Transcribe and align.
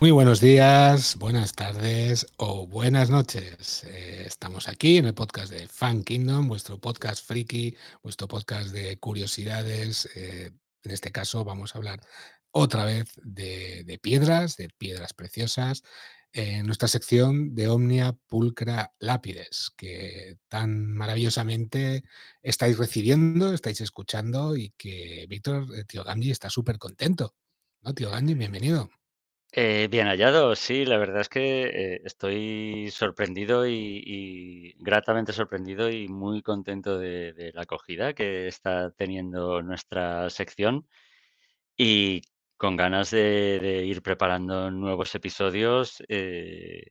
Muy 0.00 0.12
buenos 0.12 0.40
días, 0.40 1.16
buenas 1.16 1.54
tardes 1.54 2.28
o 2.36 2.68
buenas 2.68 3.10
noches. 3.10 3.82
Eh, 3.82 4.22
estamos 4.26 4.68
aquí 4.68 4.96
en 4.96 5.06
el 5.06 5.14
podcast 5.14 5.50
de 5.50 5.66
Fan 5.66 6.04
Kingdom, 6.04 6.46
vuestro 6.46 6.78
podcast 6.78 7.26
friki, 7.26 7.76
vuestro 8.00 8.28
podcast 8.28 8.70
de 8.70 8.96
curiosidades. 9.00 10.08
Eh, 10.14 10.52
en 10.84 10.90
este 10.92 11.10
caso 11.10 11.44
vamos 11.44 11.74
a 11.74 11.78
hablar 11.78 12.00
otra 12.52 12.84
vez 12.84 13.12
de, 13.24 13.98
piedras, 14.00 14.56
de 14.56 14.68
piedras 14.78 15.14
preciosas, 15.14 15.82
en 16.32 16.64
nuestra 16.66 16.86
sección 16.86 17.56
de 17.56 17.66
Omnia 17.66 18.16
Pulcra 18.28 18.92
Lápides, 19.00 19.72
que 19.76 20.38
tan 20.46 20.92
maravillosamente 20.94 22.04
estáis 22.40 22.78
recibiendo, 22.78 23.52
estáis 23.52 23.80
escuchando 23.80 24.56
y 24.56 24.70
que 24.76 25.26
Víctor, 25.28 25.66
eh, 25.74 25.82
tío 25.84 26.04
Gandhi, 26.04 26.30
está 26.30 26.50
súper 26.50 26.78
contento. 26.78 27.34
¿No, 27.82 27.92
tío 27.94 28.12
Gandhi? 28.12 28.34
Bienvenido. 28.34 28.90
Eh, 29.52 29.88
bien 29.90 30.06
hallado, 30.08 30.54
sí, 30.56 30.84
la 30.84 30.98
verdad 30.98 31.22
es 31.22 31.28
que 31.30 31.94
eh, 31.94 32.00
estoy 32.04 32.90
sorprendido 32.90 33.66
y, 33.66 34.74
gratamente 34.78 35.32
sorprendido 35.32 35.90
y 35.90 36.06
muy 36.08 36.42
contento 36.42 36.98
de, 36.98 37.50
la 37.54 37.62
acogida 37.62 38.12
que 38.14 38.46
está 38.46 38.90
teniendo 38.90 39.62
nuestra 39.62 40.28
sección 40.30 40.86
y 41.76 42.22
con 42.56 42.76
ganas 42.76 43.10
de, 43.12 43.84
ir 43.86 44.02
preparando 44.02 44.70
nuevos 44.70 45.14
episodios, 45.14 46.02
eh, 46.08 46.84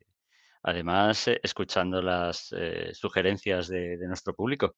además 0.64 1.27
escuchando 1.44 2.02
las 2.02 2.53
sugerencias 2.94 3.67
de 3.69 3.97
nuestro 4.08 4.33
público. 4.33 4.75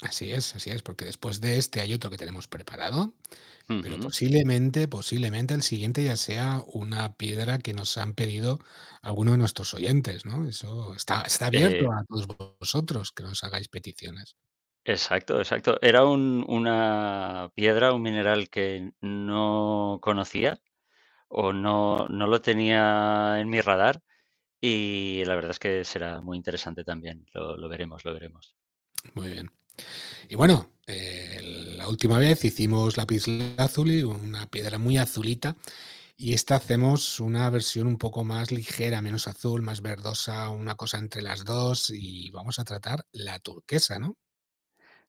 Así 0.00 0.32
es, 0.32 0.54
así 0.56 0.70
es, 0.70 0.82
porque 0.82 1.04
después 1.04 1.40
de 1.40 1.56
este 1.58 1.80
hay 1.80 1.94
otro 1.94 2.10
que 2.10 2.16
tenemos 2.18 2.46
preparado, 2.48 3.14
pero 3.80 3.98
posiblemente, 4.00 4.88
posiblemente 4.88 5.54
el 5.54 5.62
siguiente 5.62 6.04
ya 6.04 6.16
sea 6.16 6.62
una 6.68 7.14
piedra 7.16 7.58
que 7.58 7.74
nos 7.74 7.98
han 7.98 8.14
pedido 8.14 8.60
algunos 9.02 9.34
de 9.34 9.38
nuestros 9.38 9.74
oyentes, 9.74 10.26
¿no? 10.26 10.48
Eso 10.48 10.94
está, 10.94 11.22
está 11.22 11.46
abierto 11.48 11.84
Eh, 11.84 11.92
a 11.92 12.04
todos 12.06 12.28
vosotros 12.60 13.12
que 13.12 13.24
nos 13.24 13.44
hagáis 13.44 13.68
peticiones. 13.68 14.36
exacto, 14.84 15.38
exacto. 15.40 15.78
Era 15.82 16.04
un- 16.06 16.44
una 16.48 17.50
piedra, 17.54 17.92
un 17.92 18.02
mineral 18.02 18.48
que 18.50 18.92
no 19.00 19.98
conocía 20.02 20.60
o 21.28 21.52
no, 21.52 22.08
no 22.08 22.26
lo 22.28 22.42
tenía 22.42 23.40
en 23.40 23.50
mi 23.50 23.60
radar 23.60 24.02
y 24.60 25.24
la 25.26 25.36
verdad 25.36 25.52
es 25.52 25.60
que 25.60 25.84
será 25.84 26.22
muy 26.22 26.38
interesante 26.38 26.84
también. 26.84 27.26
Lo, 27.34 27.56
lo 27.56 27.68
veremos, 27.68 28.04
lo 28.06 28.14
veremos. 28.14 28.56
Muy 29.14 29.30
bien. 29.30 29.50
Y 30.28 30.36
bueno, 30.36 30.70
eh, 30.86 31.74
la 31.76 31.88
última 31.88 32.18
vez 32.18 32.44
hicimos 32.44 32.96
lápiz 32.96 33.26
lazuli, 33.26 34.02
una 34.02 34.46
piedra 34.46 34.78
muy 34.78 34.96
azulita, 34.96 35.56
y 36.16 36.34
esta 36.34 36.56
hacemos 36.56 37.20
una 37.20 37.50
versión 37.50 37.86
un 37.86 37.98
poco 37.98 38.24
más 38.24 38.52
ligera, 38.52 39.02
menos 39.02 39.26
azul, 39.26 39.62
más 39.62 39.82
verdosa, 39.82 40.48
una 40.50 40.74
cosa 40.76 40.98
entre 40.98 41.22
las 41.22 41.44
dos, 41.44 41.90
y 41.90 42.30
vamos 42.30 42.58
a 42.58 42.64
tratar 42.64 43.04
la 43.12 43.38
turquesa, 43.40 43.98
¿no? 43.98 44.16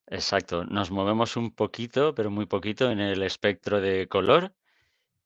Exacto. 0.08 0.66
Nos 0.66 0.92
movemos 0.92 1.36
un 1.36 1.52
poquito, 1.52 2.14
pero 2.14 2.30
muy 2.30 2.46
poquito 2.46 2.92
en 2.92 3.00
el 3.00 3.24
espectro 3.24 3.82
de 3.82 4.08
color 4.08 4.54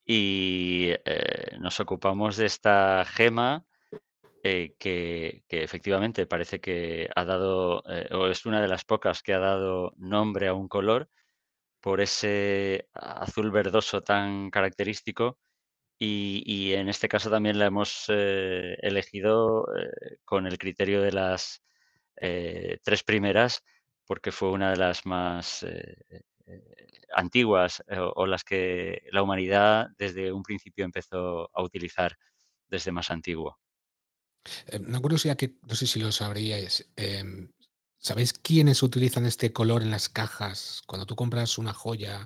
y 0.05 0.89
eh, 1.05 1.57
nos 1.59 1.79
ocupamos 1.79 2.37
de 2.37 2.45
esta 2.45 3.05
gema 3.05 3.65
eh, 4.43 4.75
que, 4.79 5.43
efectivamente 5.49 6.25
parece 6.25 6.61
que 6.61 7.09
ha 7.15 7.25
dado, 7.25 7.83
eh, 7.89 8.07
o 8.13 8.27
es 8.27 8.45
una 8.45 8.61
de 8.61 8.69
las 8.69 8.85
pocas 8.85 9.21
que 9.21 9.33
ha 9.33 9.39
dado 9.39 9.93
nombre 9.97 10.47
a 10.47 10.53
un 10.53 10.69
color 10.69 11.09
por 11.81 12.01
ese 12.01 12.89
azul 12.93 13.51
verdoso 13.51 14.01
tan 14.03 14.51
característico 14.51 15.39
y, 15.99 16.73
en 16.73 16.89
este 16.89 17.09
caso 17.09 17.29
también 17.31 17.59
la 17.59 17.67
hemos 17.67 18.05
eh, 18.09 18.77
elegido 18.81 19.65
con 20.25 20.47
el 20.47 20.57
criterio 20.57 21.01
de 21.01 21.11
las 21.13 21.63
tres 22.83 23.03
primeras 23.03 23.63
porque 24.05 24.31
fue 24.31 24.51
una 24.51 24.71
de 24.71 24.77
las 24.77 25.05
más 25.05 25.65
antiguas 27.13 27.83
o 28.15 28.25
las 28.25 28.43
que 28.43 29.03
la 29.11 29.23
humanidad 29.23 29.87
desde 29.97 30.31
un 30.33 30.43
principio 30.43 30.85
empezó 30.85 31.49
a 31.53 31.63
utilizar 31.63 32.17
desde 32.69 32.91
más 32.91 33.11
antiguo. 33.11 33.59
Eh, 34.67 34.79
una 34.79 34.99
curiosidad 34.99 35.37
que 35.37 35.55
no 35.67 35.75
sé 35.75 35.87
si 35.87 35.99
lo 35.99 36.11
sabríais. 36.11 36.89
em, 36.95 37.51
¿sabéis 37.97 38.33
quiénes 38.33 38.81
utilizan 38.83 39.25
este 39.25 39.51
color 39.53 39.81
en 39.83 39.91
las 39.91 40.09
cajas? 40.09 40.81
Cuando 40.87 41.05
tú 41.05 41.15
compras 41.15 41.57
una 41.57 41.73
joya, 41.73 42.25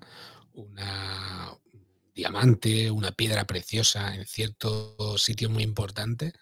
una 0.53 1.51
un 1.74 1.85
diamante, 2.13 2.91
una 2.91 3.12
piedra 3.12 3.46
preciosa 3.46 4.16
en 4.16 4.25
cierto 4.25 5.18
sitio 5.18 5.50
muy 5.50 5.63
importante, 5.63 6.34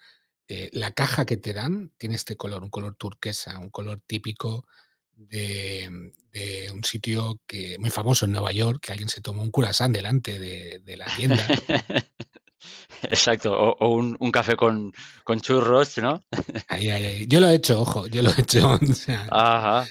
eh, 0.48 0.68
la 0.72 0.92
caja 0.92 1.24
que 1.24 1.38
te 1.38 1.54
dan 1.54 1.92
tiene 1.96 2.16
este 2.16 2.36
color, 2.36 2.62
un 2.62 2.70
color 2.70 2.94
turquesa, 2.96 3.58
un 3.58 3.70
color 3.70 4.02
típico 4.06 4.66
de, 5.14 6.12
un 6.72 6.84
sitio 6.84 7.40
que 7.46 7.78
muy 7.78 7.90
famoso 7.90 8.24
en 8.26 8.32
Nueva 8.32 8.52
York, 8.52 8.80
que 8.82 8.92
alguien 8.92 9.08
se 9.08 9.20
tomó 9.20 9.42
un 9.42 9.50
curasán 9.50 9.92
delante 9.92 10.38
de, 10.38 10.80
de 10.80 10.96
la 10.96 11.06
tienda. 11.16 11.46
Exacto, 13.02 13.52
o, 13.52 13.76
o 13.78 13.88
un, 13.94 14.16
un 14.20 14.30
café 14.30 14.56
con, 14.56 14.92
con 15.24 15.40
churros, 15.40 15.98
¿no? 15.98 16.22
Ahí, 16.68 16.90
ahí, 16.90 17.04
ahí. 17.04 17.26
Yo 17.28 17.40
lo 17.40 17.48
he 17.48 17.54
hecho, 17.54 17.80
ojo, 17.80 18.06
yo 18.06 18.22
lo 18.22 18.30
he 18.30 18.40
hecho. 18.40 18.78
o 18.82 18.94
sea, 18.94 19.26
Ajá. 19.28 19.88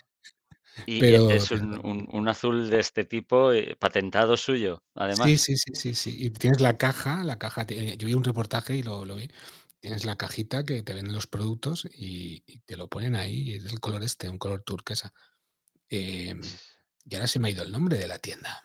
Y, 0.85 0.99
pero, 0.99 1.29
es 1.29 1.51
un, 1.51 1.79
un- 1.85 2.07
un 2.11 2.27
azul 2.29 2.69
de 2.69 2.79
este 2.79 3.05
tipo, 3.05 3.51
eh, 3.53 3.75
patentado 3.79 4.37
suyo, 4.37 4.83
Sí, 5.09 5.37
además. 5.37 5.37
sí, 5.37 5.57
sí, 5.57 5.73
sí, 5.75 5.93
sí. 5.95 6.15
Y 6.25 6.29
tienes 6.31 6.61
la 6.61 6.77
caja, 6.77 7.23
la 7.23 7.37
caja, 7.37 7.65
te- 7.65 7.97
yo 7.97 8.07
vi 8.07 8.13
un 8.13 8.23
reportaje 8.23 8.75
y 8.77 8.83
lo, 8.83 9.05
lo 9.05 9.15
vi. 9.15 9.29
Tienes 9.79 10.05
la 10.05 10.15
cajita 10.15 10.63
que 10.63 10.83
te 10.83 10.93
venden 10.93 11.13
los 11.13 11.27
productos 11.27 11.85
y, 11.91 12.43
y 12.45 12.59
te 12.59 12.77
lo 12.77 12.87
ponen 12.87 13.15
ahí, 13.15 13.51
y 13.51 13.55
es 13.55 13.65
el 13.65 13.79
color 13.79 14.03
este, 14.03 14.29
un 14.29 14.37
color 14.37 14.61
turquesa. 14.63 15.11
Em, 15.89 16.41
y 17.05 17.15
ahora 17.15 17.27
se 17.27 17.39
me 17.39 17.49
ha 17.49 17.51
ido 17.51 17.63
el 17.63 17.71
nombre 17.71 17.97
de 17.97 18.07
la 18.07 18.19
tienda. 18.19 18.63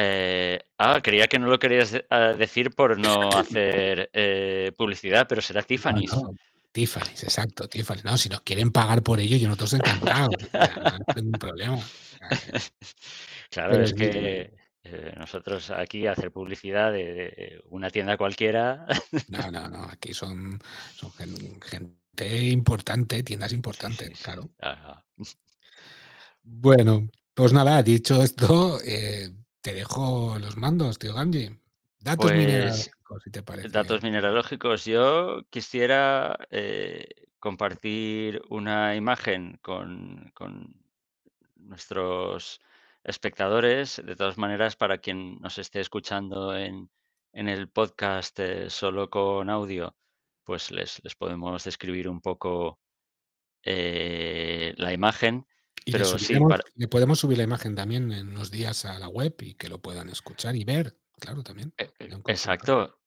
Eh, 0.00 0.60
ah, 0.78 1.00
creía 1.02 1.26
que 1.26 1.40
no 1.40 1.48
lo 1.48 1.58
querías 1.58 1.92
ah, 2.10 2.34
decir 2.38 2.70
por 2.70 2.96
no 2.98 3.30
hacer 3.30 4.08
eh, 4.12 4.70
publicidad, 4.78 5.26
pero 5.28 5.42
será 5.42 5.62
Tiffany's. 5.62 6.12
no, 6.12 6.30
Tiffany's, 6.70 7.24
exacto, 7.24 7.68
Tiffany's. 7.68 8.04
No, 8.04 8.16
si 8.16 8.28
nos 8.28 8.42
quieren 8.42 8.70
pagar 8.70 9.02
por 9.02 9.18
ello, 9.18 9.36
yo 9.36 9.48
nosotros 9.48 9.72
encantados. 9.74 10.36
no 10.52 10.98
tengo 11.06 11.16
ningún 11.16 11.32
problema. 11.32 11.78
Que- 11.78 12.60
Claro, 13.50 13.72
pero 13.72 13.84
es 13.84 13.94
que 13.94 14.54
eh, 14.84 15.14
nosotros 15.16 15.70
aquí 15.70 16.06
hacer 16.06 16.30
publicidad 16.30 16.92
de, 16.92 17.04
de 17.04 17.62
una 17.70 17.90
tienda 17.90 18.16
cualquiera. 18.16 18.86
no, 19.28 19.50
no, 19.50 19.68
no, 19.68 19.84
aquí 19.84 20.14
son, 20.14 20.60
son 20.94 21.10
gen- 21.14 21.60
gente 21.62 22.46
importante, 22.50 23.22
tiendas 23.24 23.52
importantes, 23.52 24.10
claro. 24.22 24.48
Ajá. 24.60 25.04
Bueno, 26.42 27.08
pues 27.34 27.52
nada, 27.52 27.82
dicho 27.82 28.22
esto, 28.22 28.78
eh, 28.84 29.30
te 29.68 29.74
dejo 29.74 30.38
los 30.38 30.56
mandos, 30.56 30.98
tío 30.98 31.12
Ganji. 31.12 31.50
Datos 32.00 32.30
Pues 32.30 32.38
mineralógicos, 32.38 33.22
si 33.22 33.30
te 33.30 33.42
parece 33.42 33.68
datos 33.68 34.02
mineralógicos. 34.02 34.84
Yo 34.86 35.42
quisiera 35.50 36.38
eh, 36.50 37.06
compartir 37.38 38.40
una 38.48 38.96
imagen 38.96 39.58
con, 39.60 40.30
con 40.32 40.74
nuestros 41.56 42.62
espectadores. 43.04 44.00
De 44.02 44.16
todas 44.16 44.38
maneras, 44.38 44.74
para 44.74 44.96
quien 44.96 45.38
nos 45.42 45.58
esté 45.58 45.80
escuchando 45.80 46.56
en, 46.56 46.88
en 47.34 47.48
el 47.50 47.68
podcast 47.68 48.40
eh, 48.40 48.70
solo 48.70 49.10
con 49.10 49.50
audio, 49.50 49.94
pues 50.44 50.70
les, 50.70 51.04
les 51.04 51.14
podemos 51.14 51.62
describir 51.64 52.08
un 52.08 52.22
poco 52.22 52.80
eh, 53.62 54.72
la 54.78 54.94
imagen. 54.94 55.46
Y 55.88 55.92
le 55.92 56.04
Pero 56.04 56.18
sí, 56.18 56.26
subiremos, 56.26 56.48
para, 56.48 56.64
le 56.74 56.88
podemos 56.88 57.18
subir 57.18 57.38
la 57.38 57.44
imagen 57.44 57.74
también 57.74 58.12
en 58.12 58.28
unos 58.28 58.50
días 58.50 58.84
a 58.84 58.98
la 58.98 59.08
web 59.08 59.34
y 59.40 59.54
que 59.54 59.68
lo 59.70 59.80
puedan 59.80 60.10
escuchar 60.10 60.54
y 60.54 60.64
ver, 60.64 60.98
claro, 61.18 61.42
también. 61.42 61.72
e- 61.78 61.90
e- 61.98 62.14
un 62.14 62.22
consultar. 62.22 62.34
exacto. 62.34 63.00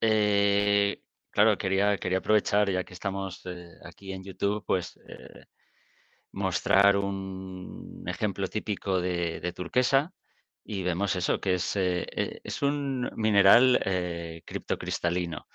Eh, 0.00 1.04
claro, 1.30 1.58
quería, 1.58 1.98
quería 1.98 2.18
aprovechar, 2.18 2.70
ya 2.70 2.84
que 2.84 2.94
estamos 2.94 3.42
eh, 3.46 3.68
aquí 3.84 4.12
en 4.12 4.24
YouTube, 4.24 4.64
pues 4.66 4.98
eh, 5.08 5.46
mostrar 6.32 6.96
un 6.96 8.04
ejemplo 8.06 8.48
típico 8.48 9.00
de, 9.00 9.40
de 9.40 9.52
turquesa 9.52 10.14
y 10.64 10.82
vemos 10.82 11.16
eso, 11.16 11.40
que 11.40 11.54
es, 11.54 11.76
eh, 11.76 12.06
eh, 12.12 12.40
es 12.44 12.62
un 12.62 13.10
mineral 13.16 13.80
eh, 13.84 14.42
criptocristalino. 14.46 15.46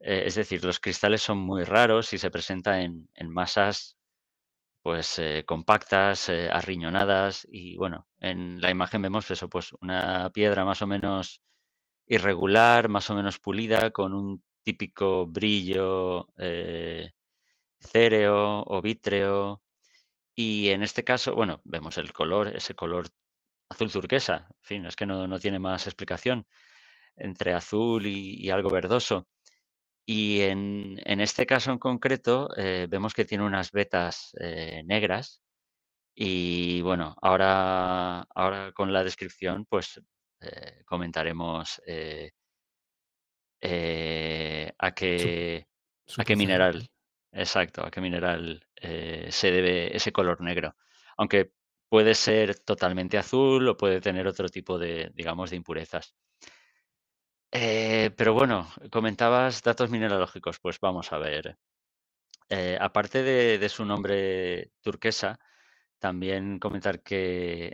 Eh, 0.00 0.24
es 0.26 0.36
decir, 0.36 0.64
los 0.64 0.80
cristales 0.80 1.22
son 1.22 1.38
muy 1.38 1.64
raros 1.64 2.12
y 2.12 2.18
se 2.18 2.30
presenta 2.30 2.82
en, 2.82 3.08
en 3.14 3.30
masas 3.30 3.96
pues, 4.84 5.18
eh, 5.18 5.44
compactas, 5.46 6.28
eh, 6.28 6.50
arriñonadas 6.52 7.48
y, 7.50 7.76
bueno, 7.78 8.06
en 8.20 8.60
la 8.60 8.70
imagen 8.70 9.02
vemos 9.02 9.30
eso, 9.32 9.48
pues, 9.48 9.72
una 9.80 10.30
piedra 10.32 10.66
más 10.66 10.82
o 10.82 10.86
menos 10.88 11.42
irregular, 12.06 12.88
más 12.90 13.10
o 13.10 13.14
menos 13.16 13.38
pulida, 13.40 13.90
con 13.92 14.14
un 14.14 14.44
típico 14.64 15.26
brillo, 15.26 16.28
eh, 16.38 17.12
céreo 17.80 18.64
o 18.66 18.82
vítreo. 18.82 19.62
Y 20.36 20.70
en 20.70 20.82
este 20.84 21.04
caso, 21.04 21.34
bueno, 21.34 21.60
vemos 21.64 21.98
el 21.98 22.12
color, 22.12 22.48
ese 22.56 22.74
color 22.74 23.08
azul 23.70 23.92
turquesa, 23.92 24.48
en 24.50 24.64
fin, 24.64 24.86
es 24.86 24.96
que 24.96 25.06
no 25.06 25.26
no 25.28 25.40
tiene 25.40 25.58
más 25.60 25.86
explicación, 25.86 26.46
entre 27.16 27.54
azul 27.54 28.06
y 28.06 28.36
y 28.46 28.50
algo 28.50 28.70
verdoso. 28.70 29.28
Y 30.08 30.42
en 30.42 30.98
en 31.04 31.20
este 31.20 31.46
caso 31.46 31.72
en 31.72 31.78
concreto, 31.78 32.48
eh, 32.56 32.86
vemos 32.90 33.14
que 33.14 33.24
tiene 33.24 33.44
unas 33.44 33.72
vetas, 33.72 34.32
eh, 34.40 34.82
negras 34.84 35.42
y, 36.14 36.82
bueno, 36.82 37.16
ahora 37.22 38.22
ahora 38.34 38.72
con 38.72 38.92
la 38.92 39.04
descripción, 39.04 39.66
pues, 39.66 40.00
eh, 40.40 40.82
comentaremos, 40.86 41.80
a 44.78 44.92
qué 44.94 45.66
a 46.16 46.24
qué 46.24 46.36
mineral 46.36 46.88
exacto, 47.32 47.84
a 47.86 47.90
qué 47.90 48.00
mineral, 48.00 48.66
se 49.30 49.50
debe 49.52 49.96
ese 49.96 50.12
color 50.12 50.40
negro. 50.42 50.76
Aunque 51.16 51.52
puede 51.88 52.14
ser 52.14 52.58
totalmente 52.60 53.18
azul 53.18 53.68
o 53.68 53.76
puede 53.76 54.00
tener 54.00 54.26
otro 54.26 54.48
tipo 54.48 54.78
de, 54.78 55.10
digamos, 55.14 55.50
de 55.50 55.56
impurezas. 55.56 56.14
Eh, 57.56 58.10
pero 58.16 58.34
bueno, 58.34 58.68
comentabas 58.90 59.62
datos 59.62 59.88
mineralógicos, 59.88 60.58
pues 60.58 60.80
vamos 60.80 61.12
a 61.12 61.18
ver. 61.18 61.56
Eh, 62.48 62.76
aparte 62.80 63.22
de 63.22 63.68
su 63.68 63.84
nombre 63.84 64.72
turquesa, 64.82 65.38
también 66.00 66.58
comentar 66.58 67.02
que 67.02 67.68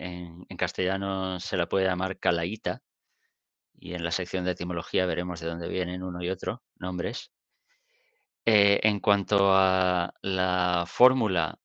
en 0.48 0.56
castellano 0.58 1.40
se 1.40 1.56
la 1.56 1.68
puede 1.68 1.86
llamar 1.86 2.18
calaíta, 2.18 2.82
y 3.74 3.94
en 3.94 4.04
la 4.04 4.12
sección 4.12 4.44
de 4.44 4.52
etimología 4.52 5.06
veremos 5.06 5.40
de 5.40 5.48
dónde 5.48 5.68
vienen 5.68 6.02
uno 6.02 6.22
y 6.22 6.30
otro 6.30 6.62
nombres. 6.76 7.32
Eh, 8.44 8.80
en 8.82 9.00
cuanto 9.00 9.54
a 9.54 10.12
la 10.22 10.84
fórmula 10.86 11.58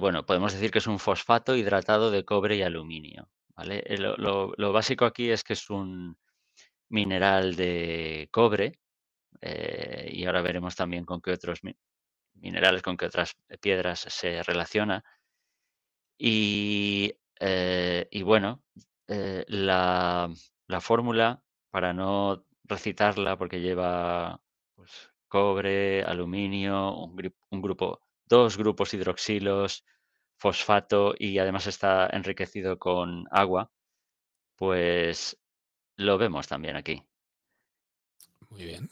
bueno, 0.00 0.26
podemos 0.26 0.52
decir 0.52 0.70
que 0.70 0.78
es 0.78 0.86
un 0.86 0.98
fosfato 0.98 1.56
hidratado 1.56 2.10
de 2.10 2.24
cobre 2.24 2.56
y 2.56 2.62
aluminio, 2.62 3.28
Eh, 3.58 3.96
lo 3.98 4.72
básico 4.72 5.04
aquí 5.04 5.30
es 5.30 5.44
que 5.44 5.52
es 5.52 5.70
un 5.70 6.16
mineral 6.90 7.56
de 7.56 8.28
cobre, 8.32 8.80
eh, 9.42 10.10
y 10.12 10.24
ahora 10.26 10.42
veremos 10.42 10.76
también 10.76 11.04
con 11.06 11.20
qué 11.22 11.32
otros 11.32 11.64
mi 11.64 11.74
minerales, 12.34 12.82
con 12.82 12.96
qué 12.96 13.06
otras 13.06 13.36
piedras 13.60 14.00
se 14.08 14.42
relaciona. 14.44 15.04
Y, 16.20 17.12
eh, 17.40 18.08
bueno, 18.24 18.62
la 19.06 20.30
la 20.66 20.80
fórmula, 20.80 21.42
para 21.70 21.92
no 21.92 22.46
recitarla, 22.64 23.36
porque 23.36 23.60
lleva, 23.60 24.40
pues, 24.74 25.10
cobre, 25.28 26.02
aluminio, 26.04 26.94
un 26.96 27.60
grupo 27.62 28.00
2 28.26 28.56
grupos 28.56 28.94
hidroxilos, 28.94 29.84
fosfato 30.36 31.14
y 31.18 31.38
además 31.38 31.66
está 31.66 32.08
enriquecido 32.12 32.78
con 32.78 33.26
agua, 33.30 33.70
pues 34.56 35.38
lo 35.96 36.18
vemos 36.18 36.48
también 36.48 36.76
aquí. 36.76 37.02
Muy 38.50 38.64
bien. 38.64 38.88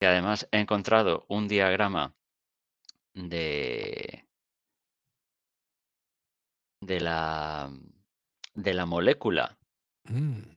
Y 0.00 0.06
además 0.06 0.48
he 0.52 0.60
encontrado 0.60 1.24
un 1.28 1.48
diagrama 1.48 2.14
de 3.14 4.26
de 6.80 7.00
la 7.00 7.70
de 8.54 8.74
la 8.74 8.86
molécula 8.86 9.56
Mm. 10.08 10.56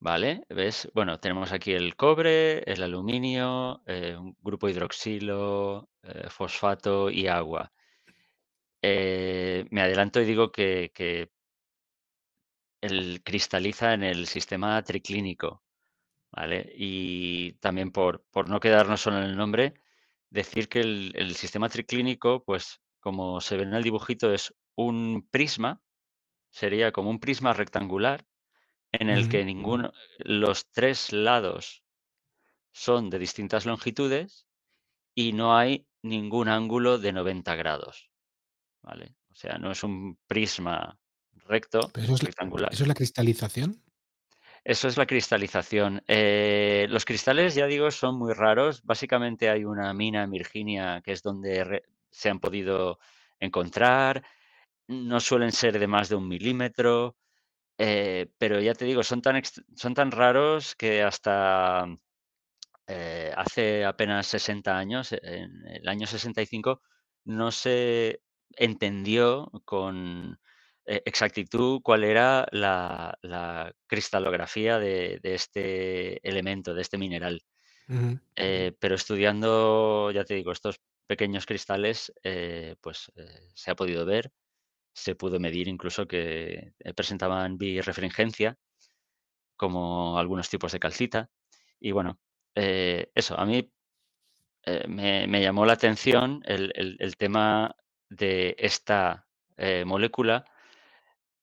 ¿vale? 0.00 0.44
¿Ves? 0.48 0.88
Bueno, 0.94 1.18
tenemos 1.18 1.52
aquí 1.52 1.72
el 1.72 1.96
cobre, 1.96 2.60
el 2.70 2.82
aluminio, 2.82 3.82
eh, 3.86 4.16
un 4.16 4.36
grupo 4.40 4.68
hidroxilo, 4.68 5.88
eh, 6.02 6.28
fosfato 6.30 7.10
y 7.10 7.26
agua. 7.26 7.72
Eh, 8.88 9.66
me 9.70 9.82
adelanto 9.82 10.20
y 10.20 10.24
digo 10.24 10.52
que 10.52 10.92
que 10.94 11.30
él 12.80 13.22
cristaliza 13.24 13.94
en 13.94 14.02
el 14.04 14.26
sistema 14.26 14.82
triclínico, 14.82 15.62
¿vale? 16.32 16.72
Y 16.76 17.52
también 17.54 17.92
por 17.92 18.24
por 18.32 18.48
no 18.48 18.60
quedarnos 18.60 19.00
solo 19.02 19.18
en 19.18 19.24
el 19.24 19.36
nombre, 19.36 19.74
decir 20.30 20.68
que 20.68 20.80
el 20.80 21.12
el 21.16 21.34
sistema 21.36 21.68
triclínico, 21.68 22.44
pues, 22.44 22.80
como 23.00 23.40
se 23.40 23.56
ve 23.56 23.64
en 23.64 23.74
el 23.74 23.82
dibujito, 23.84 24.32
es 24.32 24.54
un 24.76 25.28
prisma, 25.30 25.82
sería 26.50 26.92
como 26.92 27.10
un 27.10 27.20
prisma 27.20 27.52
rectangular 27.54 28.26
en 28.92 29.10
el 29.10 29.28
que 29.28 29.44
ninguno 29.44 29.92
los 30.18 30.70
3 30.72 31.12
lados 31.12 31.84
son 32.72 33.10
de 33.10 33.18
distintas 33.18 33.66
longitudes 33.66 34.46
y 35.14 35.32
no 35.32 35.56
hay 35.56 35.88
ningún 36.02 36.48
ángulo 36.48 36.98
de 36.98 37.12
90 37.12 37.56
grados, 37.56 38.10
¿vale? 38.86 39.16
O 39.30 39.34
sea, 39.34 39.58
no 39.58 39.72
es 39.72 39.82
un 39.82 40.18
prisma 40.26 40.98
recto, 41.34 41.80
¿Pero 41.92 42.04
eso 42.04 42.14
es 42.14 42.22
la 42.22 42.26
rectangular. 42.28 42.72
eso 42.72 42.84
es 42.84 42.88
la 42.88 42.94
cristalización? 42.94 43.82
Eso 44.64 44.88
es 44.88 44.96
la 44.96 45.06
cristalización. 45.06 46.02
Eh, 46.08 46.86
los 46.88 47.04
cristales, 47.04 47.54
ya 47.54 47.66
digo, 47.66 47.90
son 47.90 48.18
muy 48.18 48.32
raros. 48.32 48.82
Básicamente 48.84 49.48
hay 49.50 49.64
una 49.64 49.92
mina 49.94 50.24
en 50.24 50.30
Virginia, 50.30 51.02
que 51.04 51.12
es 51.12 51.22
donde 51.22 51.62
re 51.64 51.82
se 52.10 52.30
han 52.30 52.40
podido 52.40 52.98
encontrar. 53.38 54.24
No 54.88 55.20
suelen 55.20 55.52
ser 55.52 55.78
de 55.78 55.86
más 55.86 56.08
de 56.08 56.16
un 56.16 56.26
milímetro, 56.26 57.16
eh, 57.78 58.28
pero 58.38 58.60
ya 58.60 58.74
te 58.74 58.86
digo, 58.86 59.02
son 59.02 59.20
tan 59.22 59.40
son 59.76 59.94
tan 59.94 60.10
raros 60.10 60.74
que 60.74 61.02
hasta 61.02 61.86
eh, 62.86 63.32
hace 63.36 63.84
apenas 63.84 64.26
60 64.28 64.76
años, 64.76 65.12
en 65.12 65.66
el 65.66 65.86
año 65.88 66.06
65, 66.06 66.80
no 67.24 67.50
se 67.52 68.22
entendió 68.52 69.50
con, 69.64 70.38
eh, 70.86 71.02
exactitud 71.04 71.80
cuál 71.82 72.04
era 72.04 72.46
la 72.52 73.18
la 73.22 73.74
cristalografía 73.86 74.78
de 74.78 75.18
de 75.22 75.34
este 75.34 76.28
elemento, 76.28 76.74
de 76.74 76.82
este 76.82 76.98
mineral. 76.98 77.42
Eh, 78.36 78.72
pero 78.78 78.94
estudiando, 78.94 80.10
ya 80.10 80.24
te 80.24 80.34
digo, 80.34 80.52
estos 80.52 80.80
pequeños 81.06 81.46
cristales, 81.46 82.12
eh, 82.22 82.76
pues, 82.80 83.10
eh, 83.16 83.48
se 83.54 83.70
ha 83.70 83.76
podido 83.76 84.04
ver, 84.04 84.32
se 84.92 85.14
pudo 85.14 85.40
medir 85.40 85.68
incluso 85.68 86.06
que, 86.06 86.72
presentaban 86.94 87.58
birrefringencia, 87.58 88.58
como 89.56 90.18
algunos 90.18 90.48
tipos 90.50 90.72
de 90.72 90.80
calcita. 90.80 91.30
Y 91.80 91.92
bueno, 91.92 92.18
eso, 92.54 93.38
a 93.38 93.46
mí, 93.46 93.70
me 94.88 95.26
me 95.28 95.40
llamó 95.42 95.64
la 95.66 95.74
atención 95.74 96.42
el 96.44 96.72
el 96.74 96.96
el 96.98 97.16
tema 97.16 97.76
de 98.08 98.56
esta, 98.58 99.26
eh, 99.56 99.84
molécula. 99.86 100.44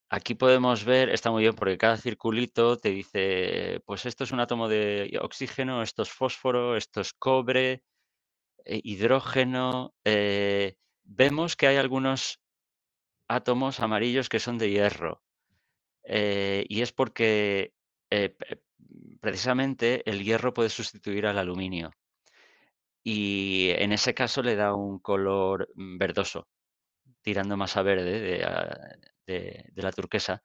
Aquí 0.09 0.35
podemos 0.35 0.85
ver 0.85 1.09
está 1.09 1.31
muy 1.31 1.43
bien, 1.43 1.55
porque 1.55 1.77
cada 1.77 1.97
circulito 1.97 2.77
te 2.77 2.89
dice, 2.89 3.81
pues 3.85 4.05
esto 4.05 4.23
es 4.23 4.31
un 4.31 4.39
átomo 4.39 4.67
de 4.69 5.17
oxígeno, 5.21 5.81
esto 5.81 6.03
es 6.03 6.11
fósforo, 6.11 6.77
esto 6.77 7.01
es 7.01 7.13
cobre, 7.13 7.83
eh, 8.65 8.81
hidrógeno, 8.83 9.95
eh, 10.05 10.75
vemos 11.03 11.55
que 11.55 11.67
hay 11.67 11.77
algunos 11.77 12.39
átomos 13.27 13.79
amarillos 13.79 14.29
que 14.29 14.39
son 14.39 14.57
de 14.59 14.69
hierro, 14.71 15.23
y 16.05 16.81
es 16.81 16.91
porque, 16.93 17.73
precisamente 19.21 20.03
el 20.09 20.23
hierro 20.23 20.53
puede 20.53 20.69
sustituir 20.69 21.25
al 21.27 21.39
aluminio. 21.39 21.91
Y 23.03 23.69
en 23.71 23.91
ese 23.93 24.13
caso 24.13 24.41
le 24.43 24.55
da 24.55 24.73
un 24.75 24.99
color, 24.99 25.69
mm, 25.75 25.97
verdoso, 25.97 26.47
tirando 27.21 27.57
más 27.57 27.77
a 27.77 27.83
verde 27.83 28.19
de, 28.21 28.43
ah, 28.45 28.77
de 29.27 29.65
de 29.73 29.81
la 29.83 29.91
turquesa. 29.93 30.43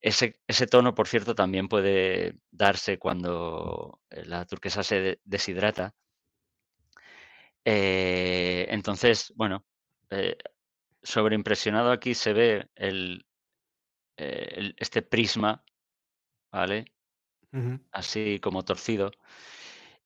Ese 0.00 0.40
ese 0.48 0.66
tono, 0.68 0.94
por 0.94 1.08
cierto, 1.08 1.34
también 1.34 1.68
puede 1.68 2.36
darse 2.50 2.98
cuando, 2.98 4.00
eh, 4.10 4.24
la 4.26 4.44
turquesa 4.46 4.82
se 4.84 5.00
de 5.02 5.20
deshidrata. 5.24 5.94
Eh, 7.64 8.66
entonces, 8.70 9.32
bueno, 9.36 9.64
eh, 10.10 10.36
sobreimpresionado 11.02 11.92
aquí 11.92 12.14
se 12.14 12.32
ve 12.32 12.70
el, 12.76 13.26
eh, 14.18 14.54
el 14.56 14.76
este 14.78 15.02
prisma, 15.02 15.64
¿vale? 16.52 16.86
Así 17.92 18.40
como 18.40 18.64
torcido. 18.64 19.10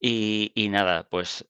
Y 0.01 0.53
y 0.55 0.69
nada, 0.69 1.09
pues 1.09 1.47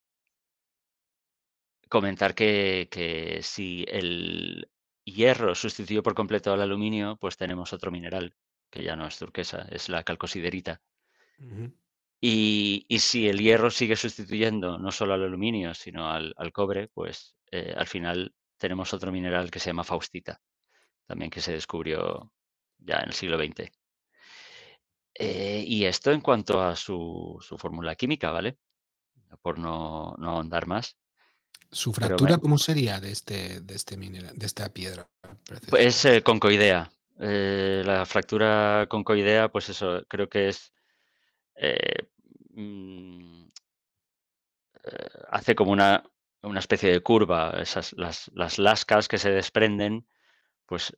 comentar 1.89 2.35
que 2.35 2.89
que 2.91 3.41
si 3.43 3.85
el 3.89 4.71
hierro 5.05 5.55
sustituyó 5.55 6.03
por 6.03 6.15
completo 6.15 6.53
al 6.53 6.63
aluminio, 6.63 7.17
pues 7.17 7.37
tenemos 7.37 7.73
otro 7.73 7.91
mineral, 7.91 8.35
que 8.71 8.83
ya 8.83 8.97
no 8.97 9.07
es 9.07 9.19
turquesa, 9.19 9.67
es 9.71 9.89
la 9.89 10.03
calcosiderita. 10.05 10.83
Y 12.21 12.87
y 12.89 12.99
si 13.01 13.29
el 13.29 13.41
hierro 13.41 13.71
sigue 13.71 13.97
sustituyendo 13.97 14.79
no 14.79 14.91
solo 14.93 15.15
al 15.15 15.23
aluminio, 15.25 15.75
sino 15.75 16.11
al, 16.11 16.35
al 16.37 16.53
cobre, 16.53 16.89
pues 16.89 17.37
eh, 17.51 17.75
al 17.77 17.87
final 17.87 18.35
tenemos 18.59 18.93
otro 18.95 19.13
mineral 19.13 19.51
que 19.51 19.59
se 19.61 19.71
llama 19.71 19.85
faustita, 19.85 20.41
también 21.07 21.31
que 21.31 21.41
se 21.41 21.53
descubrió 21.53 22.33
ya 22.79 22.99
en 23.01 23.09
el 23.09 23.15
siglo 23.15 23.39
XX. 23.39 23.71
Eh, 25.15 25.65
y 25.67 25.85
esto 25.87 26.11
en 26.13 26.21
cuanto 26.21 26.61
a 26.63 26.77
su, 26.77 27.39
su 27.41 27.57
fórmula 27.59 27.95
química, 27.97 28.31
¿vale? 28.31 28.59
Por 29.43 29.59
no, 29.59 30.15
no 30.19 30.31
ahondar 30.31 30.67
más. 30.67 30.97
¿Su 31.71 31.93
fractura 31.93 32.37
me- 32.37 32.41
cómo 32.41 32.59
sería 32.59 33.01
de 33.01 33.11
este, 33.13 33.61
de 33.61 33.75
este 33.75 33.97
mineral, 33.97 34.37
de 34.37 34.47
esta 34.47 34.69
piedra 34.69 35.09
Pues 35.69 35.87
es 35.87 36.05
eh, 36.05 36.23
concoidea. 36.23 36.91
Eh, 37.19 37.83
la 37.85 38.05
fractura 38.07 38.87
concoidea, 38.89 39.49
pues 39.51 39.69
eso, 39.69 40.05
creo 40.09 40.29
que 40.29 40.49
es. 40.49 40.73
eh, 41.57 42.09
mm, 42.51 43.47
hace 45.31 45.55
como 45.55 45.73
una, 45.73 46.05
una 46.43 46.61
especie 46.61 46.93
de 46.93 47.01
curva. 47.01 47.55
Esas, 47.61 47.93
las, 47.95 48.31
las 48.35 48.59
lascas 48.59 49.09
que 49.09 49.19
se 49.19 49.31
desprenden, 49.31 50.07
pues 50.67 50.97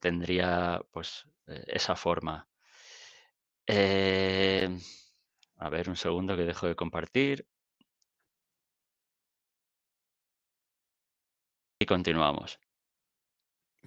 tendría 0.00 0.82
pues 0.90 1.26
esa 1.46 1.96
forma. 1.96 2.48
A 5.58 5.68
ver, 5.70 5.88
un 5.88 5.96
segundo 5.96 6.36
que 6.36 6.44
dejo 6.44 6.66
de 6.66 6.76
compartir. 6.76 7.46
Y 11.78 11.86
continuamos. 11.86 12.58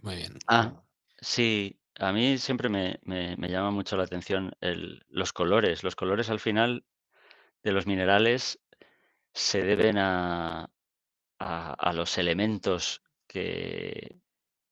Muy 0.01 0.15
bien. 0.15 0.38
Ah, 0.48 0.84
sí, 1.19 1.79
a 1.98 2.12
mí 2.12 2.38
siempre 2.38 2.69
me, 2.69 3.00
me- 3.03 3.36
me 3.38 3.50
llama 3.50 3.72
mucho 3.72 3.98
la 3.98 4.03
atención 4.03 4.53
el- 4.62 5.03
los 5.10 5.34
colores. 5.34 5.84
Los 5.84 5.96
colores 5.96 6.29
al 6.29 6.39
final 6.39 6.86
de 7.63 7.72
los 7.74 7.88
minerales 7.88 8.62
se 9.34 9.63
deben 9.63 9.98
a, 10.00 10.72
a- 11.39 11.74
a 11.74 11.93
los 11.93 12.17
elementos 12.17 13.03
que 13.27 14.17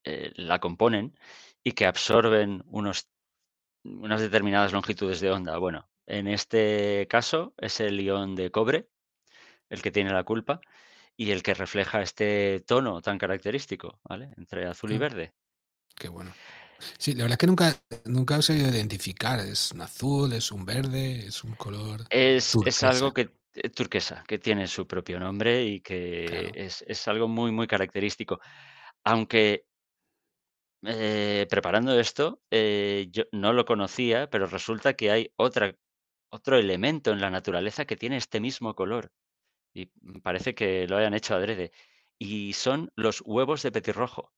eh, 0.06 0.34
la 0.36 0.60
componen 0.60 1.18
y 1.64 1.74
que 1.74 1.86
absorben 1.88 2.64
unos, 2.68 3.10
unas 3.84 4.22
determinadas 4.22 4.74
longitudes 4.74 5.20
de 5.22 5.32
onda. 5.32 5.58
Bueno, 5.58 5.90
en 6.08 6.28
este 6.28 7.08
caso 7.10 7.54
es 7.58 7.80
el 7.82 8.02
ion 8.02 8.36
de 8.36 8.52
cobre 8.52 8.90
el 9.70 9.82
que 9.82 9.92
tiene 9.92 10.12
la 10.14 10.24
culpa 10.24 10.62
y 11.18 11.32
el 11.32 11.44
que 11.44 11.54
refleja 11.56 12.02
este 12.02 12.62
tono 12.62 13.02
tan 13.02 13.18
característico, 13.18 14.00
¿vale? 14.04 14.30
Entre 14.38 14.66
azul 14.68 14.92
y 14.94 14.98
verde. 14.98 15.34
qué 15.96 16.08
bueno. 16.10 16.32
Sí, 17.00 17.14
la 17.14 17.24
verdad 17.24 17.34
es 17.34 17.38
que 17.40 17.48
nunca, 17.48 17.76
nunca 18.06 18.38
he 18.38 18.42
sabido 18.44 18.70
identificar. 18.70 19.40
Es 19.40 19.72
un 19.72 19.82
azul, 19.82 20.32
es 20.34 20.52
un 20.52 20.64
verde, 20.64 21.26
es 21.28 21.44
un 21.44 21.56
color 21.56 22.06
Es 22.10 22.56
es 22.66 22.84
algo 22.84 23.14
que 23.14 23.30
eh, 23.56 23.70
turquesa, 23.70 24.24
que 24.28 24.38
tiene 24.38 24.68
su 24.68 24.88
propio 24.88 25.20
nombre 25.20 25.64
y 25.66 25.82
que 25.82 26.26
Claro. 26.26 26.52
es 26.54 26.84
es 26.88 27.08
algo 27.08 27.28
muy, 27.28 27.52
muy 27.52 27.66
característico. 27.68 28.40
Aunque, 29.04 29.66
eh, 30.86 31.48
preparando 31.50 32.00
esto, 32.00 32.42
eh, 32.52 33.08
yo 33.12 33.24
no 33.32 33.54
lo 33.54 33.66
conocía, 33.66 34.30
pero 34.30 34.46
resulta 34.48 34.94
que 34.94 35.12
hay 35.12 35.32
otra 35.36 35.76
otro 36.30 36.58
elemento 36.58 37.12
en 37.12 37.22
la 37.22 37.30
naturaleza 37.30 37.86
que 37.86 37.96
tiene 37.98 38.18
este 38.18 38.40
mismo 38.42 38.76
color, 38.76 39.12
y, 39.78 39.92
mm, 40.02 40.20
parece 40.22 40.56
que 40.56 40.88
lo 40.88 40.98
hayan 40.98 41.14
hecho 41.14 41.36
adrede, 41.36 41.72
y 42.18 42.54
son 42.54 42.92
los 42.96 43.22
huevos 43.26 43.62
de 43.64 43.72
petirrojo. 43.72 44.34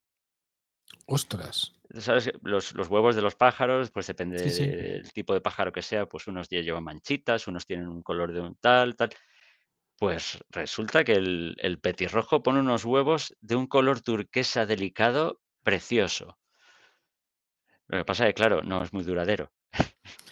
Ostras. 1.07 1.73
Sabes 1.97 2.31
los 2.43 2.73
los 2.75 2.87
huevos 2.87 3.15
de 3.15 3.21
los 3.21 3.35
pájaros, 3.35 3.89
pues 3.91 4.05
depende 4.07 4.49
sí. 4.49 4.65
del 4.65 5.11
tipo 5.11 5.33
de 5.33 5.41
pájaro 5.41 5.71
que 5.71 5.81
sea, 5.81 6.05
pues 6.07 6.27
unos 6.27 6.47
lle 6.49 6.63
llevan 6.63 6.83
manchitas, 6.83 7.47
unos 7.47 7.65
tienen 7.65 7.87
un 7.87 8.03
color 8.03 8.31
de 8.31 8.41
un 8.41 8.55
tal, 8.55 8.95
tal. 8.95 9.09
Pues 9.97 10.39
resulta 10.49 11.03
que 11.03 11.13
el 11.13 11.55
el 11.59 11.79
petirrojo 11.79 12.43
pone 12.43 12.59
unos 12.59 12.85
huevos 12.85 13.35
de 13.41 13.55
un 13.55 13.67
color 13.67 14.01
turquesa 14.01 14.65
delicado 14.65 15.41
precioso. 15.63 16.37
Lo 17.87 17.97
que 17.97 18.05
pasa 18.05 18.25
es 18.25 18.29
que, 18.29 18.33
claro, 18.35 18.61
no 18.61 18.83
es 18.83 18.93
muy 18.93 19.03
duradero, 19.03 19.51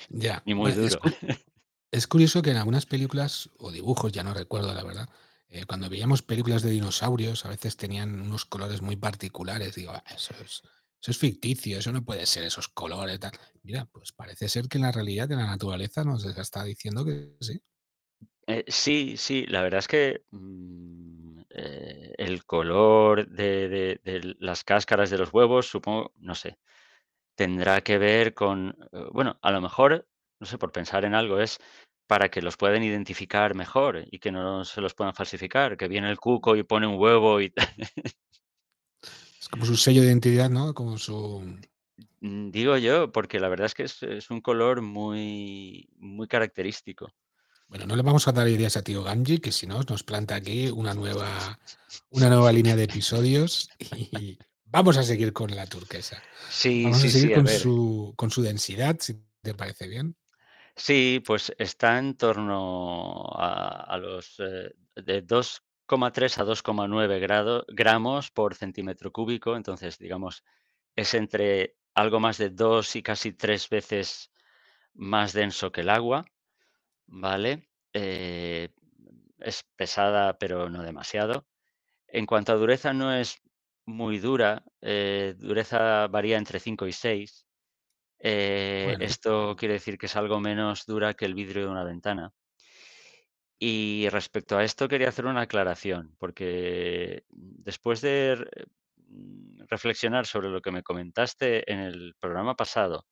Ya. 0.09 0.41
ni 0.45 0.53
muy 0.53 0.71
Bueno, 0.71 0.89
duro. 0.89 1.01
es 1.91 2.07
curioso 2.07 2.41
que 2.41 2.51
en 2.51 2.57
algunas 2.57 2.85
películas 2.85 3.49
o 3.57 3.71
dibujos, 3.71 4.11
ya 4.11 4.23
no 4.23 4.33
recuerdo 4.33 4.73
la 4.73 4.83
verdad, 4.83 5.09
eh, 5.49 5.65
cuando 5.65 5.89
veíamos 5.89 6.21
películas 6.21 6.61
de 6.61 6.71
dinosaurios, 6.71 7.45
a 7.45 7.49
veces 7.49 7.77
tenían 7.77 8.19
unos 8.21 8.45
colores 8.45 8.81
muy 8.81 8.95
particulares. 8.97 9.75
Digo, 9.75 9.91
"Ah, 9.93 10.03
eso 10.13 10.33
es, 10.43 10.61
eso 11.01 11.11
es 11.11 11.17
ficticio, 11.17 11.79
eso 11.79 11.91
no 11.93 12.03
puede 12.03 12.25
ser 12.25 12.43
esos 12.43 12.67
colores. 12.67 13.19
Mira, 13.63 13.85
pues 13.85 14.11
parece 14.11 14.49
ser 14.49 14.67
que 14.67 14.77
en 14.77 14.83
la 14.83 14.91
realidad 14.91 15.27
de 15.29 15.35
la 15.37 15.45
naturaleza 15.47 16.03
nos 16.03 16.25
está 16.25 16.63
diciendo 16.63 17.05
que 17.05 17.35
sí. 17.41 17.61
Eh, 18.47 18.63
sí, 18.67 19.15
sí, 19.17 19.45
la 19.47 19.61
verdad 19.61 19.79
es 19.79 19.87
que, 19.87 20.25
mm, 20.31 21.41
eh, 21.49 22.13
el 22.17 22.45
color 22.45 23.27
de 23.29 23.69
de 24.03 24.35
las 24.39 24.63
cáscaras 24.63 25.09
de 25.09 25.17
los 25.17 25.33
huevos, 25.33 25.67
supongo, 25.67 26.13
no 26.17 26.35
sé, 26.35 26.59
tendrá 27.35 27.81
que 27.81 27.97
ver 27.97 28.33
con, 28.33 28.77
bueno, 29.13 29.39
a 29.41 29.51
lo 29.51 29.61
mejor, 29.61 30.07
no 30.39 30.45
sé, 30.47 30.57
por 30.57 30.71
pensar 30.71 31.05
en 31.05 31.15
algo, 31.15 31.39
es 31.39 31.59
para 32.07 32.29
que 32.29 32.41
los 32.41 32.55
puedan 32.57 32.83
identificar 32.83 33.53
mejor 33.53 34.05
y 34.09 34.19
que 34.19 34.31
no 34.31 34.63
se 34.63 34.81
los 34.81 34.93
puedan 34.93 35.13
falsificar, 35.13 35.75
que 35.77 35.87
viene 35.87 36.09
el 36.09 36.17
cuco 36.19 36.55
y 36.55 36.63
pone 36.63 36.87
un 36.87 36.99
huevo 36.99 37.41
y 37.41 37.53
Es 39.39 39.49
como 39.49 39.65
su 39.65 39.77
sello 39.77 40.01
de 40.01 40.07
identidad, 40.07 40.49
¿no? 40.49 40.73
Como 40.73 40.97
su... 40.97 41.41
Mm, 42.19 42.49
digo 42.49 42.77
yo, 42.77 43.11
porque 43.11 43.39
la 43.39 43.47
verdad 43.47 43.67
es 43.67 43.73
que 43.73 43.83
es 43.83 44.03
es 44.03 44.29
un 44.29 44.41
color 44.41 44.81
muy 44.81 45.87
muy 45.97 46.27
característico. 46.27 47.07
Bueno, 47.69 47.85
no 47.85 47.95
le 47.95 48.01
vamos 48.01 48.27
a 48.27 48.31
dar 48.31 48.47
ideas 48.47 48.77
a 48.77 48.81
tío 48.81 49.03
Gamji, 49.03 49.39
que 49.39 49.51
si 49.51 49.67
no 49.67 49.81
nos 49.83 50.03
planta 50.03 50.35
aquí 50.35 50.69
una 50.69 50.93
nueva, 50.93 51.59
una 52.11 52.29
nueva 52.29 52.51
línea 52.51 52.75
de 52.75 52.83
episodios 52.83 53.69
y 53.79 54.37
vamos 54.65 54.97
a 54.97 55.03
seguir 55.03 55.33
con 55.33 55.53
la 55.55 55.67
turquesa. 55.67 56.21
Sí, 56.49 56.83
Vamos 56.83 56.99
a 56.99 57.01
sí, 57.01 57.09
seguir 57.09 57.27
sí, 57.27 57.33
a 57.33 57.35
con 57.37 57.45
ver. 57.45 57.59
su, 57.59 58.13
con 58.15 58.31
su 58.31 58.41
densidad, 58.41 58.97
si 58.99 59.21
te 59.41 59.53
parece 59.53 59.87
bien. 59.87 60.15
Sí, 60.79 61.21
pues 61.25 61.51
está 61.57 61.97
en 61.97 62.15
torno 62.15 63.23
a 63.33 63.97
los, 63.97 64.39
eh, 64.39 64.71
de 64.95 65.21
2,3 65.23 66.37
a 66.37 66.43
2,9 66.43 67.19
grado 67.19 67.65
gramos 67.67 68.29
por 68.29 68.53
centímetro 68.53 69.11
cúbico. 69.11 69.55
Entonces, 69.55 69.97
digamos, 69.97 70.43
es 70.95 71.13
entre 71.15 71.75
algo 71.95 72.19
más 72.19 72.37
de 72.37 72.51
2 72.51 72.95
y 72.95 73.01
casi 73.03 73.33
3 73.33 73.69
veces 73.69 74.31
más 74.93 75.33
denso 75.33 75.71
que 75.71 75.81
el 75.81 75.89
agua, 75.89 76.25
¿vale? 77.07 77.69
Eh, 77.93 78.69
es 79.39 79.63
pesada, 79.77 80.37
pero 80.39 80.69
no 80.69 80.83
demasiado. 80.83 81.47
En 82.09 82.27
cuanto 82.27 82.53
a 82.53 82.57
dureza, 82.57 82.93
no 82.93 83.13
es 83.15 83.41
muy 83.87 84.19
dura, 84.19 84.63
eh, 84.81 85.35
dureza 85.39 86.07
varía 86.09 86.37
entre 86.39 86.59
5 86.61 86.87
y 86.87 86.93
6. 86.93 87.46
Eh, 88.19 88.97
Bueno, 88.97 88.99
esto 88.99 89.55
quiere 89.57 89.75
decir 89.75 89.97
que 89.97 90.07
es 90.07 90.15
algo 90.15 90.39
menos 90.39 90.85
dura 90.85 91.13
que 91.15 91.25
el 91.25 91.33
vidrio 91.35 91.63
de 91.65 91.71
una 91.71 91.83
ventana. 91.83 92.33
Y 93.59 94.07
respecto 94.09 94.57
a 94.57 94.63
esto 94.63 94.87
quería 94.87 95.09
hacer 95.09 95.25
una 95.25 95.41
aclaración, 95.41 96.15
porque 96.19 97.23
después 97.29 98.01
de 98.01 98.35
re- 98.35 98.65
mm, 98.97 99.65
reflexionar 99.67 100.25
sobre 100.27 100.49
lo 100.49 100.61
que 100.61 100.71
me 100.71 100.83
comentaste 100.83 101.71
en 101.71 101.79
el 101.79 102.15
programa 102.19 102.55
pasado, 102.55 103.07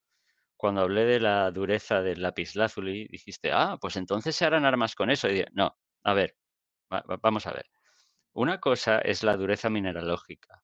cuando 0.57 0.81
hablé 0.81 1.05
de 1.05 1.19
la 1.21 1.51
dureza 1.51 2.01
del 2.03 2.21
lapislázuli, 2.23 3.07
dijiste, 3.09 3.51
ah, 3.53 3.77
pues 3.81 3.97
entonces 3.97 4.35
se 4.35 4.45
harán 4.45 4.65
armas 4.65 4.95
con 4.95 5.11
eso. 5.11 5.29
Y 5.29 5.33
dije, 5.35 5.47
no, 5.53 5.77
a 6.03 6.13
ver, 6.15 6.37
va- 6.93 7.03
va- 7.09 7.19
vamos 7.21 7.47
a 7.47 7.53
ver. 7.53 7.67
Una 8.33 8.59
cosa 8.61 8.99
es 8.99 9.23
la 9.23 9.37
dureza 9.37 9.69
mineralógica, 9.71 10.63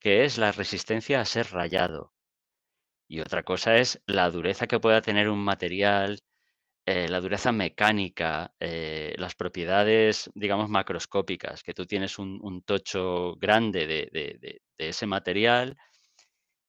que 0.00 0.24
es 0.24 0.38
la 0.38 0.52
resistencia 0.52 1.20
a 1.20 1.26
ser 1.26 1.48
rayado. 1.52 2.13
Y 3.14 3.20
otra 3.20 3.44
cosa 3.44 3.76
es 3.76 4.02
la 4.06 4.28
dureza 4.28 4.66
que 4.66 4.80
pueda 4.80 5.00
tener 5.00 5.28
un 5.28 5.38
material, 5.38 6.18
eh, 6.86 7.08
la 7.08 7.20
dureza 7.20 7.52
mecánica, 7.52 8.54
eh, 8.60 9.14
las 9.18 9.34
propiedades, 9.36 10.30
digamos, 10.34 10.68
macroscópicas, 10.70 11.62
que 11.62 11.74
tú 11.74 11.86
tienes 11.86 12.18
un, 12.18 12.40
un 12.42 12.62
tocho 12.62 13.36
grande 13.36 13.86
de, 13.86 14.10
de- 14.12 14.38
de- 14.40 14.62
de 14.78 14.88
ese 14.90 15.06
material 15.06 15.76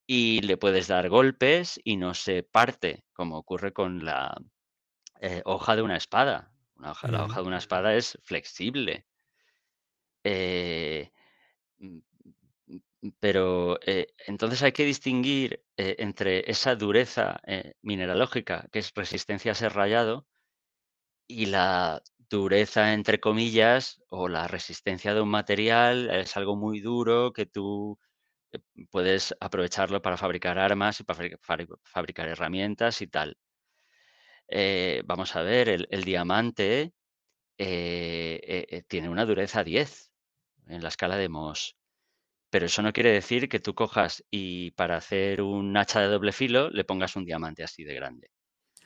y 0.08 0.42
le 0.42 0.58
puedes 0.58 0.88
dar 0.88 1.10
golpes 1.10 1.80
y 1.84 1.98
no 1.98 2.14
se 2.14 2.44
parte, 2.44 3.06
como 3.14 3.38
ocurre 3.38 3.74
con 3.74 4.04
la 4.06 4.36
eh, 5.22 5.42
hoja 5.46 5.76
de 5.76 5.84
una 5.84 5.98
espada. 5.98 6.54
Una 6.78 6.92
hoja- 6.92 7.10
la 7.12 7.20
mm, 7.22 7.26
hoja 7.26 7.42
de 7.42 7.48
una 7.48 7.58
espada 7.60 7.96
es 7.96 8.18
flexible. 8.24 9.08
Mm, 13.02 13.10
pero 13.20 13.80
eh, 13.86 14.08
entonces 14.28 14.64
hay 14.64 14.72
que 14.74 14.86
distinguir 14.86 15.64
eh, 15.78 15.96
entre 16.00 16.50
esa 16.52 16.76
dureza 16.76 17.40
eh, 17.48 17.76
mineralógica, 17.82 18.68
que 18.72 18.80
es 18.80 18.94
resistencia 18.96 19.52
a 19.54 19.56
ser 19.56 19.74
rayado, 19.74 20.28
Y 21.28 21.48
la 21.48 22.02
dureza, 22.30 22.94
entre 22.94 23.20
comillas, 23.20 24.02
o 24.10 24.28
la 24.28 24.48
resistencia 24.48 25.14
de 25.14 25.22
un 25.22 25.30
material 25.30 26.10
es 26.12 26.36
algo 26.38 26.56
muy 26.56 26.80
duro 26.82 27.32
que 27.34 27.46
tú, 27.46 28.00
puedes 28.92 29.36
aprovecharlo 29.40 30.02
para 30.02 30.18
fabricar 30.18 30.60
armas 30.60 31.00
y 31.00 31.04
para 31.04 31.18
fabri 31.18 31.36
fabri 31.42 31.68
fabricar 31.84 32.28
herramientas 32.30 33.02
y 33.02 33.08
tal. 33.08 33.38
vamos 35.06 35.36
a 35.36 35.42
ver, 35.42 35.70
el, 35.70 36.04
diamante 36.04 36.94
tiene 37.58 39.10
una 39.10 39.26
dureza 39.26 39.64
10 39.64 40.12
en 40.68 40.82
la 40.84 40.90
escala 40.90 41.18
de 41.18 41.30
Mohs. 41.30 41.76
Pero 42.56 42.68
eso 42.68 42.82
no 42.82 42.94
quiere 42.94 43.12
decir 43.12 43.50
que 43.50 43.60
tú 43.60 43.76
cojas 43.76 44.24
y 44.32 44.72
para 44.72 44.96
hacer 44.96 45.42
un 45.42 45.76
hacha 45.76 46.00
de 46.00 46.08
doble 46.08 46.32
filo 46.32 46.70
le 46.70 46.86
pongas 46.86 47.18
un 47.18 47.26
diamante 47.26 47.66
así 47.66 47.84
de 47.84 47.94
grande. 47.94 48.32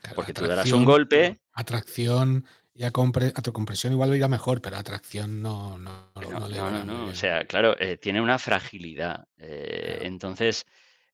Claro, 0.01 0.15
Porque 0.15 0.33
tú 0.33 0.47
darás 0.47 0.71
un 0.71 0.85
golpe. 0.85 1.39
Atracción 1.53 2.47
y 2.73 2.83
a, 2.83 2.89
compre, 2.89 3.27
a 3.27 3.43
tu 3.43 3.53
compresión 3.53 3.93
igual 3.93 4.09
lo 4.09 4.15
irá 4.15 4.27
mejor, 4.27 4.59
pero 4.59 4.75
atracción 4.77 5.43
no, 5.43 5.77
no, 5.77 6.09
No, 6.15 6.39
no, 6.39 6.47
le 6.47 6.57
no, 6.57 6.71
no, 6.71 6.83
no. 6.83 7.05
O 7.09 7.13
sea, 7.13 7.45
claro, 7.45 7.79
eh, 7.79 7.97
tiene 7.97 8.21
una 8.21 8.39
fragilidad. 8.39 9.27
eh, 9.37 9.83
Claro. 9.91 10.05
Entonces, 10.07 10.65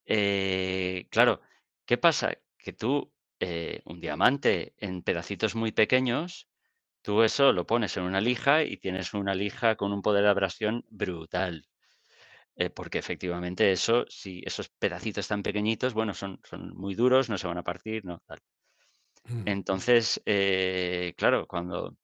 eh, 0.06 1.08
claro, 1.10 1.42
¿qué 1.86 1.98
pasa? 1.98 2.38
Que 2.58 2.72
tú, 2.72 3.12
eh, 3.42 3.82
un 3.84 4.00
diamante 4.00 4.76
en 4.78 5.02
pedacitos 5.02 5.56
muy 5.56 5.74
pequeños, 5.74 6.48
tú 7.02 7.22
eso 7.22 7.52
lo 7.52 7.68
pones 7.68 7.98
en 7.98 8.04
una 8.04 8.22
lija 8.22 8.64
y 8.64 8.78
tienes 8.78 9.14
una 9.14 9.36
lija 9.36 9.76
con 9.76 9.92
un 9.92 10.02
poder 10.02 10.24
de 10.24 10.30
abrasión 10.30 10.86
brutal. 10.88 11.68
Eh, 12.58 12.70
porque 12.70 13.00
efectivamente 13.00 13.72
eso, 13.72 14.06
si 14.08 14.42
esos 14.46 14.70
pedacitos 14.70 15.28
tan 15.28 15.44
pequeñitos, 15.44 15.94
bueno, 15.94 16.14
son, 16.14 16.40
son 16.44 16.74
muy 16.76 16.96
duros, 16.96 17.30
no 17.30 17.38
se 17.38 17.48
van 17.48 17.58
a 17.58 17.64
partir, 17.64 18.06
no, 18.06 18.22
tal. 18.26 18.40
Mm, 19.26 19.48
Entonces, 19.48 20.22
eh, 20.26 21.14
claro, 21.18 21.48
cuando 21.48 21.98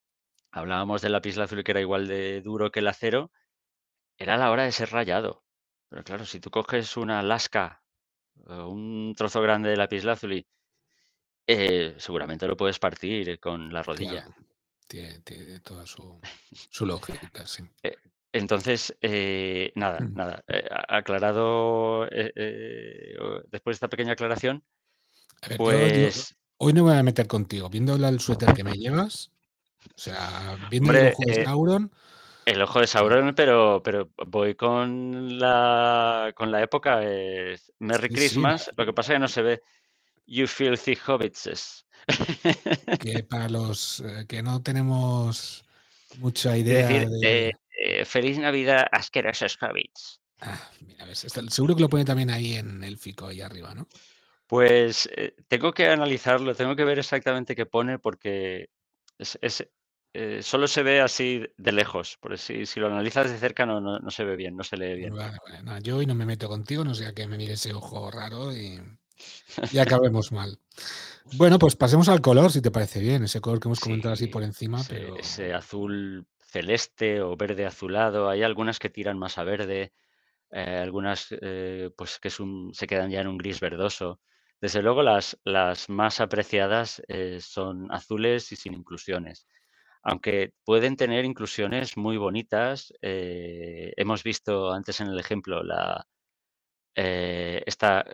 hablábamos 0.52 1.02
del 1.02 1.14
lapislázuli 1.14 1.64
que 1.64 1.72
era 1.72 1.80
igual 1.80 2.08
de 2.08 2.42
duro 2.42 2.70
que 2.70 2.82
el 2.82 2.88
acero, 2.88 3.32
era 4.18 4.38
la 4.38 4.52
hora 4.52 4.64
de 4.64 4.74
ser 4.74 4.92
rayado. 4.92 5.46
Pero 5.88 6.04
claro, 6.04 6.26
si 6.26 6.42
tú 6.42 6.50
coges 6.50 6.98
una 6.98 7.24
lasca 7.24 7.82
o 8.46 8.68
un 8.68 9.14
trozo 9.16 9.42
grande 9.42 9.70
de 9.70 9.78
lapislázuli, 9.78 10.46
eh, 11.48 11.96
seguramente 11.98 12.46
lo 12.46 12.58
puedes 12.58 12.78
partir 12.78 13.40
con 13.40 13.72
la 13.72 13.84
rodilla. 13.84 14.24
Claro, 14.24 14.36
tiene, 14.88 15.20
tiene 15.22 15.60
toda 15.62 15.86
su, 15.86 16.20
su 16.70 16.86
lógica, 16.86 17.48
sí. 17.48 17.64
Entonces, 18.34 18.98
eh, 19.02 19.72
nada, 19.76 20.00
Mm. 20.02 20.16
nada. 20.16 20.44
eh, 20.48 20.68
aclarado, 20.88 22.06
eh, 22.06 22.32
eh, 22.36 23.16
después 23.50 23.74
de 23.74 23.78
esta 23.78 23.90
pequeña 23.90 24.14
aclaración, 24.14 24.64
yo, 25.50 25.50
yo 25.50 25.58
pues, 25.58 26.36
hoy 26.58 26.74
no 26.74 26.84
me 26.84 26.92
voy 26.92 27.00
a 27.00 27.04
meter 27.04 27.28
contigo. 27.28 27.70
Viendo 27.70 27.96
el 27.96 28.20
suéter 28.20 28.54
que 28.54 28.64
me 28.64 28.78
llevas, 28.78 29.32
o 29.86 30.00
sea, 30.00 30.58
viendo 30.70 30.94
el 30.94 31.08
ojo 31.08 31.24
de 31.26 31.46
Sauron, 31.46 31.92
el 32.46 32.62
ojo 32.62 32.80
de 32.80 32.88
Sauron, 32.88 33.36
pero, 33.36 33.82
pero 33.84 34.10
voy 34.28 34.56
con 34.56 35.38
la, 35.38 36.32
con 36.36 36.52
la 36.52 36.62
época, 36.62 37.04
es 37.04 37.72
Merry 37.80 38.08
sí, 38.10 38.14
sí, 38.16 38.16
Christmas, 38.16 38.72
lo 38.78 38.86
que 38.86 38.94
pasa 38.94 39.14
es 39.14 39.16
que 39.16 39.20
no 39.20 39.28
se 39.28 39.42
ve. 39.42 39.62
You 40.28 40.48
filthy 40.48 40.98
hobbitses. 41.08 41.86
que 43.00 43.24
para 43.24 43.50
los 43.50 44.04
que 44.28 44.42
no 44.42 44.62
tenemos 44.62 45.66
mucha 46.20 46.52
Es 46.56 46.64
idea 46.66 46.88
decir, 46.90 47.10
de... 47.10 47.52
eh, 47.84 48.06
feliz 48.06 48.38
Navidad, 48.38 48.86
asquerosos 48.92 49.58
hobbits. 49.62 50.22
Ah, 50.42 50.72
mira, 50.86 51.06
ves, 51.06 51.24
está- 51.26 51.48
seguro 51.50 51.76
que 51.76 51.82
lo 51.82 51.90
pone 51.90 52.06
también 52.06 52.30
ahí 52.30 52.56
en 52.56 52.84
el 52.84 52.98
fico, 52.98 53.28
ahí 53.28 53.42
arriba, 53.42 53.74
¿no? 53.76 53.88
Pues 54.48 55.08
eh, 55.16 55.36
tengo 55.48 55.72
que 55.74 55.88
analizarlo, 55.88 56.54
tengo 56.56 56.76
que 56.76 56.84
ver 56.84 57.00
exactamente 57.00 57.56
qué 57.56 57.66
pone 57.66 58.00
porque 58.00 58.70
es, 59.18 59.38
es, 59.42 59.68
eh, 60.14 60.42
solo 60.44 60.68
se 60.68 60.84
ve 60.84 61.00
así 61.00 61.44
de 61.58 61.72
lejos. 61.72 62.18
Porque 62.20 62.38
si, 62.38 62.66
si 62.66 62.80
lo 62.80 62.88
analizas 62.88 63.32
de 63.32 63.38
cerca 63.38 63.66
no, 63.66 63.80
no, 63.80 64.00
no 64.00 64.12
se 64.12 64.24
ve 64.26 64.36
bien, 64.36 64.58
no 64.58 64.64
se 64.64 64.78
lee 64.78 64.96
bien. 64.96 65.16
Vale, 65.16 65.38
vale, 65.46 65.64
nada, 65.64 65.80
yo 65.80 65.98
hoy 65.98 66.06
no 66.06 66.16
me 66.16 66.26
meto 66.26 66.50
contigo, 66.50 66.84
no 66.84 66.94
sea 66.96 67.14
que 67.14 67.28
me 67.28 67.38
mire 67.38 67.54
ese 67.54 67.74
ojo 67.74 68.12
raro 68.12 68.52
y, 68.52 68.82
y 69.72 69.78
acabemos 69.78 70.32
mal. 70.32 70.60
Bueno, 71.38 71.60
pues 71.60 71.76
pasemos 71.76 72.10
al 72.10 72.20
color, 72.20 72.52
si 72.52 72.62
te 72.62 72.72
parece 72.72 73.00
bien, 73.00 73.24
ese 73.24 73.40
color 73.40 73.60
que 73.60 73.68
hemos 73.70 73.80
comentado 73.80 74.14
así 74.14 74.26
Sí, 74.26 74.32
por 74.32 74.44
encima, 74.44 74.82
ese, 74.82 74.96
pero 74.96 75.18
ese 75.18 75.54
azul 75.54 76.26
celeste 76.52 77.22
o 77.22 77.36
verde 77.38 77.66
azulado. 77.66 78.30
Hay 78.30 78.44
algunas 78.44 78.80
que 78.80 78.90
tiran 78.90 79.18
más 79.20 79.38
a 79.38 79.44
verde, 79.44 79.94
eh, 80.52 80.78
algunas 80.82 81.28
eh, 81.42 81.92
pues 81.98 82.20
que 82.20 82.30
se 82.74 82.88
quedan 82.88 83.12
ya 83.12 83.22
en 83.22 83.28
un 83.28 83.38
gris 83.38 83.60
verdoso. 83.60 84.22
Desde 84.62 84.82
luego 84.84 85.04
las, 85.04 85.38
más 85.90 86.22
apreciadas 86.22 87.02
eh, 87.08 87.40
son 87.42 87.92
azules 87.92 88.52
y 88.52 88.56
sin 88.58 88.74
inclusiones. 88.76 89.48
Aunque 90.04 90.54
pueden 90.66 90.98
tener 90.98 91.26
inclusiones 91.26 91.98
muy 91.98 92.18
bonitas. 92.18 92.94
hemos 93.02 94.24
visto 94.24 94.72
antes 94.74 95.02
en 95.02 95.08
el 95.08 95.20
ejemplo 95.20 95.64
la, 95.64 96.08
esta- 97.66 98.06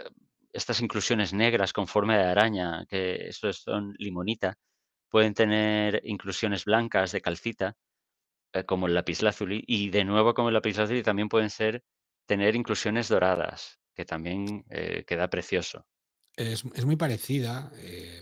estas 0.53 0.81
inclusiones 0.81 1.33
negras 1.33 1.73
con 1.73 1.87
forma 1.87 2.17
de 2.17 2.23
araña, 2.23 2.85
que 2.89 3.27
eso 3.29 3.51
son 3.53 3.93
limonita. 3.99 4.55
Pueden 5.09 5.33
tener 5.33 6.01
inclusiones 6.05 6.65
blancas 6.65 7.11
de 7.11 7.21
calcita, 7.21 7.75
eh, 8.53 8.63
como 8.65 8.87
el 8.87 8.93
lapislázuli, 8.93 9.63
y 9.67 9.89
de 9.89 10.05
nuevo 10.05 10.33
como 10.33 10.49
el 10.49 10.53
lapislázuli 10.53 11.03
también 11.03 11.29
pueden 11.29 11.49
ser 11.49 11.83
tener 12.25 12.55
inclusiones 12.55 13.07
doradas, 13.09 13.79
que 13.93 14.05
también 14.05 14.65
eh, 14.69 15.03
queda 15.07 15.29
precioso. 15.29 15.87
es, 16.35 16.63
es 16.75 16.85
muy 16.85 16.95
parecida. 16.95 17.71
eh, 17.75 18.21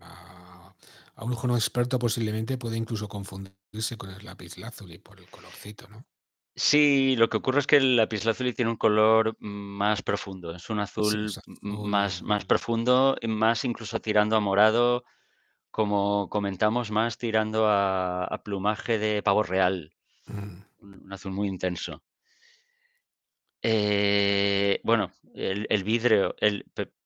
a, 0.00 0.74
a 1.14 1.24
un 1.24 1.32
ojo 1.32 1.46
no 1.46 1.56
experto 1.56 1.98
posiblemente 1.98 2.58
puede 2.58 2.76
incluso 2.76 3.08
confundirse 3.08 3.96
con 3.96 4.10
el 4.10 4.24
lapislázuli 4.24 4.98
por 4.98 5.18
el 5.20 5.28
colorcito, 5.30 5.88
¿no? 5.88 6.04
Sí, 6.56 7.16
lo 7.16 7.28
que 7.28 7.38
ocurre 7.38 7.58
es 7.58 7.66
que 7.66 7.78
el 7.78 7.96
lapislázuli 7.96 8.52
tiene 8.52 8.70
un 8.70 8.76
color 8.76 9.36
más 9.40 10.02
profundo, 10.02 10.54
es 10.54 10.70
un 10.70 10.78
azul 10.78 11.32
más 11.60 12.22
más 12.22 12.44
profundo, 12.44 13.16
y 13.20 13.26
más 13.26 13.64
incluso 13.64 14.00
tirando 14.00 14.36
a 14.36 14.40
morado, 14.40 15.02
como 15.74 16.28
comentamos, 16.30 16.92
más 16.92 17.18
tirando 17.18 17.66
a 17.68 18.24
a 18.34 18.38
plumaje 18.44 18.96
de 19.04 19.24
pavo 19.24 19.42
real, 19.42 19.92
mm, 20.26 20.56
un 20.82 20.90
un 21.04 21.12
azul 21.12 21.32
muy 21.32 21.48
intenso. 21.48 22.00
Eh, 23.62 24.80
bueno, 24.84 25.10
el 25.34 25.66
el 25.70 25.82
vidrio, 25.84 26.36
el 26.40 26.64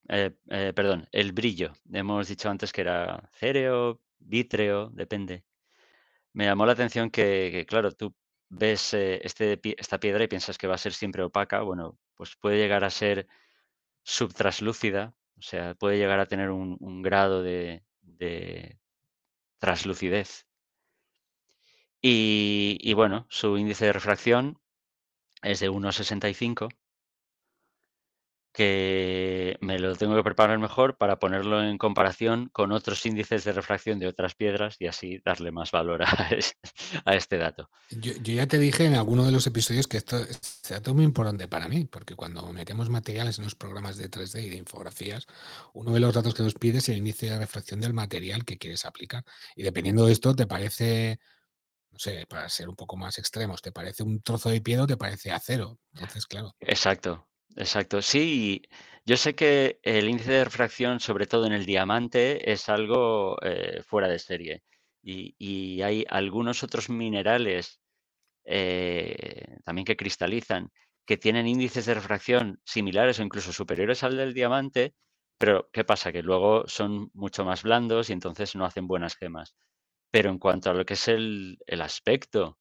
eh 0.09 0.33
eh, 0.51 0.73
perdón, 0.75 1.09
el 1.13 1.33
brillo. 1.33 1.73
Hemos 1.93 2.29
dicho 2.29 2.51
antes 2.51 2.73
que 2.73 2.83
era 2.83 3.31
céreo, 3.33 4.01
vítreo, 4.19 4.91
depende. 4.93 5.45
Me 6.35 6.45
llamó 6.47 6.67
la 6.67 6.73
atención 6.73 7.11
que, 7.11 7.51
que, 7.53 7.67
claro, 7.67 7.93
tú 7.93 8.15
ves 8.51 8.95
este, 8.95 9.61
esta 9.79 9.99
piedra 10.01 10.25
y 10.25 10.29
piensas 10.29 10.59
que 10.59 10.67
va 10.69 10.75
a 10.77 10.79
ser 10.79 10.93
siempre 10.95 11.23
opaca. 11.23 11.63
Bueno, 11.63 11.99
pues 12.17 12.37
puede 12.37 12.59
llegar 12.59 12.85
a 12.85 12.91
ser 12.91 13.29
subtraslúcida, 14.05 15.15
o 15.39 15.43
sea, 15.43 15.75
puede 15.75 15.99
llegar 15.99 16.21
a 16.21 16.27
tener 16.27 16.51
un, 16.51 16.77
un 16.81 17.03
grado 17.03 17.43
de, 17.43 17.85
de 18.19 18.79
translucidez. 19.59 20.47
Y, 22.03 22.79
y 22.81 22.95
bueno, 22.95 23.27
su 23.29 23.57
índice 23.59 23.87
de 23.87 23.93
refracción 23.93 24.61
es 25.43 25.61
de 25.61 25.71
1,65, 25.71 26.69
que 28.59 29.57
me 29.61 29.79
lo 29.79 29.95
tengo 29.95 30.17
que 30.17 30.25
preparar 30.25 30.59
mejor 30.59 30.97
para 30.99 31.19
ponerlo 31.21 31.63
en 31.63 31.79
comparación 31.79 32.49
con 32.53 32.73
otros 32.73 33.07
índices 33.07 33.45
de 33.45 33.53
refracción 33.53 34.01
de 34.01 34.09
otras 34.09 34.35
piedras 34.35 34.77
y 34.81 34.89
así 34.89 35.21
darle 35.25 35.53
más 35.53 35.71
valor 35.71 36.03
a, 36.05 36.29
es- 36.31 36.57
a 37.05 37.15
este 37.15 37.39
dato. 37.39 37.71
Yo, 37.91 38.13
yo 38.21 38.35
ya 38.35 38.47
te 38.49 38.59
dije 38.59 38.85
en 38.85 38.95
alguno 38.97 39.25
de 39.25 39.33
los 39.33 39.47
episodios 39.47 39.87
que 39.87 39.97
esto 39.99 40.19
este 40.19 40.75
dato 40.75 40.91
es 40.91 40.97
muy 40.97 41.05
importante 41.05 41.49
para 41.49 41.69
mí, 41.69 41.85
porque 41.85 42.17
cuando 42.17 42.53
metemos 42.53 42.91
materiales 42.91 43.39
en 43.39 43.45
los 43.45 43.55
programas 43.55 43.97
de 43.97 44.09
3D 44.11 44.43
y 44.43 44.51
de 44.51 44.57
infografías, 44.57 45.27
uno 45.73 45.93
de 45.93 46.01
los 46.01 46.13
datos 46.13 46.35
que 46.35 46.43
nos 46.43 46.55
pide 46.55 46.79
es 46.79 46.89
el 46.89 46.99
índice 46.99 47.31
de 47.31 47.39
refracción 47.39 47.81
del 47.81 47.95
material 47.95 48.45
que 48.45 48.59
quieres 48.59 48.85
aplicar. 48.85 49.25
Y 49.57 49.63
dependiendo 49.63 50.05
de 50.05 50.13
esto, 50.13 50.35
te 50.35 50.47
parece, 50.47 51.21
no 51.93 51.99
sé, 51.99 52.27
para 52.29 52.49
ser 52.49 52.69
un 52.69 52.77
poco 52.77 52.97
más 52.97 53.19
extremos, 53.19 53.63
te 53.63 53.73
parece 53.73 54.03
un 54.03 54.23
trozo 54.23 54.51
de 54.51 54.61
piedra 54.61 54.85
o 54.85 54.87
te 54.89 54.97
parece 54.97 55.33
acero. 55.33 55.79
Entonces, 55.95 56.27
claro, 56.27 56.57
Exacto, 56.61 57.28
exacto. 57.57 58.03
Sí, 58.03 58.63
yo 59.05 59.17
sé 59.17 59.35
que 59.35 59.81
el 59.83 60.09
índice 60.09 60.33
de 60.33 60.45
refracción, 60.45 61.01
sobre 61.01 61.27
todo 61.27 61.47
en 61.47 61.53
el 61.53 61.67
diamante, 61.67 62.51
es 62.53 62.69
algo 62.69 63.37
eh, 63.43 63.83
fuera 63.85 64.09
de 64.09 64.19
serie. 64.19 64.63
Y, 65.03 65.35
y 65.39 65.83
hay 65.83 66.05
algunos 66.09 66.63
otros 66.63 66.91
minerales 66.91 67.81
eh, 68.45 69.59
también 69.65 69.87
que 69.87 69.97
cristalizan, 69.97 70.73
que 71.07 71.17
tienen 71.19 71.49
índices 71.49 71.87
de 71.87 71.95
refracción 71.95 72.61
similares 72.65 73.21
o 73.21 73.25
incluso 73.25 73.53
superiores 73.53 74.05
al 74.05 74.17
del 74.17 74.35
diamante, 74.35 74.95
pero 75.39 75.71
¿qué 75.73 75.85
pasa? 75.85 76.13
Que 76.13 76.23
luego 76.23 76.65
son 76.69 77.11
mucho 77.15 77.45
más 77.45 77.63
blandos 77.65 78.11
y 78.11 78.15
entonces 78.15 78.57
no 78.57 78.65
hacen 78.67 78.87
buenas 78.89 79.17
gemas. 79.17 79.57
Pero 80.13 80.31
en 80.31 80.39
cuanto 80.39 80.71
a 80.71 80.75
lo 80.75 80.85
que 80.87 80.95
es 80.95 81.09
el, 81.09 81.59
aspecto, 81.81 82.59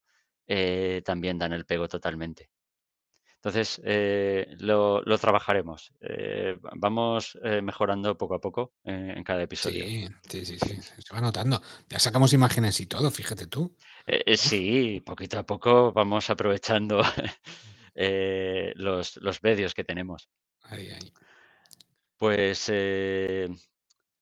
eh, 0.48 1.02
también 1.06 1.40
dan 1.40 1.54
el 1.54 1.66
pego 1.66 1.88
totalmente. 1.90 2.50
Entonces, 3.38 3.80
eh, 3.86 4.48
lo, 4.60 5.02
lo 5.04 5.18
trabajaremos. 5.18 5.94
Eh, 6.02 6.58
va- 6.64 6.72
vamos 6.76 7.38
eh, 7.44 7.62
mejorando 7.62 8.18
poco 8.18 8.36
a 8.36 8.42
poco 8.42 8.74
en 8.84 9.24
cada 9.24 9.44
episodio. 9.44 9.86
sí, 9.86 10.08
sí, 10.30 10.46
sí, 10.46 10.58
sí, 10.60 10.82
se 10.82 11.14
va 11.14 11.22
notando. 11.22 11.62
Ya 11.88 12.00
sacamos 12.00 12.34
imágenes 12.34 12.80
y 12.80 12.88
todo, 12.88 13.12
fíjate 13.12 13.48
tú. 13.48 13.76
Sí, 14.36 15.02
poquito 15.06 15.40
a 15.40 15.44
poco 15.46 15.92
vamos 15.94 16.30
aprovechando 16.30 17.02
los, 17.96 19.18
los 19.18 19.44
medios 19.44 19.74
que 19.74 19.84
tenemos. 19.84 20.30
ahí, 20.64 20.90
ahí. 20.90 21.14
Pues, 22.18 22.68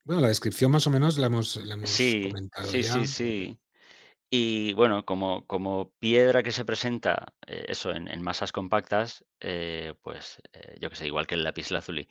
Bueno, 0.03 0.21
la 0.21 0.27
descripción 0.27 0.71
más 0.71 0.85
o 0.87 0.89
menos 0.91 1.17
la 1.17 1.27
hemos 1.27 1.55
la 1.57 1.73
hemos 1.73 1.89
Sí, 1.91 2.29
comentado 2.29 2.71
sí, 2.71 2.83
ya. 2.83 2.93
sí, 2.93 3.07
sí. 3.07 3.59
Y 4.37 4.73
bueno, 4.73 5.05
como 5.05 5.45
como 5.47 5.93
piedra 5.99 6.43
que 6.43 6.51
se 6.51 6.65
presenta, 6.65 7.35
eh, 7.47 7.65
eso, 7.69 7.91
en 7.91 8.07
en 8.07 8.21
masas 8.23 8.51
compactas, 8.51 9.25
eh, 9.39 9.93
pues, 10.01 10.41
eh, 10.53 10.75
yo 10.81 10.89
qué 10.89 10.95
sé, 10.95 11.07
igual 11.07 11.27
que 11.27 11.35
el 11.35 11.43
lapislázuli, 11.43 12.07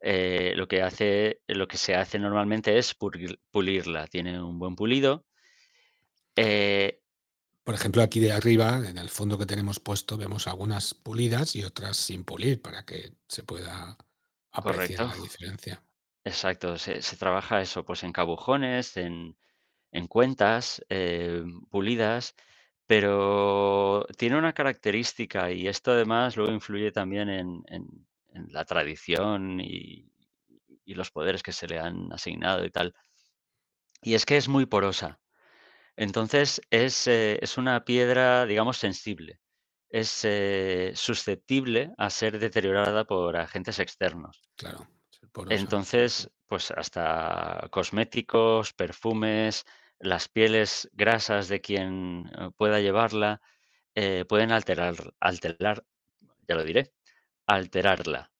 eh, 0.00 0.52
lo 0.56 0.66
que 0.68 0.82
hace 0.82 1.42
lo 1.46 1.68
que 1.68 1.76
se 1.78 1.94
hace 1.94 2.18
normalmente 2.18 2.78
es 2.78 2.94
purgil 2.94 3.40
pulirla. 3.50 4.06
Tiene 4.08 4.42
un 4.42 4.58
buen 4.58 4.76
pulido. 4.76 5.24
Por 7.64 7.74
ejemplo, 7.74 8.02
aquí 8.02 8.18
de 8.20 8.32
arriba, 8.32 8.88
en 8.88 8.98
el 8.98 9.10
fondo 9.10 9.38
que 9.38 9.46
tenemos 9.46 9.78
puesto, 9.78 10.16
vemos 10.16 10.46
algunas 10.48 10.94
pulidas 10.94 11.54
y 11.54 11.62
otras 11.64 11.96
sin 11.96 12.24
pulir 12.24 12.60
para 12.62 12.84
que 12.84 13.16
se 13.28 13.42
pueda 13.44 13.96
apreciar 14.52 15.00
Correcto. 15.00 15.06
la 15.06 15.16
diferencia. 15.16 15.84
Exacto, 16.24 16.76
se 16.78 17.02
se 17.02 17.16
trabaja 17.16 17.60
eso, 17.62 17.84
pues 17.84 18.02
en 18.04 18.12
cabujones, 18.12 18.96
en 18.96 19.36
en 19.92 20.06
cuentas, 20.06 20.84
eh, 20.88 21.42
pulidas, 21.70 22.34
pero 22.86 24.06
tiene 24.16 24.38
una 24.38 24.52
característica 24.52 25.50
y 25.52 25.68
esto 25.68 25.92
además 25.92 26.36
luego 26.36 26.52
influye 26.52 26.92
también 26.92 27.28
en 27.28 27.62
en 27.68 28.06
en 28.34 28.52
la 28.52 28.64
tradición 28.64 29.60
y 29.60 30.08
y 30.88 30.94
los 30.94 31.10
poderes 31.10 31.42
que 31.42 31.52
se 31.52 31.68
le 31.68 31.78
han 31.78 32.10
asignado 32.12 32.64
y 32.64 32.70
tal. 32.70 32.94
Y 34.00 34.14
es 34.14 34.24
que 34.24 34.38
es 34.38 34.48
muy 34.48 34.64
porosa. 34.64 35.20
Entonces 35.96 36.62
es, 36.70 37.06
eh, 37.06 37.38
es 37.42 37.58
una 37.58 37.84
piedra, 37.84 38.46
digamos, 38.46 38.78
sensible. 38.78 39.38
Es, 39.90 40.20
eh, 40.24 40.92
susceptible 40.94 41.92
a 41.98 42.08
ser 42.08 42.38
deteriorada 42.38 43.04
por 43.04 43.36
agentes 43.36 43.78
externos. 43.80 44.40
Claro. 44.56 44.88
Entonces, 45.50 46.30
pues 46.48 46.70
hasta 46.72 47.68
cosméticos, 47.70 48.72
perfumes, 48.72 49.64
las 50.00 50.28
pieles 50.28 50.90
grasas 50.94 51.48
de 51.48 51.60
quien, 51.60 52.30
eh, 52.38 52.50
pueda 52.56 52.80
llevarla, 52.80 53.40
eh, 53.94 54.24
pueden 54.28 54.52
alterar 54.52 54.96
alterar, 55.20 55.84
ya 56.48 56.54
lo 56.56 56.64
diré, 56.64 56.92
alterarla. 57.46 58.32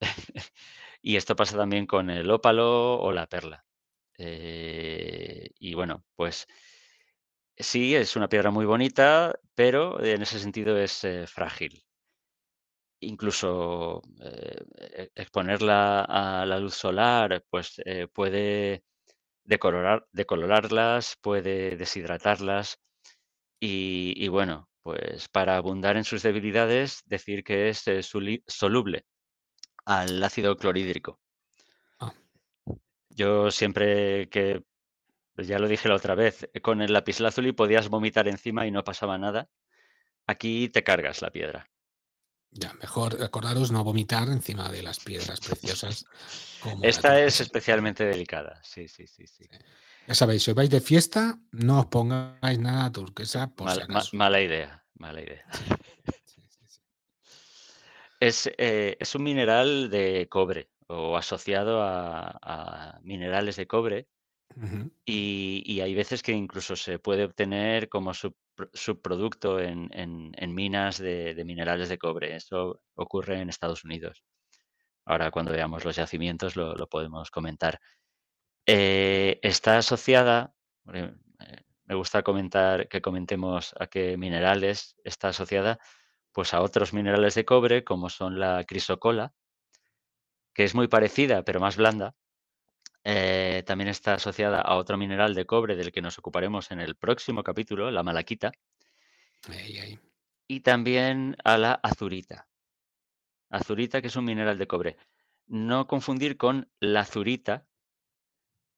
Y 1.02 1.16
esto 1.16 1.36
pasa 1.36 1.56
también 1.56 1.86
con 1.86 2.10
el 2.10 2.30
ópalo 2.30 3.00
o 3.00 3.12
la 3.12 3.26
perla. 3.28 3.64
Eh, 4.18 5.50
y 5.58 5.74
bueno, 5.74 6.04
pues 6.16 6.46
sí, 7.56 7.94
es 7.94 8.16
una 8.16 8.28
piedra 8.28 8.50
muy 8.50 8.66
bonita, 8.66 9.34
pero 9.54 10.02
en 10.04 10.22
ese 10.22 10.38
sentido 10.38 10.78
es, 10.78 11.06
frágil. 11.26 11.84
Incluso, 13.02 14.02
eh, 14.20 14.64
e 15.00 15.22
exponerla 15.22 16.02
a 16.20 16.46
la 16.46 16.58
luz 16.58 16.74
solar, 16.74 17.44
pues, 17.50 17.80
eh, 17.84 18.06
puede 18.08 18.84
decolorar 19.44 20.06
decolorarlas, 20.12 21.16
puede 21.22 21.76
deshidratarlas 21.76 22.78
y 23.60 24.14
y 24.24 24.28
bueno, 24.28 24.68
pues 24.82 25.28
para 25.28 25.56
abundar 25.58 25.96
en 25.98 26.04
sus 26.04 26.22
debilidades, 26.22 27.02
decir 27.06 27.44
que 27.44 27.68
es, 27.70 27.88
eh, 27.88 28.02
soluble 28.02 29.06
al 29.86 30.22
ácido 30.24 30.56
clorhídrico. 30.56 31.20
Ah, 32.00 32.12
Yo 33.10 33.50
siempre 33.50 34.28
que 34.28 34.64
pues 35.34 35.48
ya 35.48 35.58
lo 35.58 35.68
dije 35.68 35.88
la 35.88 35.96
otra 35.96 36.14
vez, 36.16 36.48
con 36.62 36.82
el 36.82 36.92
lapislázuli 36.94 37.52
podías 37.52 37.88
vomitar 37.88 38.28
encima 38.28 38.66
y 38.66 38.72
no 38.72 38.84
pasaba 38.84 39.18
nada. 39.18 39.50
Aquí 40.26 40.68
te 40.70 40.84
cargas 40.84 41.22
la 41.22 41.30
piedra. 41.32 41.70
Ya, 42.52 42.72
mejor 42.74 43.22
acordaros 43.22 43.70
no 43.72 43.82
vomitar 43.82 44.28
encima 44.28 44.68
de 44.70 44.82
las 44.82 45.00
piedras 45.00 45.40
preciosas 45.40 46.04
como 46.60 46.84
Esta 46.84 47.18
es 47.20 47.40
especialmente 47.40 48.04
delicada. 48.04 48.60
Sí, 48.62 48.88
sí, 48.88 49.06
sí, 49.06 49.26
sí. 49.26 49.46
Ya 50.06 50.14
sabéis, 50.14 50.42
si 50.42 50.50
os 50.50 50.56
vais 50.56 50.68
de 50.70 50.80
fiesta, 50.80 51.38
no 51.52 51.80
os 51.80 51.86
pongáis 51.86 52.58
nada 52.58 52.90
turquesa 52.90 53.48
por 53.54 53.70
si 53.70 53.78
Mal 53.78 53.88
ma 53.88 54.02
mala 54.12 54.40
idea, 54.40 54.84
mala 54.94 55.20
idea. 55.22 55.44
Sí, 56.24 56.40
sí. 56.66 56.80
Es, 58.20 58.50
eh, 58.58 58.96
es 59.00 59.14
un 59.14 59.22
mineral 59.22 59.90
de 59.90 60.28
cobre 60.28 60.70
o 60.88 61.16
asociado 61.16 61.82
a 61.82 62.38
a 62.42 63.00
minerales 63.02 63.56
de 63.56 63.66
cobre, 63.66 64.08
y 65.04 65.62
y 65.66 65.80
hay 65.80 65.94
veces 65.94 66.22
que 66.22 66.32
incluso 66.32 66.76
se 66.76 66.98
puede 66.98 67.24
obtener 67.24 67.88
como 67.88 68.12
subpro 68.12 68.41
subproducto 68.72 69.58
en 69.60 70.54
minas 70.54 70.98
de 70.98 71.42
minerales 71.44 71.88
de 71.88 71.98
cobre. 71.98 72.36
Eso 72.36 72.82
ocurre 72.94 73.40
en 73.40 73.48
Estados 73.48 73.84
Unidos. 73.84 74.24
Ahora 75.04 75.30
cuando 75.30 75.52
veamos 75.52 75.84
los 75.84 75.96
yacimientos 75.96 76.56
lo 76.56 76.88
podemos 76.88 77.30
comentar. 77.30 77.80
Eh, 78.66 79.40
está 79.42 79.78
asociada, 79.78 80.54
eh, 80.94 81.12
me 81.84 81.94
gusta 81.96 82.22
comentar 82.22 82.88
que 82.88 83.02
comentemos 83.02 83.74
a 83.78 83.88
qué 83.88 84.16
minerales 84.16 84.96
está 85.04 85.28
asociada, 85.28 85.80
pues 86.32 86.54
a 86.54 86.62
otros 86.62 86.92
minerales 86.92 87.34
de 87.34 87.44
cobre, 87.44 87.82
como 87.84 88.08
son 88.08 88.38
la 88.38 88.64
crisocola, 88.64 89.34
que 90.54 90.64
es 90.64 90.74
muy 90.74 90.86
parecida, 90.86 91.42
pero 91.42 91.58
más 91.60 91.76
blanda. 91.76 92.14
Eh, 93.04 93.62
también 93.66 93.88
está 93.88 94.14
asociada 94.14 94.60
a 94.60 94.76
otro 94.76 94.96
mineral 94.96 95.34
de 95.34 95.44
cobre 95.44 95.74
del 95.74 95.90
que 95.90 96.02
nos 96.02 96.18
ocuparemos 96.18 96.70
en 96.70 96.80
el 96.80 96.94
próximo 96.94 97.42
capítulo, 97.42 97.90
la 97.90 98.02
malaquita, 98.02 98.52
Ahí, 99.48 99.78
ahí. 99.78 99.98
y 100.46 100.60
también 100.60 101.36
a 101.44 101.58
la 101.58 101.72
azurita. 101.72 102.48
Azurita, 103.50 104.00
que 104.00 104.06
es 104.06 104.16
un 104.16 104.24
mineral 104.24 104.56
de 104.56 104.66
cobre. 104.66 104.96
No 105.46 105.86
confundir 105.86 106.36
con 106.36 106.70
lazurita, 106.80 107.66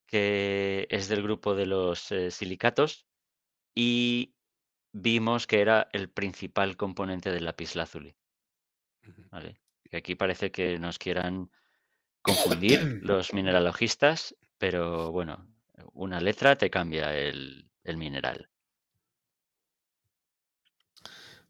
que 0.06 0.86
es 0.90 1.08
del 1.08 1.22
grupo 1.22 1.54
de 1.54 1.66
los 1.66 2.10
eh, 2.10 2.30
silicatos, 2.30 3.06
y 3.74 4.34
vimos 4.92 5.46
que 5.46 5.60
era 5.60 5.88
el 5.92 6.08
principal 6.08 6.76
componente 6.76 7.30
del 7.30 7.44
lapislázuli. 7.44 8.16
¿vale? 9.30 9.60
Aquí 9.92 10.14
parece 10.14 10.50
que 10.50 10.78
nos 10.78 10.98
quieran 10.98 11.50
confundir 12.24 12.80
los 13.02 13.32
mineralogistas, 13.32 14.34
pero 14.58 15.12
bueno, 15.12 15.46
una 15.92 16.20
letra 16.20 16.56
te 16.56 16.70
cambia 16.70 17.16
el, 17.16 17.70
el 17.84 17.96
mineral. 17.96 18.48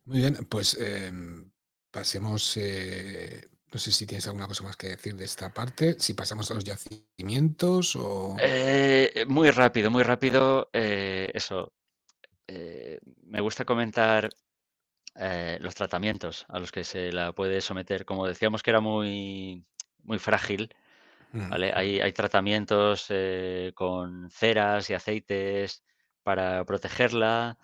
Muy 0.04 0.18
bien, 0.18 0.34
pues 0.48 0.76
em, 0.78 1.50
pasemos. 1.90 2.56
eh, 2.56 3.48
no 3.72 3.78
sé 3.80 3.90
si 3.90 4.06
tienes 4.06 4.26
alguna 4.26 4.46
cosa 4.46 4.62
más 4.62 4.76
que 4.76 4.88
decir 4.88 5.16
de 5.16 5.24
esta 5.24 5.52
parte. 5.52 5.96
Si 5.98 6.14
pasamos 6.14 6.50
a 6.50 6.54
los 6.54 6.64
yacimientos 6.64 7.96
o. 7.96 8.36
Eh, 8.40 9.24
muy 9.28 9.50
rápido, 9.50 9.90
muy 9.90 10.02
rápido. 10.02 10.68
eh, 10.72 11.30
eso, 11.34 11.72
me 13.22 13.40
gusta 13.40 13.64
comentar 13.64 14.28
los 15.60 15.74
tratamientos 15.74 16.44
a 16.48 16.58
los 16.58 16.70
que 16.72 16.84
se 16.84 17.12
la 17.12 17.32
puede 17.32 17.60
someter. 17.60 18.04
Como 18.04 18.26
decíamos 18.26 18.62
que 18.62 18.70
era 18.70 18.80
muy, 18.80 19.64
muy 20.04 20.18
frágil, 20.18 20.74
Mm, 21.32 21.50
¿vale? 21.50 21.72
Hay, 21.74 22.00
hay 22.00 22.12
tratamientos 22.12 23.06
eh, 23.10 23.72
con 23.74 24.30
ceras 24.30 24.90
y 24.90 24.94
aceites 24.94 25.84
para 26.22 26.64
protegerla, 26.64 27.58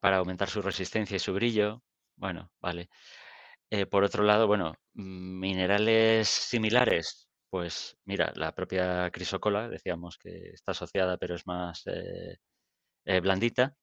para 0.00 0.18
aumentar 0.18 0.48
su 0.50 0.62
resistencia 0.62 1.16
y 1.16 1.20
su 1.20 1.34
brillo. 1.34 1.82
Bueno, 2.16 2.52
vale. 2.60 2.88
Eh, 3.70 3.86
por 3.86 4.04
otro 4.04 4.24
lado, 4.24 4.46
bueno, 4.46 4.74
mm, 4.94 5.40
minerales 5.40 6.28
similares, 6.28 7.28
pues 7.50 7.96
mira, 8.04 8.32
la 8.36 8.54
propia 8.54 9.10
crisocola, 9.10 9.68
decíamos 9.68 10.18
que 10.18 10.50
está 10.52 10.72
asociada, 10.72 11.16
pero 11.18 11.34
es 11.36 11.46
más 11.46 11.82
eh, 11.86 12.38
eh, 13.04 13.20
blandita. 13.20 13.76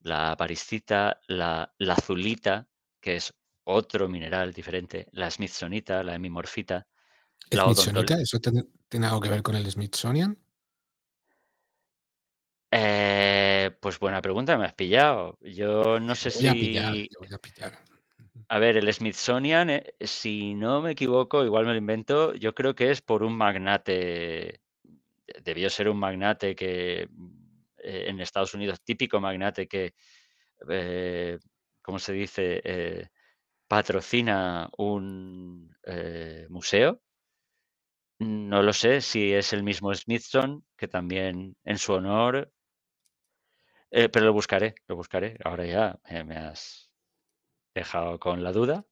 La 0.00 0.36
pariscita, 0.36 1.20
la 1.28 1.74
lazulita, 1.78 2.68
que 3.00 3.16
es 3.16 3.34
otro 3.64 4.08
mineral 4.08 4.52
diferente, 4.52 5.08
la 5.12 5.30
smithsonita, 5.30 6.02
la 6.04 6.14
hemimorfita, 6.16 6.86
la 7.50 7.64
¿Smithsonita? 7.64 8.20
¿Eso 8.20 8.40
tiene, 8.40 8.64
tiene 8.88 9.06
algo 9.06 9.20
que 9.20 9.28
ver 9.28 9.42
con 9.42 9.56
el 9.56 9.70
Smithsonian? 9.70 10.38
Eh, 12.76 13.70
pues 13.80 14.00
buena 14.00 14.20
pregunta, 14.20 14.58
me 14.58 14.64
has 14.64 14.74
pillado. 14.74 15.38
Yo 15.40 16.00
no 16.00 16.16
sé 16.16 16.30
voy 16.30 16.48
a 16.48 16.52
pillar, 16.54 16.92
si 16.92 17.08
voy 17.20 17.28
a 17.32 17.38
pillar. 17.38 17.78
A 18.48 18.58
ver, 18.58 18.76
el 18.76 18.92
Smithsonian, 18.92 19.70
eh, 19.70 19.94
si 20.00 20.54
no 20.54 20.82
me 20.82 20.90
equivoco, 20.90 21.44
igual 21.44 21.66
me 21.66 21.70
lo 21.70 21.78
invento, 21.78 22.34
yo 22.34 22.52
creo 22.52 22.74
que 22.74 22.90
es 22.90 23.00
por 23.00 23.22
un 23.22 23.36
magnate, 23.36 24.60
debió 25.44 25.70
ser 25.70 25.88
un 25.88 25.98
magnate 25.98 26.56
que, 26.56 27.02
eh, 27.78 28.04
en 28.08 28.18
Estados 28.18 28.54
Unidos, 28.54 28.82
típico 28.82 29.20
magnate 29.20 29.68
que, 29.68 29.94
¿cómo 31.80 32.00
se 32.00 32.12
dice? 32.12 33.08
Patrocina 33.68 34.68
un, 34.78 35.72
museo. 36.48 37.03
No 38.18 38.62
lo 38.62 38.72
sé 38.72 39.00
si 39.00 39.32
es 39.32 39.52
el 39.52 39.62
mismo 39.62 39.94
Smithson, 39.94 40.64
que 40.76 40.88
también 40.88 41.56
en 41.64 41.78
su 41.78 41.92
honor 41.92 42.50
Eh, 43.96 44.08
pero 44.08 44.26
lo 44.26 44.32
buscaré, 44.32 44.74
lo 44.88 44.96
buscaré. 44.96 45.36
Ahora 45.44 45.64
ya, 45.64 46.00
eh, 46.08 46.24
me 46.24 46.36
has 46.36 46.90
dejado 47.74 48.18
con 48.18 48.42
la 48.42 48.50
duda. 48.50 48.84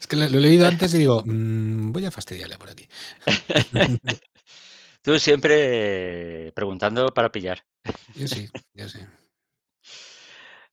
Es 0.00 0.06
que 0.06 0.16
lo, 0.16 0.26
lo 0.30 0.38
he 0.38 0.40
leído 0.40 0.66
antes 0.66 0.94
y 0.94 0.98
digo, 1.04 1.22
mm, 1.26 1.92
voy 1.92 2.06
a 2.06 2.10
fastidiarle 2.10 2.56
por 2.56 2.70
aquí. 2.70 2.88
Tú 5.02 5.18
siempre 5.18 6.52
preguntando 6.52 7.08
para 7.12 7.30
pillar. 7.30 7.62
Yo 8.14 8.26
sí, 8.26 8.48
yo 8.72 8.88
sí. 8.88 9.00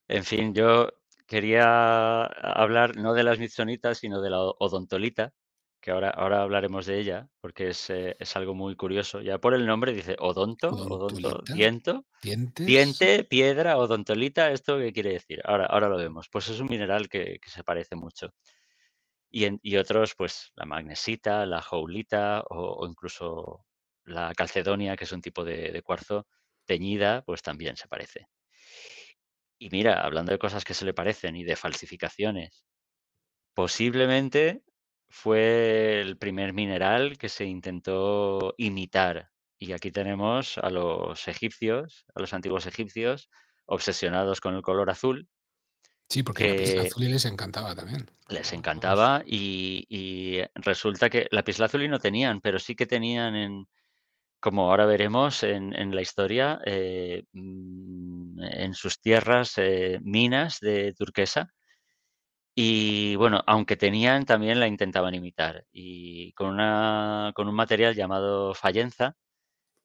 En 0.07 0.23
fin, 0.23 0.53
yo 0.53 0.89
quería 1.27 2.23
hablar 2.25 2.97
no 2.97 3.13
de 3.13 3.23
las 3.23 3.37
Smithsonitas, 3.37 3.99
sino 3.99 4.21
de 4.21 4.29
la 4.31 4.39
odontolita, 4.41 5.33
que 5.81 5.91
ahora, 5.91 6.09
ahora 6.11 6.41
hablaremos 6.43 6.85
de 6.85 6.99
ella, 6.99 7.29
porque 7.41 7.69
es, 7.69 7.89
eh, 7.91 8.15
es 8.19 8.35
algo 8.35 8.55
muy 8.55 8.75
curioso. 8.75 9.21
Ya 9.21 9.39
por 9.39 9.53
el 9.53 9.65
nombre 9.67 9.93
dice 9.93 10.15
odonto, 10.19 10.69
odonto, 10.87 11.43
diento, 11.47 12.05
dientes. 12.21 12.65
diente, 12.65 13.23
piedra, 13.25 13.77
odontolita. 13.77 14.51
¿Esto 14.51 14.77
qué 14.79 14.93
quiere 14.93 15.11
decir? 15.13 15.41
Ahora, 15.45 15.65
ahora 15.67 15.89
lo 15.89 15.97
vemos. 15.97 16.27
Pues 16.31 16.49
es 16.49 16.59
un 16.61 16.67
mineral 16.69 17.09
que, 17.09 17.39
que 17.41 17.49
se 17.51 17.63
parece 17.63 17.95
mucho. 17.95 18.33
Y, 19.29 19.45
en- 19.45 19.59
y 19.63 19.77
otros, 19.77 20.15
pues 20.17 20.51
la 20.55 20.65
magnesita, 20.65 21.45
la 21.45 21.61
jaulita 21.61 22.43
o, 22.49 22.73
o 22.83 22.87
incluso 22.87 23.65
la 24.05 24.33
calcedonia, 24.35 24.95
que 24.97 25.03
es 25.05 25.11
un 25.11 25.21
tipo 25.21 25.43
de, 25.43 25.71
de 25.71 25.81
cuarzo 25.81 26.27
teñida, 26.65 27.23
pues 27.25 27.41
también 27.41 27.75
se 27.77 27.87
parece. 27.87 28.27
Y 29.60 29.70
mira, 29.70 30.04
hablando 30.04 30.32
de 30.32 30.39
cosas 30.39 30.63
que 30.65 30.74
se 30.74 30.86
le 30.86 30.93
parecen 30.93 31.36
y 31.36 31.43
de 31.43 31.56
falsificaciones, 31.56 32.65
posiblemente 33.54 34.63
fue 35.10 36.02
el 36.02 36.17
primer 36.17 36.54
mineral 36.54 37.17
que 37.17 37.30
se 37.30 37.46
intentó 37.46 38.54
imitar. 38.58 39.30
Y 39.60 39.72
aquí 39.74 39.91
tenemos 39.91 40.58
a 40.60 40.70
los 40.70 41.28
egipcios, 41.28 42.06
a 42.15 42.22
los 42.22 42.34
antiguos 42.34 42.67
egipcios, 42.67 43.30
obsesionados 43.65 44.41
con 44.41 44.56
el 44.56 44.62
color 44.62 44.89
azul, 44.89 45.30
Sí, 46.10 46.24
porque 46.24 46.74
la 46.76 46.84
azul 46.84 47.04
les 47.10 47.26
encantaba 47.26 47.76
también. 47.76 48.06
les 48.30 48.52
encantaba 48.54 49.24
y, 49.26 49.86
y 49.89 50.41
resulta 50.56 51.10
que 51.10 51.28
la 51.32 51.39
lapislázuli 51.39 51.88
no 51.88 52.00
tenían, 52.00 52.41
pero 52.41 52.60
sí 52.60 52.76
que 52.76 52.86
tenían 52.86 53.36
en, 53.36 53.67
como 54.39 54.69
ahora 54.69 54.86
veremos 54.86 55.43
en, 55.43 55.95
la 55.95 56.02
historia, 56.02 56.60
eh, 56.65 57.23
mm, 57.34 58.43
en 58.43 58.73
sus 58.73 59.00
tierras 59.02 59.58
eh, 59.58 60.00
minas 60.04 60.60
de 60.60 60.93
turquesa. 60.93 61.50
Y 62.56 63.15
bueno, 63.17 63.41
aunque 63.45 63.78
tenían, 63.78 64.26
también 64.26 64.60
la 64.60 64.67
intentaban 64.67 65.13
imitar. 65.13 65.65
Y 65.71 66.34
con, 66.34 66.50
una, 66.50 67.32
con 67.36 67.47
un 67.47 67.56
material 67.56 67.95
llamado 67.95 68.54
fallenza, 68.56 69.15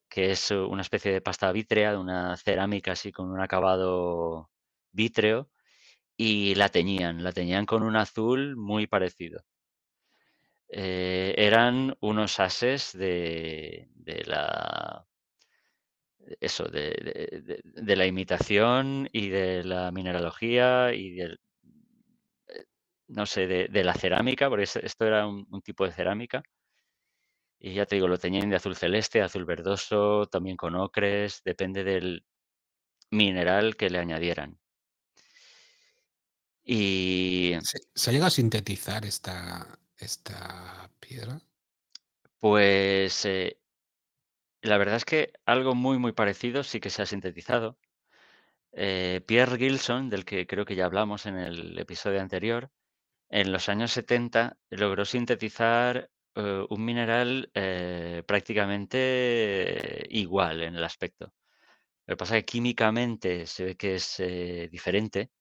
que 0.09 0.31
es 0.31 0.51
una 0.51 0.81
especie 0.83 1.11
de 1.13 1.21
pasta 1.21 1.51
vítrea, 1.51 1.99
una 1.99 2.37
cerámica 2.37 2.93
así 2.93 3.11
con 3.11 3.31
un 3.31 3.41
acabado 3.41 4.49
vítreo, 4.91 5.49
y 6.17 6.55
la 6.55 6.69
teñían, 6.69 7.23
la 7.23 7.31
teñían 7.33 7.65
con 7.65 7.83
un 7.83 7.95
azul 7.97 8.55
muy 8.57 8.87
parecido. 8.87 9.43
Eh, 10.69 11.35
eran 11.37 11.95
unos 12.01 12.39
ases 12.39 12.93
de, 12.93 13.87
de 14.05 14.23
la 14.25 15.05
eso, 16.39 16.65
de, 16.65 16.81
de- 16.91 17.41
de- 17.41 17.61
de 17.63 17.95
la 17.95 18.05
imitación 18.05 19.09
y 19.11 19.29
de 19.29 19.63
la 19.63 19.91
mineralogía 19.91 20.93
y 20.93 21.11
del, 21.15 21.39
eh, 22.47 22.65
no 23.07 23.25
sé, 23.25 23.47
de, 23.47 23.67
de 23.67 23.83
la 23.83 23.93
cerámica, 23.95 24.49
porque 24.49 24.63
es- 24.63 24.75
esto 24.77 25.05
era 25.05 25.27
un, 25.27 25.45
un 25.49 25.61
tipo 25.61 25.85
de 25.85 25.91
cerámica. 25.91 26.43
Y 27.59 27.73
ya 27.73 27.87
te 27.87 27.95
digo, 27.95 28.07
lo 28.07 28.19
tenían 28.19 28.47
de 28.51 28.57
azul 28.57 28.75
celeste, 28.75 29.21
azul 29.23 29.43
verdoso, 29.45 30.27
también 30.27 30.55
con 30.55 30.75
ocres, 30.75 31.41
depende 31.43 31.83
del 31.83 32.23
mineral 33.11 33.75
que 33.77 33.89
le 33.89 33.99
añadieran. 33.99 34.59
Y 36.65 37.55
¿Se, 37.61 37.79
se 37.95 38.11
llega 38.11 38.27
a 38.27 38.29
sintetizar 38.29 39.05
esta, 39.05 39.79
esta 39.97 40.89
piedra? 40.99 41.41
pues 42.39 43.25
eh, 43.25 43.57
la 44.63 44.77
verdad 44.77 44.95
es 44.95 45.05
que 45.05 45.33
algo 45.45 45.75
muy, 45.75 45.99
muy 45.99 46.13
parecido 46.13 46.63
sí 46.63 46.79
que 46.79 46.89
se 46.89 47.01
ha 47.01 47.05
sintetizado. 47.05 47.77
Eh, 48.71 49.21
Pierre 49.27 49.57
Gilson, 49.57 50.09
del 50.09 50.25
que 50.25 50.47
creo 50.47 50.65
que 50.65 50.75
ya 50.75 50.85
hablamos 50.85 51.25
en 51.25 51.37
el 51.37 51.77
episodio 51.77 52.21
anterior, 52.21 52.71
en 53.29 53.51
los 53.51 53.69
años 53.69 53.91
70 53.91 54.57
logró 54.69 55.05
sintetizar 55.05 56.09
eh, 56.35 56.65
un 56.69 56.85
mineral 56.85 57.51
eh, 57.53 58.23
prácticamente 58.25 60.07
igual 60.09 60.63
en 60.63 60.75
el 60.75 60.83
aspecto. 60.83 61.33
Lo 62.07 62.13
que 62.15 62.17
pasa 62.17 62.37
es 62.37 62.43
que 62.43 62.53
químicamente 62.53 63.47
se 63.47 63.65
ve 63.65 63.75
que 63.77 63.95
es 63.95 64.21
diferente 64.71 65.31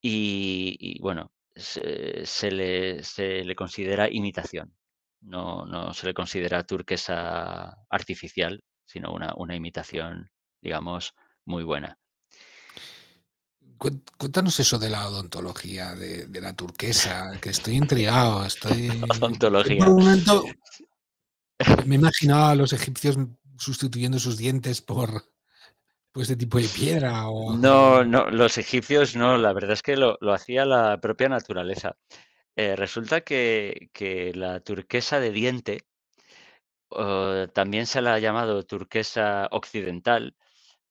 y, 0.00 0.98
bueno, 1.00 1.32
se 1.54 2.50
le 2.50 3.54
considera 3.56 4.10
imitación. 4.10 4.74
No, 5.22 5.64
no 5.66 5.94
se 5.94 6.06
le 6.06 6.14
considera 6.14 6.64
turquesa 6.64 7.78
artificial, 7.88 8.62
sino 8.84 9.12
una, 9.12 9.34
una 9.36 9.54
imitación, 9.54 10.30
digamos, 10.60 11.14
muy 11.44 11.64
buena. 11.64 11.98
Cuéntanos 14.16 14.60
eso 14.60 14.78
de 14.78 14.90
la 14.90 15.08
odontología, 15.08 15.94
de, 15.94 16.26
de 16.26 16.40
la 16.40 16.54
turquesa, 16.54 17.32
que 17.40 17.50
estoy 17.50 17.74
intrigado. 17.74 18.44
Estoy. 18.46 18.90
Odontología. 18.90 19.78
por 19.78 19.88
un 19.88 20.04
momento 20.04 20.44
me 21.86 21.96
imaginaba 21.96 22.50
a 22.50 22.54
los 22.54 22.72
egipcios 22.72 23.16
sustituyendo 23.58 24.18
sus 24.18 24.36
dientes 24.36 24.80
por, 24.80 25.24
por 26.12 26.22
este 26.22 26.36
tipo 26.36 26.58
de 26.58 26.68
piedra. 26.68 27.28
O, 27.28 27.56
No, 27.56 28.04
no, 28.04 28.30
los 28.30 28.58
egipcios 28.58 29.16
no, 29.16 29.36
la 29.36 29.52
verdad 29.52 29.72
es 29.72 29.82
que 29.82 29.96
lo, 29.96 30.16
lo 30.20 30.32
hacía 30.32 30.64
la 30.64 31.00
propia 31.00 31.28
naturaleza. 31.28 31.96
Eh, 32.56 32.76
resulta 32.76 33.22
que, 33.22 34.32
la 34.34 34.60
turquesa 34.60 35.20
de 35.20 35.32
diente, 35.32 35.86
también 37.54 37.86
se 37.86 38.02
la 38.02 38.14
ha 38.14 38.18
llamado 38.18 38.64
turquesa 38.64 39.48
occidental, 39.50 40.36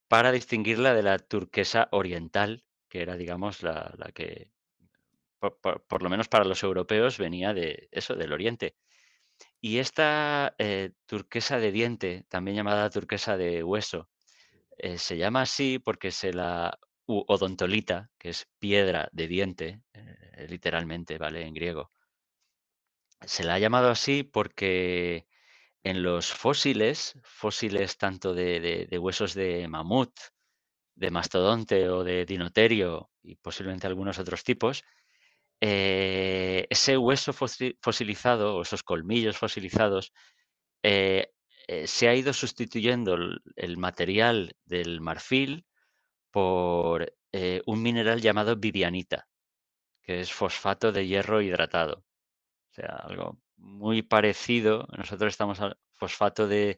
para 0.08 0.32
distinguirla 0.32 0.94
de 0.94 1.04
la 1.04 1.20
turquesa 1.20 1.88
oriental, 1.92 2.66
que 2.90 3.02
era, 3.02 3.16
digamos, 3.16 3.64
la, 3.64 3.94
que, 4.14 4.52
por 5.40 6.04
lo 6.04 6.10
menos 6.10 6.28
para 6.28 6.44
los 6.44 6.64
europeos, 6.64 7.18
venía 7.18 7.54
de 7.54 7.88
eso, 7.92 8.16
del 8.16 8.34
oriente. 8.34 8.76
Y 9.62 9.78
esta 9.78 10.56
eh, 10.58 10.92
turquesa 11.06 11.60
de 11.60 11.72
diente, 11.72 12.26
también 12.30 12.58
llamada 12.58 12.90
turquesa 12.90 13.38
de 13.38 13.64
hueso, 13.64 14.10
eh, 14.78 14.98
se 14.98 15.18
llama 15.18 15.44
así 15.44 15.80
porque 15.80 16.12
se 16.12 16.34
la 16.34 16.78
odontolita, 17.28 18.10
que 18.18 18.30
es 18.30 18.48
piedra 18.60 19.10
de 19.12 19.28
diente, 19.28 19.82
eh, 19.94 20.48
literalmente, 20.50 21.18
¿vale? 21.18 21.46
En 21.46 21.54
griego. 21.54 21.92
Se 23.26 23.44
la 23.44 23.56
ha 23.56 23.60
llamado 23.60 23.90
así 23.90 24.24
porque 24.24 25.28
en 25.84 26.04
los 26.04 26.32
fósiles, 26.34 27.16
fósiles 27.24 27.98
tanto 27.98 28.34
de, 28.34 28.88
huesos 29.00 29.34
de 29.34 29.68
mamut, 29.68 30.12
de 30.96 31.12
mastodonte 31.12 31.90
o 31.90 32.04
de 32.04 32.26
dinoterio 32.26 33.12
y 33.24 33.36
posiblemente 33.36 33.88
algunos 33.88 34.20
otros 34.20 34.44
tipos, 34.44 34.84
eh, 35.62 36.68
ese 36.70 36.98
hueso 36.98 37.34
fosi- 37.34 37.78
fosilizado 37.82 38.58
o 38.58 38.62
esos 38.64 38.84
colmillos 38.84 39.38
fosilizados 39.38 40.14
eh, 40.84 41.32
se 41.86 42.08
ha 42.10 42.16
ido 42.16 42.34
sustituyendo 42.34 43.16
el 43.56 43.78
material 43.78 44.56
del 44.66 45.02
marfil 45.02 45.66
por 46.32 47.14
eh, 47.32 47.62
un 47.66 47.82
mineral 47.82 48.22
llamado 48.22 48.56
vivianita, 48.56 49.28
que 50.04 50.22
es 50.22 50.32
fosfato 50.34 50.92
de 50.92 51.08
hierro 51.08 51.42
hidratado. 51.42 52.06
O 52.72 52.74
sea, 52.74 52.88
algo 53.04 53.40
muy 53.58 54.02
parecido. 54.02 54.88
Nosotros 54.98 55.30
estamos 55.34 55.60
al 55.62 55.78
fosfato 55.94 56.48
de, 56.48 56.78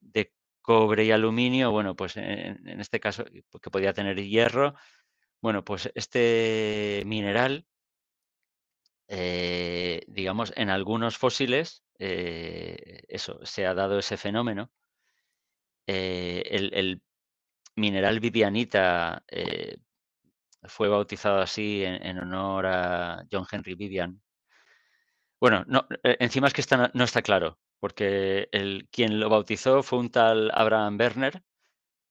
de 0.00 0.32
cobre 0.62 1.04
y 1.04 1.12
aluminio. 1.12 1.70
Bueno, 1.70 1.96
pues 1.96 2.16
en, 2.16 2.80
este 2.80 3.00
caso, 3.00 3.24
que 3.24 3.70
podía 3.70 3.92
tener 3.92 4.16
hierro. 4.22 4.74
Bueno, 5.40 5.64
pues 5.64 5.90
este 5.94 7.02
mineral, 7.06 7.66
eh, 9.08 10.02
digamos, 10.08 10.52
en 10.56 10.70
algunos 10.70 11.18
fósiles, 11.18 11.82
eh, 11.98 13.02
eso, 13.08 13.40
se 13.44 13.66
ha 13.66 13.74
dado 13.74 13.98
ese 13.98 14.16
fenómeno. 14.16 14.70
Eh, 15.86 16.42
el, 16.50 16.72
el 16.74 17.02
mineral 17.76 18.20
vivianita 18.20 19.24
eh, 19.28 19.78
fue 20.64 20.88
bautizado 20.88 21.40
así 21.40 21.82
en, 21.84 22.18
honor 22.18 22.66
a 22.66 23.24
John 23.32 23.46
Henry 23.50 23.74
Vivian. 23.74 24.20
Bueno, 25.40 25.64
no, 25.66 25.86
eh, 26.04 26.16
encima 26.20 26.48
es 26.48 26.52
que 26.54 26.60
está, 26.60 26.76
no- 26.76 26.90
no 26.94 27.04
está 27.04 27.22
claro, 27.22 27.58
porque 27.78 28.48
el, 28.52 28.88
quien 28.90 29.18
lo 29.20 29.28
bautizó 29.30 29.82
fue 29.82 29.98
un 29.98 30.10
tal 30.10 30.50
Abraham 30.54 30.96
Werner 30.98 31.42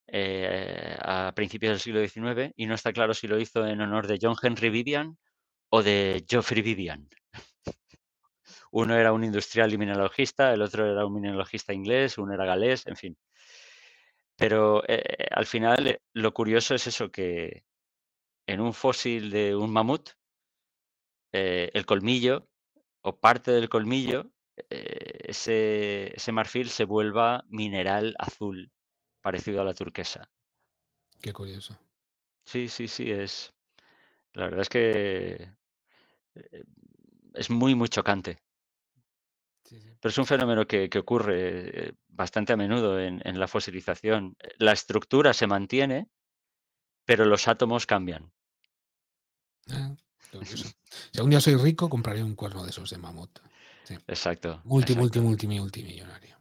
eh, 0.08 0.98
a 1.02 1.34
principios 1.36 1.72
del 1.74 1.80
siglo 1.82 2.00
XIX 2.02 2.54
y 2.58 2.66
no 2.68 2.76
está 2.76 2.94
claro 2.94 3.14
si 3.14 3.28
lo 3.28 3.40
hizo 3.40 3.66
en 3.68 3.82
honor 3.82 4.08
de 4.08 4.20
John 4.22 4.36
Henry 4.42 4.70
Vivian 4.70 5.18
o 5.72 5.84
de 5.84 6.26
Geoffrey 6.30 6.62
Vivian. 6.64 7.10
Uno 8.72 8.96
era 8.96 9.14
un 9.14 9.24
industrial 9.24 9.72
y 9.74 9.78
mineralogista, 9.78 10.54
el 10.54 10.62
otro 10.64 10.86
era 10.92 11.06
un 11.06 11.14
mineralogista 11.14 11.74
inglés, 11.74 12.18
uno 12.18 12.34
era 12.34 12.46
galés, 12.46 12.88
en 12.88 12.96
fin. 12.96 13.18
Pero 14.40 14.84
eh, 14.88 15.28
al 15.32 15.46
final 15.46 15.88
eh, 15.88 16.02
lo 16.14 16.34
curioso 16.34 16.74
es 16.74 16.88
eso, 16.88 17.12
que 17.12 17.66
en 18.48 18.62
un 18.62 18.74
fósil 18.74 19.30
de 19.30 19.56
un 19.56 19.72
mamut, 19.72 20.12
eh, 21.34 21.70
el 21.74 21.86
colmillo 21.86 22.48
o 23.02 23.20
parte 23.20 23.52
del 23.52 23.70
colmillo, 23.70 24.32
eh, 24.70 25.20
ese, 25.26 26.16
ese 26.16 26.32
marfil 26.32 26.70
se 26.70 26.86
vuelva 26.86 27.44
mineral 27.50 28.16
azul, 28.18 28.72
parecido 29.22 29.62
a 29.62 29.66
la 29.66 29.74
turquesa. 29.74 30.32
Qué 31.22 31.34
curioso. 31.34 31.78
Sí, 32.46 32.70
sí, 32.70 32.88
sí, 32.88 33.12
es. 33.12 33.54
La 34.34 34.46
verdad 34.46 34.62
es 34.62 34.70
que 34.70 35.52
es 37.34 37.50
muy, 37.50 37.76
muy 37.76 37.90
chocante. 37.90 38.42
Pero 40.00 40.12
es 40.12 40.18
un 40.18 40.26
fenómeno 40.26 40.66
que, 40.66 40.90
que 40.90 41.00
ocurre 41.00 41.88
eh, 41.88 41.94
bastante 42.08 42.54
a 42.54 42.58
menudo 42.58 43.00
en, 43.00 43.22
en 43.26 43.40
la 43.40 43.48
fosilización. 43.48 44.36
La 44.58 44.72
estructura 44.72 45.34
se 45.34 45.48
mantiene, 45.48 46.08
pero 47.06 47.26
los 47.26 47.48
átomos 47.48 47.86
cambian. 47.86 48.32
Ah. 49.70 49.96
Si 51.12 51.18
algún 51.18 51.32
día 51.32 51.42
soy 51.42 51.56
rico, 51.56 51.90
compraré 51.90 52.24
un 52.24 52.36
cuerno 52.36 52.64
de 52.64 52.70
esos 52.70 52.90
de 52.90 52.98
mamut. 52.98 53.40
Sí. 53.84 53.96
Exacto. 54.08 54.62
Multi, 54.66 54.94
multi, 54.96 55.20
exacto. 55.20 55.22
multi, 55.22 55.48
multimillonario. 55.48 56.38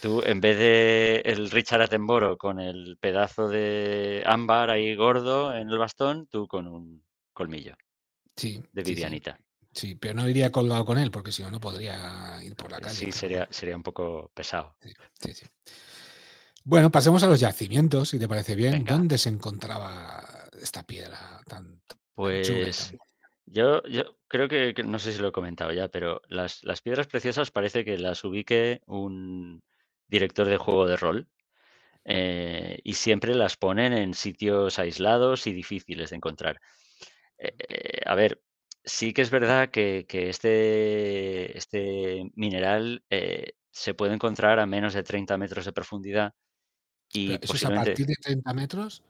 Tú, 0.00 0.22
en 0.24 0.40
vez 0.40 0.58
de 0.58 1.22
el 1.24 1.50
Richard 1.50 1.82
Attenborough 1.82 2.36
con 2.36 2.58
el 2.58 2.96
pedazo 3.00 3.48
de 3.48 4.22
ámbar 4.26 4.70
ahí 4.70 4.94
gordo 4.94 5.54
en 5.54 5.68
el 5.68 5.78
bastón, 5.78 6.26
tú 6.26 6.48
con 6.48 6.66
un 6.66 7.04
colmillo 7.32 7.76
Sí, 8.36 8.62
de 8.72 8.84
sí, 8.84 8.96
sí. 8.96 9.04
Sí, 9.74 9.96
pero 9.96 10.14
no 10.14 10.28
iría 10.28 10.52
colgado 10.52 10.84
con 10.84 10.98
él, 10.98 11.10
porque 11.10 11.32
si 11.32 11.42
no, 11.42 11.50
no 11.50 11.60
podría 11.60 12.38
ir 12.42 12.54
por 12.54 12.70
la 12.70 12.80
calle. 12.80 12.94
Sí, 12.94 13.12
sería, 13.12 13.48
sería 13.50 13.76
un 13.76 13.82
poco 13.82 14.30
pesado. 14.34 14.76
sí, 14.80 14.92
sí, 15.20 15.34
sí. 15.34 15.46
Bueno, 16.64 16.90
pasemos 16.90 17.22
a 17.22 17.26
los 17.26 17.40
yacimientos, 17.40 18.08
si 18.08 18.18
te 18.18 18.26
parece 18.28 18.54
bien. 18.54 18.72
Venga. 18.72 18.94
¿Dónde 18.94 19.18
se 19.18 19.28
encontraba 19.28 20.24
esta 20.60 20.82
piedra 20.82 21.40
tan, 21.46 21.82
Pues 22.14 22.88
tan 22.90 22.98
yo, 23.46 23.82
yo 23.84 24.16
creo 24.28 24.48
que, 24.48 24.72
que- 24.74 24.82
no 24.82 24.98
sé 24.98 25.12
si 25.12 25.20
lo 25.20 25.28
he 25.28 25.32
comentado 25.32 25.72
ya, 25.72 25.88
pero 25.88 26.22
las, 26.28 26.64
las 26.64 26.80
piedras 26.80 27.06
preciosas 27.06 27.50
parece 27.50 27.84
que 27.84 27.98
las 27.98 28.24
ubique 28.24 28.80
un 28.86 29.62
director 30.08 30.46
de 30.46 30.56
juego 30.56 30.86
de 30.86 30.96
rol 30.96 31.28
eh, 32.04 32.78
y 32.82 32.94
siempre 32.94 33.34
las 33.34 33.56
ponen 33.56 33.92
en 33.92 34.14
sitios 34.14 34.78
aislados 34.78 35.46
y 35.46 35.52
difíciles 35.52 36.10
de 36.10 36.16
encontrar. 36.16 36.60
Eh, 37.38 37.54
eh, 37.68 38.00
a 38.06 38.14
ver, 38.14 38.40
sí 38.84 39.12
que 39.12 39.22
es 39.22 39.30
verdad 39.30 39.70
que, 39.70 40.06
que 40.08 40.30
este, 40.30 41.56
este 41.58 42.30
mineral 42.34 43.04
eh, 43.10 43.52
se 43.70 43.94
puede 43.94 44.14
encontrar 44.14 44.58
a 44.60 44.66
menos 44.66 44.94
de 44.94 45.02
30 45.02 45.36
metros 45.38 45.64
de 45.64 45.72
profundidad 45.72 46.34
y 47.12 47.34
¿Eso 47.34 47.56
es 47.56 47.64
a 47.64 47.70
posiblemente... 47.70 47.90
partir 47.90 48.06
de 48.06 48.16
30 48.22 48.54
metros? 48.54 49.02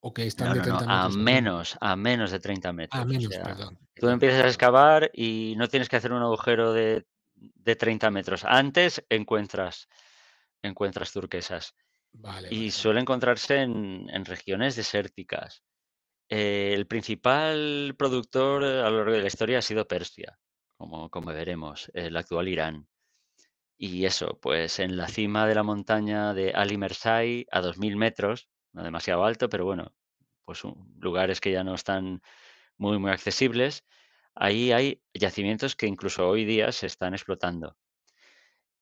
¿O 0.00 0.12
que 0.14 0.26
están 0.26 0.48
No, 0.48 0.54
de 0.54 0.60
no, 0.60 0.66
no, 0.66 0.76
30 0.78 1.04
a 1.04 1.08
menos, 1.08 1.76
a 1.80 1.96
menos 1.96 2.30
de 2.30 2.40
30 2.40 2.68
Ah, 2.68 2.74
metros. 2.74 3.06
O 3.06 3.08
menos, 3.08 3.34
sea, 3.34 3.44
perdón. 3.44 3.78
tú 3.94 4.08
empiezas 4.08 4.44
a 4.44 4.48
excavar 4.48 5.10
y 5.14 5.54
no 5.56 5.68
tienes 5.68 5.88
que 5.88 5.96
hacer 5.96 6.12
un 6.12 6.22
agujero 6.22 6.72
de, 6.72 7.06
de 7.34 7.76
30 7.76 8.10
metros. 8.10 8.44
Antes 8.44 9.04
encuentras, 9.10 9.88
encuentras 10.62 11.12
turquesas 11.12 11.74
Vale, 12.12 12.48
y 12.50 12.58
vale, 12.58 12.70
suele 12.72 13.00
encontrarse 13.00 13.56
en, 13.62 14.08
en 14.10 14.24
regiones 14.24 14.76
desérticas. 14.76 15.62
Eh, 16.28 16.72
el 16.74 16.86
principal 16.86 17.94
productor 17.96 18.64
eh, 18.64 18.80
a 18.82 18.90
lo 18.90 18.98
largo 18.98 19.12
de 19.12 19.20
la 19.20 19.26
historia 19.28 19.58
ha 19.58 19.62
sido 19.62 19.86
Persia, 19.86 20.38
como, 20.76 21.08
como 21.10 21.32
veremos, 21.32 21.90
el 21.94 22.16
actual 22.16 22.48
Irán. 22.48 22.88
Y 23.78 24.06
eso, 24.06 24.38
pues 24.40 24.78
en 24.80 24.96
la 24.96 25.08
cima 25.08 25.46
de 25.46 25.54
la 25.54 25.62
montaña 25.62 26.34
de 26.34 26.52
Ali 26.52 26.78
Mersai, 26.78 27.46
a 27.50 27.60
2.000 27.60 27.96
metros, 27.96 28.48
no 28.72 28.82
demasiado 28.82 29.24
alto, 29.24 29.48
pero 29.48 29.64
bueno, 29.64 29.94
pues 30.44 30.62
lugares 30.98 31.40
que 31.40 31.52
ya 31.52 31.64
no 31.64 31.74
están 31.74 32.22
muy, 32.78 32.98
muy 32.98 33.10
accesibles, 33.10 33.84
ahí 34.34 34.72
hay 34.72 35.02
yacimientos 35.14 35.76
que 35.76 35.86
incluso 35.86 36.28
hoy 36.28 36.44
día 36.44 36.72
se 36.72 36.86
están 36.86 37.14
explotando. 37.14 37.76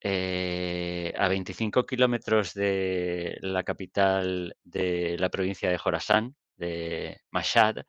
Eh, 0.01 1.13
a 1.17 1.27
25 1.27 1.85
kilómetros 1.85 2.53
de 2.53 3.37
la 3.41 3.63
capital 3.63 4.55
de 4.63 5.17
la 5.19 5.29
provincia 5.29 5.69
de 5.69 5.77
Jorasán, 5.77 6.35
de 6.57 7.21
Mashhad, 7.31 7.85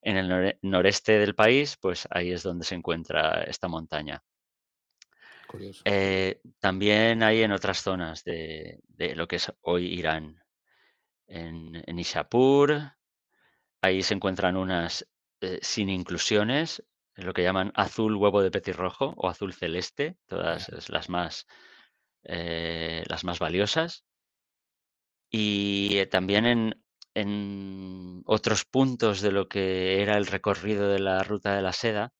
en 0.00 0.16
el 0.16 0.28
nore- 0.28 0.58
noreste 0.62 1.18
del 1.18 1.34
país, 1.34 1.76
pues 1.80 2.06
ahí 2.10 2.32
es 2.32 2.42
donde 2.42 2.64
se 2.64 2.74
encuentra 2.74 3.42
esta 3.44 3.68
montaña. 3.68 4.22
Curioso. 5.46 5.82
Eh, 5.84 6.40
también 6.60 7.22
hay 7.22 7.42
en 7.42 7.52
otras 7.52 7.82
zonas 7.82 8.22
de, 8.24 8.80
de 8.88 9.16
lo 9.16 9.26
que 9.26 9.36
es 9.36 9.52
hoy 9.62 9.86
Irán, 9.86 10.42
en, 11.26 11.82
en 11.86 11.98
Ishapur, 11.98 12.92
ahí 13.82 14.02
se 14.02 14.14
encuentran 14.14 14.56
unas 14.56 15.06
eh, 15.40 15.58
sin 15.62 15.88
inclusiones, 15.88 16.84
lo 17.14 17.32
que 17.32 17.42
llaman 17.42 17.72
azul 17.74 18.16
huevo 18.16 18.42
de 18.42 18.50
petirrojo 18.50 19.14
o 19.16 19.28
azul 19.28 19.52
celeste, 19.52 20.16
todas 20.26 20.88
las 20.88 21.08
más, 21.08 21.46
eh, 22.24 23.04
las 23.08 23.24
más 23.24 23.38
valiosas. 23.38 24.04
Y 25.30 26.06
también 26.06 26.46
en, 26.46 26.84
en 27.20 28.22
otros 28.26 28.64
puntos 28.64 29.20
de 29.20 29.32
lo 29.32 29.48
que 29.48 30.02
era 30.02 30.16
el 30.16 30.26
recorrido 30.26 30.88
de 30.88 31.00
la 31.00 31.22
ruta 31.22 31.54
de 31.56 31.62
la 31.62 31.72
seda, 31.72 32.12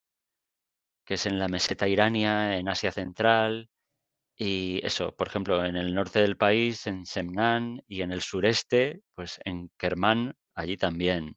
que 1.04 1.14
es 1.14 1.26
en 1.26 1.38
la 1.38 1.48
meseta 1.48 1.88
irania, 1.88 2.56
en 2.58 2.68
Asia 2.68 2.92
Central, 2.92 3.68
y 4.36 4.80
eso, 4.86 5.14
por 5.16 5.28
ejemplo, 5.28 5.64
en 5.64 5.76
el 5.76 5.94
norte 5.94 6.20
del 6.20 6.36
país, 6.36 6.86
en 6.86 7.06
Semnan, 7.06 7.82
y 7.88 8.02
en 8.02 8.12
el 8.12 8.22
sureste, 8.22 9.02
pues 9.14 9.40
en 9.44 9.70
Kermán, 9.78 10.36
allí 10.54 10.76
también. 10.76 11.36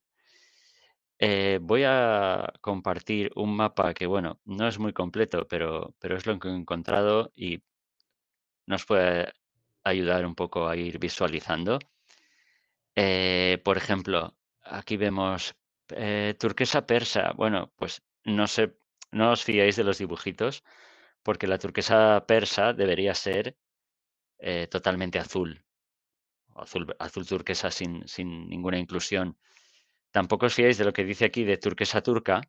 Eh, 1.19 1.59
voy 1.61 1.83
a 1.85 2.51
compartir 2.61 3.31
un 3.35 3.55
mapa 3.55 3.93
que, 3.93 4.07
bueno, 4.07 4.39
no 4.45 4.67
es 4.67 4.79
muy 4.79 4.91
completo, 4.93 5.47
pero, 5.47 5.93
pero 5.99 6.17
es 6.17 6.25
lo 6.25 6.39
que 6.39 6.47
he 6.49 6.55
encontrado 6.55 7.31
y 7.35 7.61
nos 8.65 8.85
puede 8.85 9.31
ayudar 9.83 10.25
un 10.25 10.35
poco 10.35 10.67
a 10.67 10.75
ir 10.75 10.97
visualizando. 10.99 11.77
Eh, 12.95 13.61
por 13.63 13.77
ejemplo, 13.77 14.35
aquí 14.63 14.97
vemos 14.97 15.55
eh, 15.89 16.35
turquesa 16.39 16.85
persa. 16.85 17.33
Bueno, 17.33 17.71
pues 17.75 18.01
no 18.23 18.47
sé, 18.47 18.75
no 19.11 19.31
os 19.31 19.43
fiáis 19.43 19.75
de 19.75 19.83
los 19.83 19.97
dibujitos, 19.97 20.63
porque 21.23 21.47
la 21.47 21.57
turquesa 21.57 22.25
persa 22.27 22.73
debería 22.73 23.13
ser 23.15 23.57
eh, 24.39 24.67
totalmente 24.67 25.19
azul, 25.19 25.63
azul, 26.55 27.27
turquesa 27.27 27.71
sin, 27.71 28.07
sin 28.07 28.49
ninguna 28.49 28.79
inclusión. 28.79 29.37
Tampoco 30.11 30.47
os 30.47 30.53
fiéis 30.53 30.77
de 30.77 30.85
lo 30.85 30.93
que 30.93 31.05
dice 31.05 31.25
aquí 31.25 31.43
de 31.43 31.57
turquesa 31.57 32.01
turca. 32.01 32.41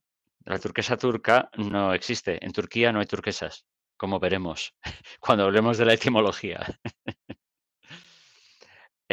La 0.44 0.58
turquesa 0.58 0.96
turca 0.96 1.50
no 1.56 1.94
existe. 1.94 2.44
En 2.44 2.52
Turquía 2.52 2.92
no 2.92 2.98
hay 3.00 3.06
turquesas, 3.06 3.64
como 3.96 4.18
veremos 4.18 4.74
cuando 5.20 5.44
hablemos 5.44 5.78
de 5.78 5.84
la 5.84 5.94
etimología. 5.94 6.58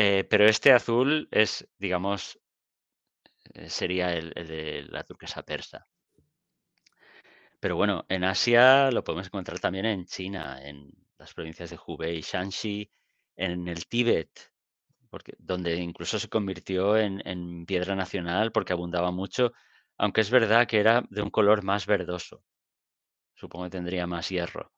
Eh, 0.01 0.23
pero 0.23 0.45
este 0.45 0.71
azul 0.71 1.27
es, 1.29 1.67
digamos, 1.77 2.39
eh, 3.53 3.69
sería 3.69 4.13
el, 4.13 4.31
el 4.33 4.47
de 4.47 4.83
la 4.83 5.03
turquesa 5.03 5.43
persa. 5.43 5.85
Pero 7.59 7.75
bueno, 7.75 8.05
en 8.07 8.23
Asia 8.23 8.91
lo 8.91 9.03
podemos 9.03 9.27
encontrar 9.27 9.59
también 9.59 9.85
en 9.85 10.05
China, 10.05 10.57
en 10.63 10.89
las 11.17 11.33
provincias 11.33 11.71
de 11.71 11.79
Hubei, 11.85 12.21
Shanxi, 12.21 12.89
en 13.35 13.67
el 13.67 13.88
Tíbet, 13.88 14.53
porque, 15.09 15.33
donde 15.38 15.75
incluso 15.75 16.17
se 16.17 16.29
convirtió 16.29 16.95
en, 16.95 17.21
en 17.27 17.65
piedra 17.65 17.93
nacional 17.93 18.53
porque 18.53 18.71
abundaba 18.71 19.12
mucho, 19.12 19.51
aunque 19.97 20.21
es 20.21 20.29
verdad 20.29 20.65
que 20.65 20.79
era 20.79 21.03
de 21.09 21.21
un 21.21 21.29
color 21.29 21.62
más 21.62 21.85
verdoso. 21.85 22.45
Supongo 23.36 23.65
que 23.65 23.71
tendría 23.71 24.07
más 24.07 24.30
hierro. 24.30 24.71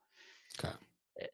Claro. 0.58 0.80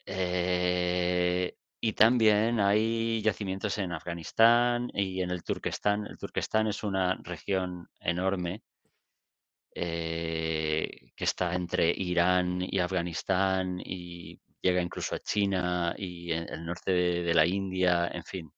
Eh, 0.05 1.56
y 1.79 1.93
también 1.93 2.59
hay 2.59 3.21
yacimientos 3.21 3.77
en 3.77 3.91
Afganistán 3.91 4.89
y 4.93 5.21
en 5.21 5.29
el 5.31 5.43
Turquestán. 5.43 6.07
El 6.07 6.17
Turquestán 6.17 6.67
es 6.67 6.83
una 6.83 7.19
región 7.23 7.87
enorme 7.99 8.63
eh, 9.75 11.11
que 11.15 11.23
está 11.23 11.53
entre 11.53 11.91
Irán 11.91 12.61
y 12.67 12.79
Afganistán 12.79 13.79
y 13.83 14.39
llega 14.61 14.81
incluso 14.81 15.15
a 15.15 15.19
China 15.19 15.93
y 15.97 16.31
en 16.31 16.49
el 16.49 16.65
norte 16.65 16.91
de, 16.91 17.33
la 17.35 17.45
India, 17.45 18.07
en 18.07 18.23
fin. 18.23 18.51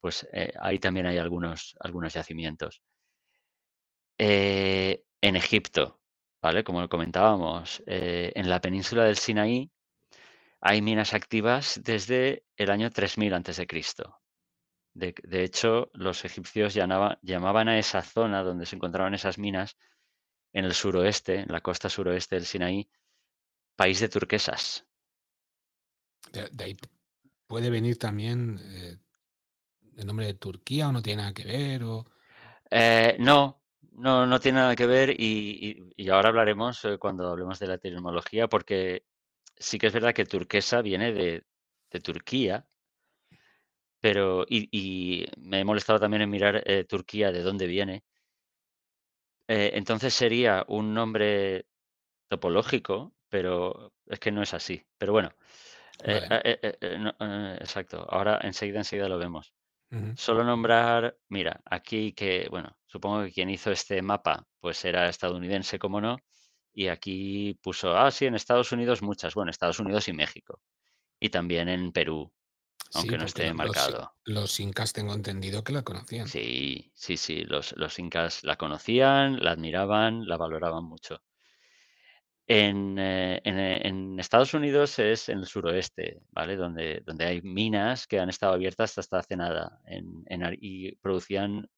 Pues 0.00 0.26
eh, 0.32 0.52
ahí 0.60 0.78
también 0.78 1.06
hay 1.06 1.18
algunos, 1.18 1.76
algunos 1.80 2.14
yacimientos. 2.14 2.82
Eh, 4.18 5.04
en 5.20 5.36
Egipto, 5.36 6.00
¿vale? 6.40 6.64
Como 6.64 6.88
comentábamos, 6.88 7.82
en 7.86 8.48
la 8.48 8.60
península 8.60 9.04
del 9.04 9.16
Sinaí 9.16 9.70
hay 10.62 10.82
minas 10.82 11.14
activas 11.14 11.82
desde 11.84 12.46
el 12.56 12.70
año 12.70 12.90
3000 12.90 13.34
a.C. 13.34 13.66
De, 14.94 15.14
de 15.22 15.44
hecho, 15.44 15.90
los 15.94 16.24
egipcios 16.24 16.74
llamaban, 16.74 17.18
llamaban 17.22 17.68
a 17.68 17.78
esa 17.78 18.02
zona 18.02 18.42
donde 18.42 18.64
se 18.66 18.76
encontraban 18.76 19.14
esas 19.14 19.38
minas 19.38 19.76
en 20.54 20.64
el 20.66 20.74
suroeste, 20.74 21.40
en 21.40 21.52
la 21.52 21.60
costa 21.62 21.88
suroeste 21.90 22.36
del 22.36 22.46
Sinaí, 22.46 22.90
país 23.76 24.00
de 24.00 24.08
turquesas. 24.08 24.86
De, 26.32 26.48
de 26.50 26.64
ahí 26.64 26.76
puede 27.46 27.70
venir 27.70 27.98
también 27.98 28.60
eh, 28.64 28.98
el 29.96 30.06
nombre 30.06 30.26
de 30.26 30.34
Turquía 30.34 30.88
o 30.88 30.92
no 30.92 31.02
tiene 31.02 31.22
nada 31.22 31.34
que 31.34 31.44
ver. 31.44 31.84
O... 31.84 32.04
Eh, 32.70 33.16
no, 33.20 33.58
No, 33.92 34.26
no 34.26 34.40
tiene 34.40 34.58
nada 34.60 34.74
que 34.76 34.86
ver 34.86 35.10
y, 35.10 35.14
y- 35.96 36.04
y 36.04 36.08
ahora 36.10 36.30
hablaremos 36.30 36.84
eh, 36.86 36.98
cuando 36.98 37.28
hablemos 37.28 37.58
de 37.58 37.66
la 37.66 37.74
etimología, 37.74 38.48
porque 38.48 39.04
sí 39.62 39.78
que 39.78 39.88
es 39.88 39.92
verdad 39.92 40.14
que 40.14 40.26
turquesa 40.26 40.82
viene 40.82 41.12
de, 41.12 41.44
de 41.90 42.00
Turquía, 42.00 42.68
pero 44.00 44.44
y, 44.48 44.68
y 44.72 45.26
me 45.38 45.60
he 45.60 45.64
molestado 45.64 46.00
también 46.00 46.22
en 46.22 46.30
mirar 46.30 46.62
eh, 46.66 46.84
Turquía 46.84 47.32
de 47.32 47.42
dónde 47.42 47.66
viene. 47.66 48.04
Eh, 49.48 49.72
entonces 49.74 50.14
sería 50.14 50.64
un 50.68 50.94
nombre 50.94 51.66
topológico, 52.28 53.14
pero 53.28 53.94
es 54.06 54.18
que 54.20 54.32
no 54.32 54.42
es 54.42 54.54
así. 54.54 54.82
Pero 54.98 55.12
bueno, 55.12 55.30
eh, 56.04 56.26
Vale. 56.28 56.98
no, 56.98 57.54
exacto. 57.56 58.06
Ahora 58.08 58.40
enseguida, 58.42 58.78
enseguida 58.78 59.08
lo 59.08 59.18
vemos. 59.18 59.54
Solo 60.14 60.44
nombrar, 60.44 61.18
mira, 61.28 61.60
aquí 61.64 62.12
que, 62.12 62.48
bueno, 62.50 62.78
supongo 62.86 63.24
que 63.24 63.32
quien 63.32 63.50
hizo 63.50 63.72
este 63.72 64.02
mapa, 64.02 64.46
pues 64.60 64.84
era 64.84 65.08
estadounidense, 65.08 65.78
como 65.78 66.00
no, 66.00 66.18
y 66.72 66.88
aquí 66.88 67.54
puso, 67.62 67.96
ah, 67.96 68.10
sí, 68.10 68.26
en 68.26 68.34
Estados 68.34 68.72
Unidos 68.72 69.02
muchas, 69.02 69.34
bueno, 69.34 69.50
Estados 69.50 69.78
Unidos 69.78 70.08
y 70.08 70.12
México, 70.12 70.60
y 71.20 71.28
también 71.30 71.68
en 71.68 71.92
Perú, 71.92 72.32
Sí, 72.90 72.98
aunque 72.98 73.16
no 73.18 73.24
esté 73.24 73.52
los, 73.54 73.56
marcado. 73.56 74.12
los 74.24 74.60
incas 74.60 74.92
tengo 74.92 75.14
entendido 75.14 75.64
que 75.64 75.72
la 75.72 75.82
conocían. 75.82 76.28
Sí, 76.28 76.92
sí, 76.94 77.16
sí, 77.16 77.44
los, 77.44 77.74
los 77.76 77.98
incas 77.98 78.44
la 78.44 78.56
conocían, 78.56 79.42
la 79.42 79.52
admiraban, 79.52 80.26
la 80.26 80.36
valoraban 80.36 80.84
mucho. 80.84 81.22
En, 82.46 82.98
eh, 82.98 83.40
en, 83.44 83.58
eh, 83.58 83.80
en 83.86 84.18
Estados 84.18 84.52
Unidos 84.52 84.98
es 84.98 85.28
en 85.28 85.38
el 85.38 85.46
suroeste, 85.46 86.20
¿vale? 86.30 86.56
Donde, 86.56 87.00
donde 87.06 87.24
hay 87.24 87.40
minas 87.40 88.06
que 88.06 88.18
han 88.18 88.28
estado 88.28 88.52
abiertas 88.52 88.98
hasta 88.98 89.18
hace 89.18 89.36
nada 89.36 89.80
en, 89.86 90.24
y 90.60 90.92
producían 90.96 91.70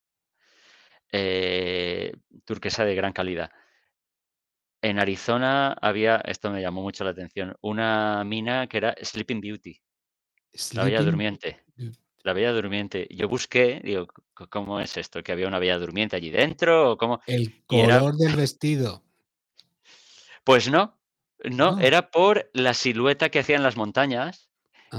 eh, 1.13 2.13
turquesa 2.45 2.85
de 2.85 2.95
gran 2.95 3.13
calidad. 3.13 3.51
En 4.85 4.99
Arizona 4.99 5.73
había, 5.81 6.17
esto 6.27 6.51
me 6.51 6.61
llamó 6.61 6.83
mucho 6.83 7.05
la 7.05 7.11
atención, 7.11 7.57
una 7.63 8.23
mina 8.23 8.67
que 8.67 8.77
era 8.77 8.95
Sleeping 9.03 9.41
Beauty, 9.41 9.81
la 10.75 10.85
Bella 10.85 11.03
Durmiente. 11.03 11.65
La 12.23 12.35
Bella 12.35 12.53
Durmiente. 12.53 13.07
Yo 13.11 13.27
busqué, 13.27 13.81
digo, 13.83 14.07
"C- 14.39 14.47
¿cómo 14.51 14.81
es 14.81 14.99
esto? 14.99 15.23
¿Que 15.23 15.33
había 15.33 15.49
una 15.49 15.59
Bella 15.59 15.79
Durmiente 15.79 16.17
allí 16.17 16.29
dentro? 16.31 16.93
¿O 16.93 16.97
cómo? 16.99 17.23
el 17.27 17.63
era, 17.71 17.99
color 17.99 18.17
del 18.19 18.37
vestido. 18.37 19.03
pues 20.45 20.71
no, 20.71 20.99
no, 21.45 21.77
No. 21.77 21.81
era 21.81 22.11
por 22.11 22.51
la 22.53 22.75
silueta 22.75 23.31
que 23.31 23.39
hacían 23.39 23.63
las 23.63 23.77
montañas, 23.79 24.51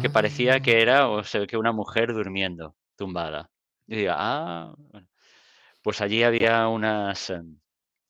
que 0.02 0.10
parecía 0.10 0.56
Ah, 0.56 0.60
que 0.62 0.82
era, 0.82 1.10
o 1.10 1.24
se 1.24 1.38
ve 1.40 1.48
que 1.48 1.58
una 1.58 1.72
mujer 1.72 2.12
durmiendo, 2.12 2.76
tumbada. 2.96 3.52
Y 3.88 3.98
digo, 3.98 4.14
ah, 4.16 4.74
bueno. 4.78 5.08
pues 5.84 6.02
allí 6.02 6.24
había 6.24 6.68
unas 6.68 7.30
em, 7.30 7.60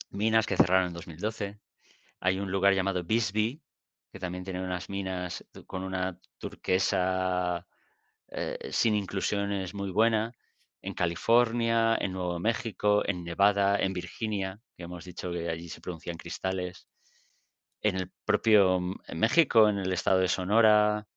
minas 0.10 0.46
que 0.46 0.56
cerraron 0.56 0.88
en 0.88 0.94
2012 0.94 1.60
Hay 2.20 2.40
un 2.40 2.52
lugar 2.52 2.74
llamado 2.74 3.04
Bisbee, 3.04 3.62
que 4.12 4.20
también 4.20 4.44
tiene 4.44 4.64
unas 4.64 4.90
minas 4.90 5.46
con 5.68 5.84
una 5.84 6.20
turquesa 6.38 7.68
eh, 8.30 8.70
sin 8.72 8.96
inclusiones 8.96 9.74
muy 9.74 9.92
buena. 9.92 10.34
En 10.82 10.94
California, 10.94 11.98
en 12.00 12.14
Nuevo 12.14 12.40
México, 12.40 13.04
en 13.06 13.24
Nevada, 13.24 13.78
en 13.80 13.94
Virginia, 13.94 14.62
que 14.78 14.84
hemos 14.84 15.06
dicho 15.06 15.32
que 15.32 15.50
allí 15.50 15.70
se 15.70 15.82
producían 15.82 16.18
cristales. 16.18 16.88
En 17.82 17.98
el 17.98 18.12
propio 18.26 18.80
México, 19.14 19.70
en 19.70 19.80
el 19.80 19.92
estado 19.94 20.20
de 20.20 20.28
Sonora 20.28 21.08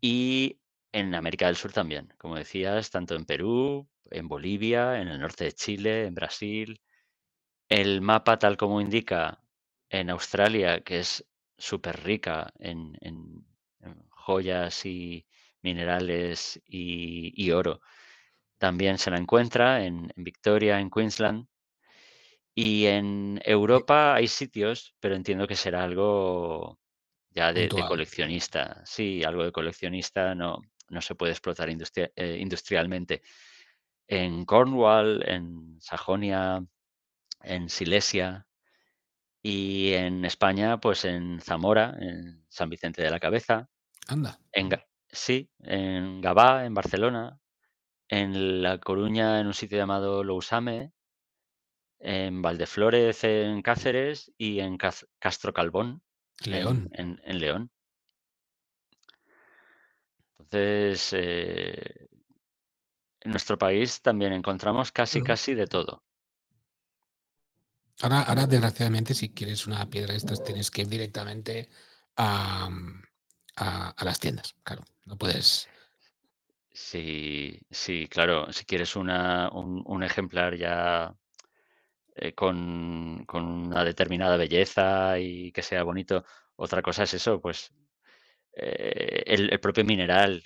y 0.00 0.58
en 0.92 1.14
América 1.14 1.46
del 1.46 1.56
Sur 1.56 1.72
también, 1.72 2.12
como 2.18 2.36
decías, 2.36 2.90
tanto 2.90 3.14
en 3.14 3.24
Perú, 3.24 3.88
en 4.10 4.28
Bolivia, 4.28 5.00
en 5.00 5.08
el 5.08 5.20
norte 5.20 5.44
de 5.44 5.52
Chile, 5.52 6.06
en 6.06 6.14
Brasil. 6.14 6.80
El 7.68 8.00
mapa, 8.02 8.38
tal 8.38 8.56
como 8.56 8.80
indica, 8.80 9.41
en 9.92 10.10
Australia, 10.10 10.80
que 10.82 11.00
es 11.00 11.24
súper 11.58 12.02
rica 12.04 12.52
en, 12.58 12.96
en- 13.00 13.46
en 13.80 13.94
joyas 14.10 14.86
y 14.86 15.26
minerales 15.62 16.60
y, 16.66 17.32
y 17.36 17.52
oro, 17.52 17.80
también 18.58 18.98
se 18.98 19.10
la 19.12 19.18
encuentra 19.18 19.84
en, 19.86 20.12
en 20.16 20.24
Victoria, 20.24 20.80
en 20.80 20.90
Queensland. 20.90 21.46
Y 22.54 22.86
en 22.86 23.40
Europa 23.44 24.14
hay 24.14 24.28
sitios, 24.28 24.94
pero 25.00 25.14
entiendo 25.14 25.46
que 25.46 25.56
será 25.56 25.84
algo 25.84 26.78
ya 27.30 27.52
de, 27.52 27.68
coleccionista. 27.84 28.82
Sí, 28.84 29.24
algo 29.24 29.44
de 29.44 29.52
coleccionista 29.52 30.34
no, 30.34 30.58
no 30.90 31.00
se 31.00 31.14
puede 31.14 31.32
explotar 31.32 31.70
industria- 31.70 32.12
eh, 32.16 32.36
industrialmente. 32.40 33.22
En 34.08 34.44
Cornwall, 34.46 35.22
en 35.28 35.78
Sajonia, 35.80 36.64
en 37.42 37.68
Silesia, 37.70 38.46
Y 39.42 39.92
en 39.92 40.24
España, 40.24 40.78
pues 40.78 41.04
en 41.04 41.40
Zamora, 41.40 41.96
en 41.98 42.44
San 42.48 42.70
Vicente 42.70 43.02
de 43.02 43.10
la 43.10 43.18
Cabeza, 43.18 43.68
Anda. 44.06 44.38
en 44.52 44.70
sí, 45.08 45.50
en 45.60 46.20
Gavá, 46.20 46.64
en 46.64 46.74
Barcelona, 46.74 47.38
en 48.08 48.62
La 48.62 48.78
Coruña, 48.78 49.40
en 49.40 49.48
un 49.48 49.54
sitio 49.54 49.78
llamado 49.78 50.22
Lousame, 50.22 50.92
en 51.98 52.42
Valdeflórez, 52.42 53.24
en 53.24 53.62
Cáceres, 53.62 54.32
y 54.36 54.60
en 54.60 54.76
Caz 54.76 55.06
Castro 55.18 55.52
Calbón, 55.52 56.02
en 56.44 56.50
León. 56.50 56.90
en 56.92 57.20
en 57.24 57.38
León. 57.40 57.70
Entonces, 60.38 61.12
eh, 61.14 62.08
en 63.20 63.30
nuestro 63.30 63.56
país 63.56 64.02
también 64.02 64.32
encontramos 64.32 64.92
casi, 64.92 65.22
casi 65.22 65.54
de 65.54 65.66
todo. 65.66 66.04
Ahora, 68.02 68.22
ahora, 68.22 68.46
desgraciadamente, 68.46 69.14
si 69.14 69.30
quieres 69.30 69.66
una 69.66 69.88
piedra 69.88 70.12
de 70.12 70.18
estas, 70.18 70.42
tienes 70.42 70.70
que 70.70 70.82
ir 70.82 70.88
directamente 70.88 71.68
a, 72.16 72.68
mm, 72.68 73.02
a, 73.56 74.04
las 74.04 74.18
tiendas. 74.18 74.54
Claro, 74.62 74.84
no 75.06 75.16
puedes. 75.16 75.68
Sí, 76.72 77.60
sí, 77.70 78.08
claro, 78.08 78.52
si 78.52 78.64
quieres 78.64 78.96
una 78.96 79.50
un 79.52 80.02
ejemplar 80.02 80.56
ya 80.56 81.14
eh, 82.14 82.34
con, 82.34 83.24
con 83.26 83.44
una 83.44 83.84
determinada 83.84 84.36
belleza 84.36 85.18
y 85.18 85.50
que 85.52 85.62
sea 85.62 85.82
bonito. 85.82 86.24
Otra 86.56 86.82
cosa 86.82 87.04
es 87.04 87.14
eso, 87.14 87.40
pues 87.40 87.72
eh, 88.54 89.22
el, 89.26 89.50
el 89.50 89.60
propio 89.60 89.84
mineral, 89.84 90.44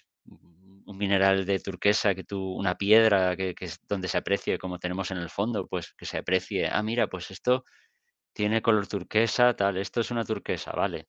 un 0.86 0.98
mineral 0.98 1.46
de 1.46 1.58
turquesa 1.60 2.14
que 2.14 2.24
tú, 2.24 2.54
una 2.54 2.76
piedra 2.76 3.36
que, 3.36 3.54
que 3.54 3.66
es 3.66 3.80
donde 3.88 4.08
se 4.08 4.18
aprecie, 4.18 4.58
como 4.58 4.78
tenemos 4.78 5.10
en 5.12 5.18
el 5.18 5.30
fondo, 5.30 5.66
pues 5.68 5.94
que 5.94 6.06
se 6.06 6.18
aprecie. 6.18 6.68
Ah, 6.70 6.82
mira, 6.82 7.08
pues 7.08 7.30
esto 7.30 7.64
tiene 8.34 8.62
color 8.62 8.86
turquesa, 8.88 9.54
tal, 9.56 9.76
esto 9.78 10.00
es 10.00 10.10
una 10.10 10.24
turquesa, 10.24 10.72
vale. 10.72 11.08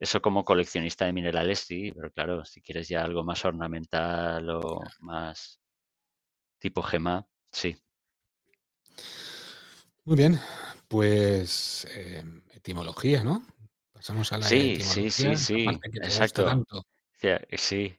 Eso 0.00 0.20
como 0.22 0.44
coleccionista 0.44 1.06
de 1.06 1.12
minerales, 1.14 1.60
sí, 1.60 1.92
pero 1.92 2.10
claro, 2.12 2.44
si 2.44 2.62
quieres 2.62 2.88
ya 2.88 3.04
algo 3.04 3.24
más 3.24 3.44
ornamental 3.44 4.48
o 4.50 4.80
más 5.00 5.60
tipo 6.58 6.82
gema, 6.82 7.26
sí. 7.52 7.76
Muy 10.04 10.16
bien, 10.16 10.40
pues 10.88 11.86
em, 11.94 12.42
etimología, 12.52 13.22
¿no? 13.22 13.42
Pasamos 13.92 14.32
a 14.32 14.38
la 14.38 14.48
Sí, 14.48 14.80
sí, 14.80 15.10
etimología, 15.10 15.36
sí, 15.36 15.36
sí, 15.36 15.80
exacto. 16.02 16.46
Sí, 17.56 17.96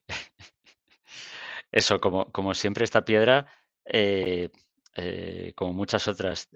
Eso, 1.74 2.00
como, 2.00 2.54
siempre, 2.54 2.84
esta 2.86 3.04
piedra, 3.04 3.48
eh, 3.86 4.50
eh, 4.96 5.54
como 5.56 5.74
muchas 5.74 6.08
otras, 6.08 6.50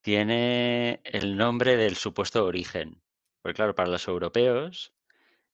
tiene 0.00 1.02
el 1.04 1.36
nombre 1.36 1.76
del 1.76 1.96
supuesto 1.96 2.44
origen. 2.46 3.02
Porque 3.42 3.56
claro, 3.56 3.74
para 3.74 3.90
los 3.90 4.08
europeos 4.08 4.94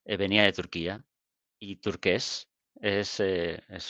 eh, 0.05 0.17
venía 0.17 0.43
de 0.43 0.53
Turquía 0.53 1.05
y 1.59 1.77
turqués 1.77 2.49
es, 2.81 3.19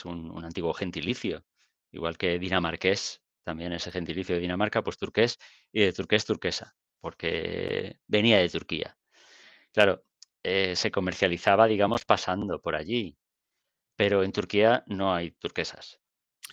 un, 0.05 0.43
antiguo 0.43 0.73
gentilicio, 0.73 1.45
igual 1.91 2.17
que 2.17 2.39
dinamarqués, 2.39 3.21
también 3.43 3.73
ese 3.73 3.91
gentilicio 3.91 4.35
de 4.35 4.41
Dinamarca, 4.41 4.83
pues 4.83 4.97
turqués 4.97 5.39
y 5.71 5.81
de 5.81 5.93
turqués 5.93 6.25
turquesa, 6.25 6.75
porque 6.99 7.99
venía 8.07 8.39
de 8.39 8.49
Turquía. 8.49 8.97
Claro, 9.73 10.03
se 10.43 10.91
comercializaba, 10.91 11.67
digamos, 11.67 12.05
pasando 12.05 12.61
por 12.61 12.75
allí, 12.75 13.17
pero 13.95 14.23
en 14.23 14.31
Turquía 14.31 14.83
no 14.87 15.13
hay 15.13 15.31
turquesas. 15.31 15.99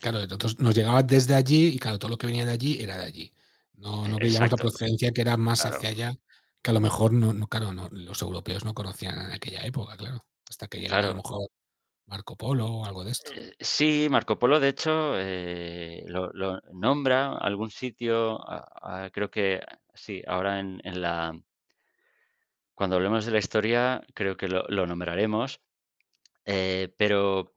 Claro, 0.01 0.19
nosotros 0.21 0.59
nos 0.61 0.75
llegaba 0.75 1.03
desde 1.03 1.35
allí 1.35 1.69
y 1.69 1.79
claro, 1.79 1.99
todo 1.99 2.11
lo 2.11 2.19
que 2.19 2.27
venía 2.27 2.45
de 2.47 2.53
allí 2.53 2.81
era 2.81 2.97
de 2.99 3.05
allí. 3.05 3.35
No, 3.75 4.07
E 4.07 4.09
no 4.09 4.19
veíamos 4.21 4.51
la 4.51 4.57
procedencia 4.59 5.13
que 5.13 5.21
era 5.23 5.37
más 5.37 5.63
claro. 5.63 5.77
hacia 5.77 5.89
allá, 5.91 6.15
que 6.63 6.71
a 6.71 6.75
lo 6.75 6.81
mejor 6.81 7.13
no, 7.13 7.33
no, 7.33 7.47
claro, 7.49 7.73
no, 7.73 7.89
los 7.91 8.21
europeos 8.23 8.65
no 8.65 8.75
conocían 8.75 9.19
en 9.21 9.33
aquella 9.33 9.63
época, 9.65 9.97
claro, 9.97 10.25
hasta 10.49 10.69
que 10.69 10.81
llegara 10.81 11.07
a 11.09 11.11
lo 11.11 11.17
mejor 11.17 11.49
Marco 12.07 12.37
Polo 12.37 12.67
o 12.67 12.85
algo 12.87 13.05
de 13.05 13.13
esto. 13.13 13.33
eh, 13.35 13.55
sí, 13.61 14.09
Marco 14.11 14.39
Polo, 14.39 14.61
de 14.61 14.69
hecho, 14.69 15.13
eh, 15.19 16.03
lo 16.07 16.31
lo 16.33 16.61
nombra 16.73 17.37
algún 17.37 17.71
sitio, 17.71 18.41
creo 19.13 19.31
que 19.31 19.61
sí, 19.95 20.23
ahora 20.27 20.61
en 20.61 20.81
en 20.85 21.03
la 21.03 21.39
cuando 22.75 22.97
hablemos 22.97 23.27
de 23.27 23.33
la 23.33 23.39
historia, 23.39 24.03
creo 24.15 24.37
que 24.37 24.49
lo 24.49 24.65
lo 24.69 24.87
nombraremos, 24.87 25.61
eh, 26.51 26.95
pero 26.97 27.55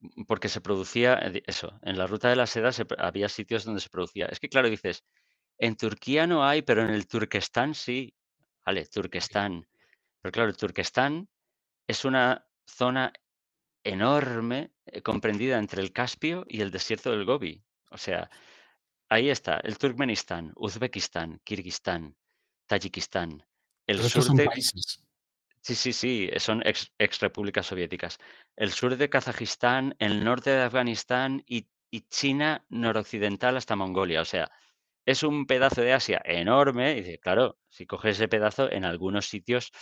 mm, 0.00 0.24
porque 0.26 0.48
se 0.48 0.60
producía, 0.60 1.14
eh, 1.20 1.42
eso, 1.46 1.78
en 1.82 1.98
la 1.98 2.06
ruta 2.06 2.28
de 2.28 2.36
la 2.36 2.46
seda 2.46 2.72
se 2.72 2.86
había 2.98 3.28
sitios 3.28 3.64
donde 3.64 3.80
se 3.80 3.90
producía. 3.90 4.26
Es 4.26 4.40
que, 4.40 4.48
claro, 4.48 4.70
dices, 4.70 5.04
En 5.58 5.76
Turquía 5.76 6.26
no 6.26 6.44
hay, 6.46 6.62
pero 6.62 6.82
en 6.82 6.90
el 6.90 7.06
Turquestán 7.08 7.74
sí. 7.74 8.14
Vale, 8.66 8.86
Turquestán. 8.86 9.66
Pero 10.22 10.32
claro, 10.32 10.50
el 10.50 10.56
Turquestán 10.56 11.28
es 11.88 12.04
una 12.04 12.46
zona 12.66 13.12
enorme, 13.84 14.72
eh, 14.86 15.02
comprendida 15.02 15.58
entre 15.58 15.82
el 15.82 15.92
Caspio 15.92 16.44
y 16.48 16.60
el 16.62 16.70
desierto 16.70 17.10
del 17.10 17.24
Gobi. 17.24 17.64
O 17.90 17.98
sea, 17.98 18.30
ahí 19.08 19.30
está 19.30 19.58
el 19.58 19.78
Turkmenistán, 19.78 20.52
Uzbekistán, 20.56 21.40
Kirguistán, 21.44 22.16
Tayikistán, 22.66 23.44
el 23.86 24.00
sur 24.02 24.24
de... 24.34 24.46
países. 24.46 25.03
Sí, 25.66 25.74
sí, 25.74 25.92
sí, 25.94 26.30
son 26.38 26.62
ex, 26.66 26.92
ex 26.98 27.20
repúblicas 27.20 27.66
soviéticas. 27.66 28.18
El 28.54 28.70
sur 28.70 28.96
de 28.96 29.08
Kazajistán, 29.08 29.94
el 29.98 30.22
norte 30.22 30.50
de 30.50 30.60
Afganistán 30.62 31.42
y, 31.46 31.68
y 31.90 32.02
China 32.08 32.66
noroccidental 32.68 33.56
hasta 33.56 33.74
Mongolia. 33.74 34.20
O 34.20 34.24
sea, 34.26 34.50
es 35.06 35.22
un 35.22 35.46
pedazo 35.46 35.80
de 35.82 35.94
Asia 35.94 36.20
enorme. 36.24 36.98
Y 36.98 37.18
claro, 37.18 37.58
si 37.70 37.86
coges 37.86 38.16
ese 38.16 38.28
pedazo, 38.28 38.70
en 38.70 38.84
algunos 38.84 39.26
sitios 39.26 39.72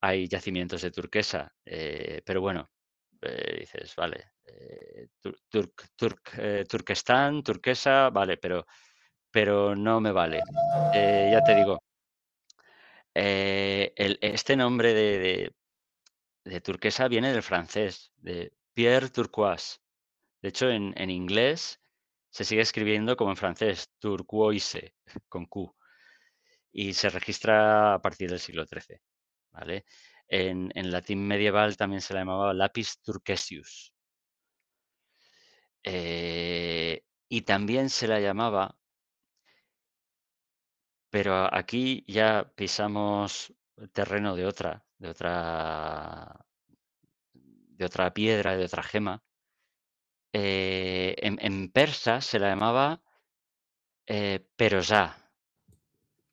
hay 0.00 0.28
yacimientos 0.28 0.82
de 0.82 0.90
turquesa. 0.90 1.54
eh, 1.64 2.20
pero 2.26 2.40
bueno, 2.42 2.70
eh, 3.22 3.58
dices, 3.60 3.94
vale, 3.96 4.32
eh, 4.46 5.08
tur- 5.22 5.38
turc- 5.50 5.88
turc- 5.98 6.38
eh, 6.38 6.64
Turquestán, 6.68 7.42
turquesa, 7.42 8.10
vale, 8.10 8.36
pero, 8.38 8.66
pero 9.30 9.74
no 9.76 10.00
me 10.00 10.12
vale. 10.12 10.40
Eh, 10.94 11.28
ya 11.30 11.40
te 11.42 11.54
digo, 11.54 11.82
eh, 13.14 13.92
este 13.96 14.56
nombre 14.56 14.94
de, 14.94 15.54
turquesa 16.62 17.08
viene 17.08 17.32
del 17.32 17.42
francés, 17.42 18.12
de 18.16 18.52
Pierre 18.74 19.10
Turquoise. 19.10 19.78
De 20.42 20.48
hecho, 20.50 20.68
en, 20.68 21.10
inglés 21.10 21.80
se 22.30 22.44
sigue 22.44 22.62
escribiendo 22.62 23.16
como 23.16 23.30
en 23.30 23.36
francés, 23.36 23.90
turquoise, 23.98 24.94
con 25.28 25.46
Q, 25.46 25.74
y 26.72 26.94
se 26.94 27.08
registra 27.10 27.94
a 27.94 28.02
partir 28.02 28.30
del 28.30 28.40
siglo 28.40 28.66
XIII. 28.66 29.00
¿vale? 29.52 29.84
En, 30.28 30.70
en 30.74 30.90
latín 30.90 31.26
medieval 31.26 31.76
también 31.76 32.00
se 32.02 32.14
la 32.14 32.20
llamaba 32.20 32.54
lapis 32.54 33.00
turquesius. 33.00 33.94
Eh, 35.84 37.04
y 37.28 37.42
también 37.42 37.90
se 37.90 38.08
la 38.08 38.18
llamaba, 38.20 38.76
pero 41.14 41.46
aquí 41.54 42.02
ya 42.08 42.50
pisamos 42.56 43.54
terreno 43.92 44.34
de 44.34 44.46
otra, 44.46 44.84
de 44.98 45.10
otra, 45.10 46.44
de 47.32 47.84
otra 47.84 48.12
piedra, 48.12 48.56
de 48.56 48.64
otra 48.64 48.82
gema. 48.82 49.22
Eh, 50.32 51.14
en, 51.18 51.38
en 51.40 51.70
persa 51.70 52.20
se 52.20 52.40
la 52.40 52.48
llamaba 52.48 53.00
eh, 54.06 54.44
perosá, 54.56 55.30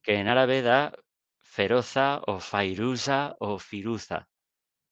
que 0.01 0.15
en 0.15 0.27
árabe 0.27 0.63
da 0.63 0.97
feroza 1.37 2.23
o 2.25 2.39
fairuza 2.39 3.35
o 3.37 3.59
firuza, 3.59 4.29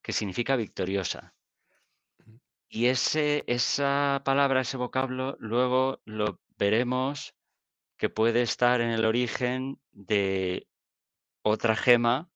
que 0.04 0.14
significa 0.14 0.56
victoriosa. 0.56 1.34
Y 2.68 2.86
ese, 2.86 3.44
esa 3.48 4.22
palabra, 4.24 4.62
ese 4.62 4.78
vocablo, 4.78 5.36
luego 5.40 6.00
lo 6.06 6.40
veremos 6.60 7.34
que 8.00 8.10
puede 8.10 8.42
estar 8.42 8.80
en 8.80 8.92
el 8.92 9.04
origen 9.04 9.80
de 9.92 10.68
otra 11.44 11.76
gema, 11.76 12.32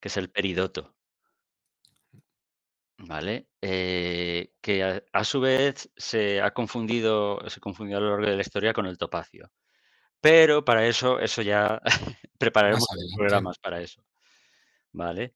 que 0.00 0.08
es 0.08 0.16
el 0.16 0.30
peridoto. 0.30 0.96
¿Vale? 2.96 3.50
Eh, 3.60 4.54
que 4.62 4.82
a, 4.82 5.02
a 5.12 5.22
su 5.22 5.40
vez 5.40 5.90
se 5.96 6.40
ha 6.40 6.52
confundido, 6.52 7.46
se 7.50 7.60
confundió 7.60 7.98
a 7.98 8.00
lo 8.00 8.10
largo 8.12 8.26
de 8.26 8.36
la 8.36 8.40
historia 8.40 8.72
con 8.72 8.86
el 8.86 8.96
topacio. 8.96 9.52
Pero 10.22 10.64
para 10.64 10.86
eso, 10.86 11.20
eso 11.20 11.42
ya 11.42 11.78
prepararemos 12.38 12.88
programas 13.14 13.58
para 13.58 13.82
eso. 13.82 14.02
¿Vale? 14.92 15.34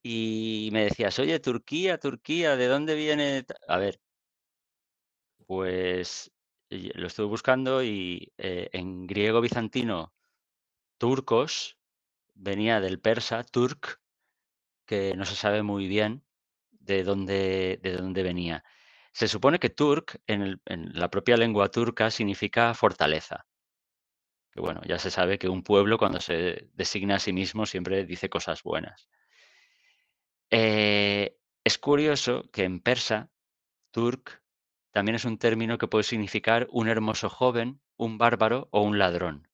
Y 0.00 0.68
me 0.72 0.84
decías, 0.84 1.18
oye, 1.18 1.40
Turquía, 1.40 1.98
Turquía, 1.98 2.54
¿de 2.54 2.68
dónde 2.68 2.94
viene? 2.94 3.42
ta-?" 3.42 3.56
A 3.66 3.78
ver, 3.78 4.00
pues 5.44 6.30
lo 6.70 7.06
estuve 7.06 7.26
buscando 7.26 7.82
y 7.82 8.32
eh, 8.38 8.68
en 8.72 9.06
griego 9.06 9.40
bizantino, 9.40 10.14
turcos 10.98 11.78
venía 12.34 12.80
del 12.80 13.00
persa, 13.00 13.44
turk, 13.44 14.00
que 14.86 15.14
no 15.16 15.24
se 15.24 15.36
sabe 15.36 15.62
muy 15.62 15.88
bien 15.88 16.24
de 16.70 17.04
dónde, 17.04 17.80
de 17.82 17.92
dónde 17.96 18.22
venía. 18.22 18.64
Se 19.12 19.28
supone 19.28 19.58
que 19.58 19.70
turk, 19.70 20.20
en, 20.26 20.42
el- 20.42 20.60
en 20.66 20.92
la 20.98 21.10
propia 21.10 21.36
lengua 21.36 21.70
turca, 21.70 22.10
significa 22.10 22.74
fortaleza. 22.74 23.46
Que 24.50 24.60
bueno, 24.60 24.80
ya 24.84 24.98
se 24.98 25.12
sabe 25.12 25.38
que 25.38 25.48
un 25.48 25.62
pueblo 25.62 25.98
cuando 25.98 26.20
se 26.20 26.68
designa 26.74 27.14
a 27.16 27.20
sí 27.20 27.32
mismo 27.32 27.64
siempre 27.64 28.04
dice 28.04 28.28
cosas 28.28 28.62
buenas. 28.64 29.08
Eh, 30.50 31.36
es 31.64 31.78
curioso 31.78 32.50
que 32.52 32.64
en 32.64 32.80
persa, 32.80 33.30
turk 33.92 34.42
también 34.96 35.16
es 35.16 35.26
un 35.26 35.36
término 35.36 35.76
que 35.76 35.88
puede 35.88 36.04
significar 36.04 36.68
un 36.70 36.88
hermoso 36.88 37.28
joven, 37.28 37.82
un 37.98 38.16
bárbaro 38.16 38.68
o 38.70 38.80
un 38.80 38.98
ladrón. 38.98 39.46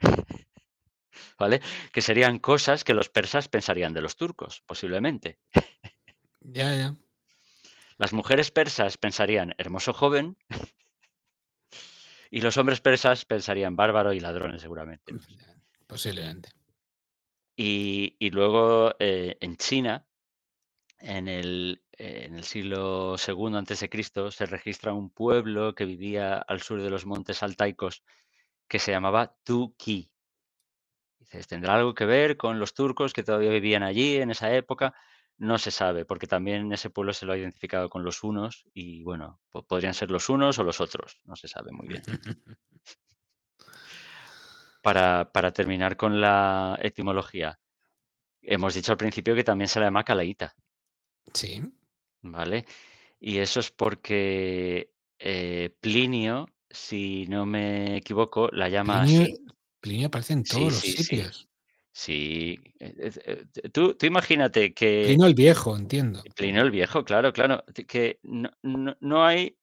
¿Vale? 1.38 1.60
Que 1.92 2.02
serían 2.02 2.40
cosas 2.40 2.82
que 2.82 2.92
los 2.92 3.08
persas 3.08 3.46
pensarían 3.46 3.92
de 3.92 4.00
los 4.00 4.16
turcos, 4.16 4.64
posiblemente. 4.66 5.38
Ya, 6.40 6.74
ya. 6.74 6.96
Las 7.96 8.12
mujeres 8.12 8.50
persas 8.50 8.98
pensarían 8.98 9.54
hermoso 9.56 9.92
joven 9.92 10.36
y 12.32 12.40
los 12.40 12.56
hombres 12.56 12.80
persas 12.80 13.24
pensarían 13.24 13.76
bárbaro 13.76 14.14
y 14.14 14.18
ladrones, 14.18 14.62
seguramente. 14.62 15.16
sé. 15.16 15.36
Posiblemente. 15.86 16.48
Y, 17.54 18.16
y 18.18 18.30
luego 18.30 18.96
eh, 18.98 19.36
en 19.40 19.58
China, 19.58 20.04
en 21.06 21.28
el, 21.28 21.82
eh, 21.92 22.24
en 22.26 22.34
el 22.34 22.42
siglo 22.44 23.16
II 23.16 23.88
Cristo, 23.88 24.30
se 24.30 24.44
registra 24.46 24.92
un 24.92 25.10
pueblo 25.10 25.74
que 25.74 25.84
vivía 25.84 26.36
al 26.38 26.60
sur 26.60 26.82
de 26.82 26.90
los 26.90 27.06
montes 27.06 27.42
altaicos 27.42 28.02
que 28.68 28.80
se 28.80 28.90
llamaba 28.90 29.36
Tuki. 29.44 30.10
Dices, 31.20 31.46
¿tendrá 31.46 31.74
algo 31.74 31.94
que 31.94 32.06
ver 32.06 32.36
con 32.36 32.58
los 32.58 32.74
turcos 32.74 33.12
que 33.12 33.22
todavía 33.22 33.50
vivían 33.50 33.84
allí 33.84 34.16
en 34.16 34.30
esa 34.30 34.52
época? 34.52 34.94
No 35.38 35.58
se 35.58 35.70
sabe, 35.70 36.04
porque 36.04 36.26
también 36.26 36.72
ese 36.72 36.90
pueblo 36.90 37.12
se 37.12 37.24
lo 37.26 37.32
ha 37.32 37.38
identificado 37.38 37.88
con 37.88 38.02
los 38.02 38.24
unos 38.24 38.64
y 38.74 39.02
bueno, 39.04 39.40
po- 39.50 39.62
podrían 39.64 39.94
ser 39.94 40.10
los 40.10 40.28
unos 40.28 40.58
o 40.58 40.64
los 40.64 40.80
otros, 40.80 41.20
no 41.24 41.36
se 41.36 41.46
sabe 41.46 41.70
muy 41.72 41.86
bien. 41.88 42.02
Para, 44.82 45.30
para 45.32 45.52
terminar 45.52 45.96
con 45.96 46.20
la 46.20 46.78
etimología, 46.80 47.58
hemos 48.42 48.74
dicho 48.74 48.92
al 48.92 48.98
principio 48.98 49.34
que 49.34 49.44
también 49.44 49.68
se 49.68 49.80
la 49.80 49.86
llama 49.86 50.04
calaíta, 50.04 50.54
Sí. 51.34 51.62
¿vale? 52.22 52.64
Y 53.20 53.38
eso 53.38 53.60
es 53.60 53.70
porque 53.70 54.92
eh, 55.18 55.70
Plinio, 55.80 56.48
si 56.70 57.26
no 57.26 57.46
me 57.46 57.96
equivoco, 57.96 58.48
la 58.52 58.68
llama 58.68 59.02
Plinio, 59.04 59.22
así. 59.22 59.36
Plinio 59.80 60.06
aparece 60.08 60.32
en 60.34 60.44
Sí, 60.44 60.56
todos 60.56 60.72
los 60.72 60.80
sí, 60.82 60.92
sí. 60.92 61.02
sitios. 61.04 61.48
Sí. 61.92 62.58
eh, 62.78 62.94
eh, 62.98 63.44
eh, 63.54 63.68
Tú, 63.70 63.94
tú 63.94 64.04
imagínate 64.06 64.74
que 64.74 65.04
Plinio 65.06 65.26
el 65.26 65.34
viejo, 65.34 65.76
entiendo. 65.76 66.22
Plinio 66.34 66.62
el 66.62 66.70
Viejo, 66.70 67.04
claro, 67.04 67.32
claro, 67.32 67.64
que 67.88 68.18
no, 68.22 68.50
no- 68.62 68.96
no 69.00 69.24
hay, 69.24 69.56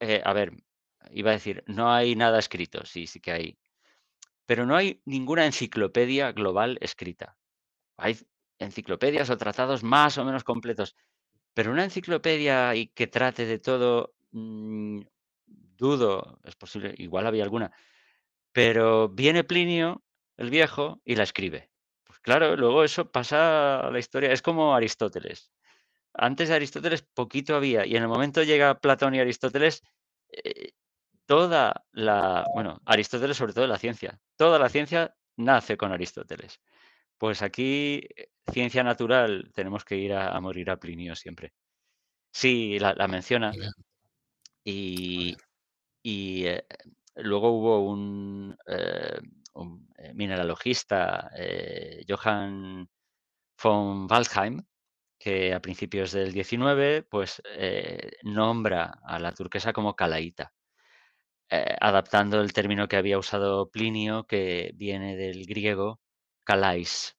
eh, 0.00 0.20
a 0.24 0.32
ver, 0.34 0.52
iba 1.10 1.30
a 1.30 1.34
decir, 1.34 1.64
no 1.66 1.90
hay 1.90 2.14
nada 2.16 2.38
escrito, 2.38 2.84
sí, 2.84 3.06
sí 3.06 3.20
que 3.20 3.32
hay, 3.32 3.58
pero 4.44 4.66
no 4.66 4.76
hay 4.76 5.00
ninguna 5.06 5.46
enciclopedia 5.46 6.32
global 6.32 6.76
escrita. 6.82 7.38
Hay 7.96 8.18
enciclopedias 8.58 9.30
o 9.30 9.36
tratados 9.36 9.82
más 9.82 10.18
o 10.18 10.24
menos 10.24 10.44
completos, 10.44 10.96
pero 11.54 11.72
una 11.72 11.84
enciclopedia 11.84 12.74
y 12.74 12.88
que 12.88 13.06
trate 13.06 13.46
de 13.46 13.58
todo, 13.58 14.14
mm, 14.32 15.00
dudo, 15.46 16.38
es 16.44 16.56
posible, 16.56 16.94
igual 16.98 17.26
había 17.26 17.44
alguna, 17.44 17.72
pero 18.52 19.08
viene 19.08 19.44
Plinio 19.44 20.02
el 20.36 20.50
Viejo 20.50 21.00
y 21.04 21.16
la 21.16 21.24
escribe. 21.24 21.70
Pues 22.04 22.18
claro, 22.20 22.56
luego 22.56 22.84
eso 22.84 23.10
pasa 23.10 23.80
a 23.80 23.90
la 23.90 23.98
historia, 23.98 24.32
es 24.32 24.42
como 24.42 24.74
Aristóteles. 24.74 25.52
Antes 26.14 26.48
de 26.48 26.56
Aristóteles 26.56 27.02
poquito 27.02 27.54
había, 27.56 27.86
y 27.86 27.96
en 27.96 28.02
el 28.02 28.08
momento 28.08 28.42
llega 28.42 28.78
Platón 28.80 29.14
y 29.14 29.20
Aristóteles, 29.20 29.82
eh, 30.30 30.72
toda 31.26 31.84
la, 31.92 32.46
bueno, 32.54 32.80
Aristóteles 32.86 33.36
sobre 33.36 33.52
todo 33.52 33.66
la 33.66 33.78
ciencia, 33.78 34.18
toda 34.36 34.58
la 34.58 34.68
ciencia 34.68 35.14
nace 35.36 35.76
con 35.76 35.92
Aristóteles. 35.92 36.60
Pues 37.18 37.42
aquí, 37.42 38.00
eh, 38.16 38.28
ciencia 38.52 38.82
natural, 38.84 39.50
tenemos 39.54 39.84
que 39.84 39.96
ir 39.96 40.12
a, 40.14 40.30
a 40.36 40.40
morir 40.40 40.70
a 40.70 40.78
Plinio 40.78 41.14
siempre. 41.16 41.52
Sí, 42.32 42.78
la, 42.78 42.94
la 42.94 43.08
menciona 43.08 43.52
y, 44.64 45.36
y, 46.02 46.46
eh, 46.46 46.64
luego 47.16 47.50
hubo 47.52 47.80
un, 47.88 48.56
eh, 48.66 49.20
un, 49.54 49.88
mineralogista, 50.14 51.30
eh, 51.36 52.04
Johann 52.08 52.88
von 53.62 54.08
Waldheim, 54.10 54.62
que 55.18 55.54
a 55.54 55.60
principios 55.62 56.12
del 56.12 56.32
19, 56.32 57.02
pues 57.04 57.42
nombra 58.24 58.94
a 59.04 59.18
la 59.20 59.32
turquesa 59.32 59.72
como 59.72 59.96
calaíta. 59.96 60.52
adaptando 61.80 62.40
el 62.40 62.52
término 62.52 62.88
que 62.88 62.96
había 62.96 63.18
usado 63.18 63.70
Plinio, 63.70 64.24
que 64.26 64.72
viene 64.74 65.16
del 65.16 65.44
griego 65.46 66.00
kalais, 66.48 67.14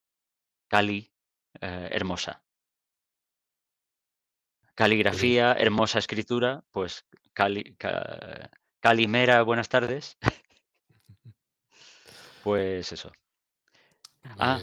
cali, 0.66 1.14
eh, 1.60 1.88
hermosa. 1.92 2.42
Caligrafía, 4.74 5.52
hermosa 5.52 6.00
escritura, 6.00 6.64
pues 6.72 7.04
cali, 7.32 7.76
calimera, 8.80 9.42
buenas 9.42 9.68
tardes. 9.68 10.18
pues 12.42 12.90
eso. 12.90 13.12
ah, 14.24 14.58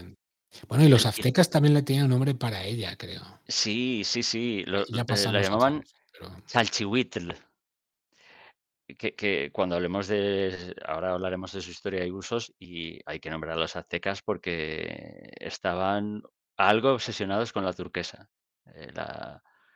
Bueno, 0.68 0.84
y 0.84 0.89
los 0.89 1.05
aztecas 1.05 1.49
también 1.49 1.74
le 1.74 1.84
tenían 1.84 2.09
nombre 2.09 2.36
para 2.36 2.65
ella, 2.65 2.97
creo. 2.97 3.22
Sí, 3.47 4.03
sí, 4.03 4.22
sí. 4.22 4.65
Lo, 4.65 4.82
eh, 4.82 4.86
la 5.32 5.41
llamaban 5.41 5.82
Chalchihuitl. 6.47 7.32
Que, 8.96 9.50
cuando 9.52 9.76
hablemos 9.76 10.08
de, 10.08 10.76
ahora 10.86 11.12
hablaremos 11.12 11.52
de 11.52 11.62
su 11.62 11.72
historia 11.72 12.06
y 12.06 12.12
usos 12.12 12.54
y 12.58 13.00
hay 13.06 13.20
que 13.20 13.30
nombrar 13.30 13.58
a 13.58 13.60
los 13.60 13.76
aztecas 13.76 14.22
porque 14.22 15.30
estaban 15.40 16.24
algo 16.56 16.94
obsesionados 16.94 17.52
con 17.52 17.66
la 17.66 17.74
turquesa. 17.74 18.30
Eh, 18.74 18.92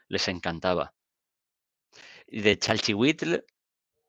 les 0.07 0.27
encantaba. 0.27 0.93
Y 2.27 2.41
de 2.41 2.57
Chalchihuitl, 2.57 3.43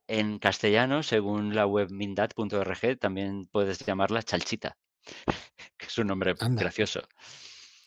en 0.07 0.39
castellano, 0.39 1.03
según 1.03 1.55
la 1.55 1.67
web 1.67 1.91
mindat.org, 1.91 2.99
también 2.99 3.47
puedes 3.47 3.81
llamarla 3.81 4.23
Chalchita, 4.23 4.77
que 5.77 5.87
es 5.87 5.99
un 5.99 6.09
nombre 6.09 6.35
gracioso. 6.39 7.03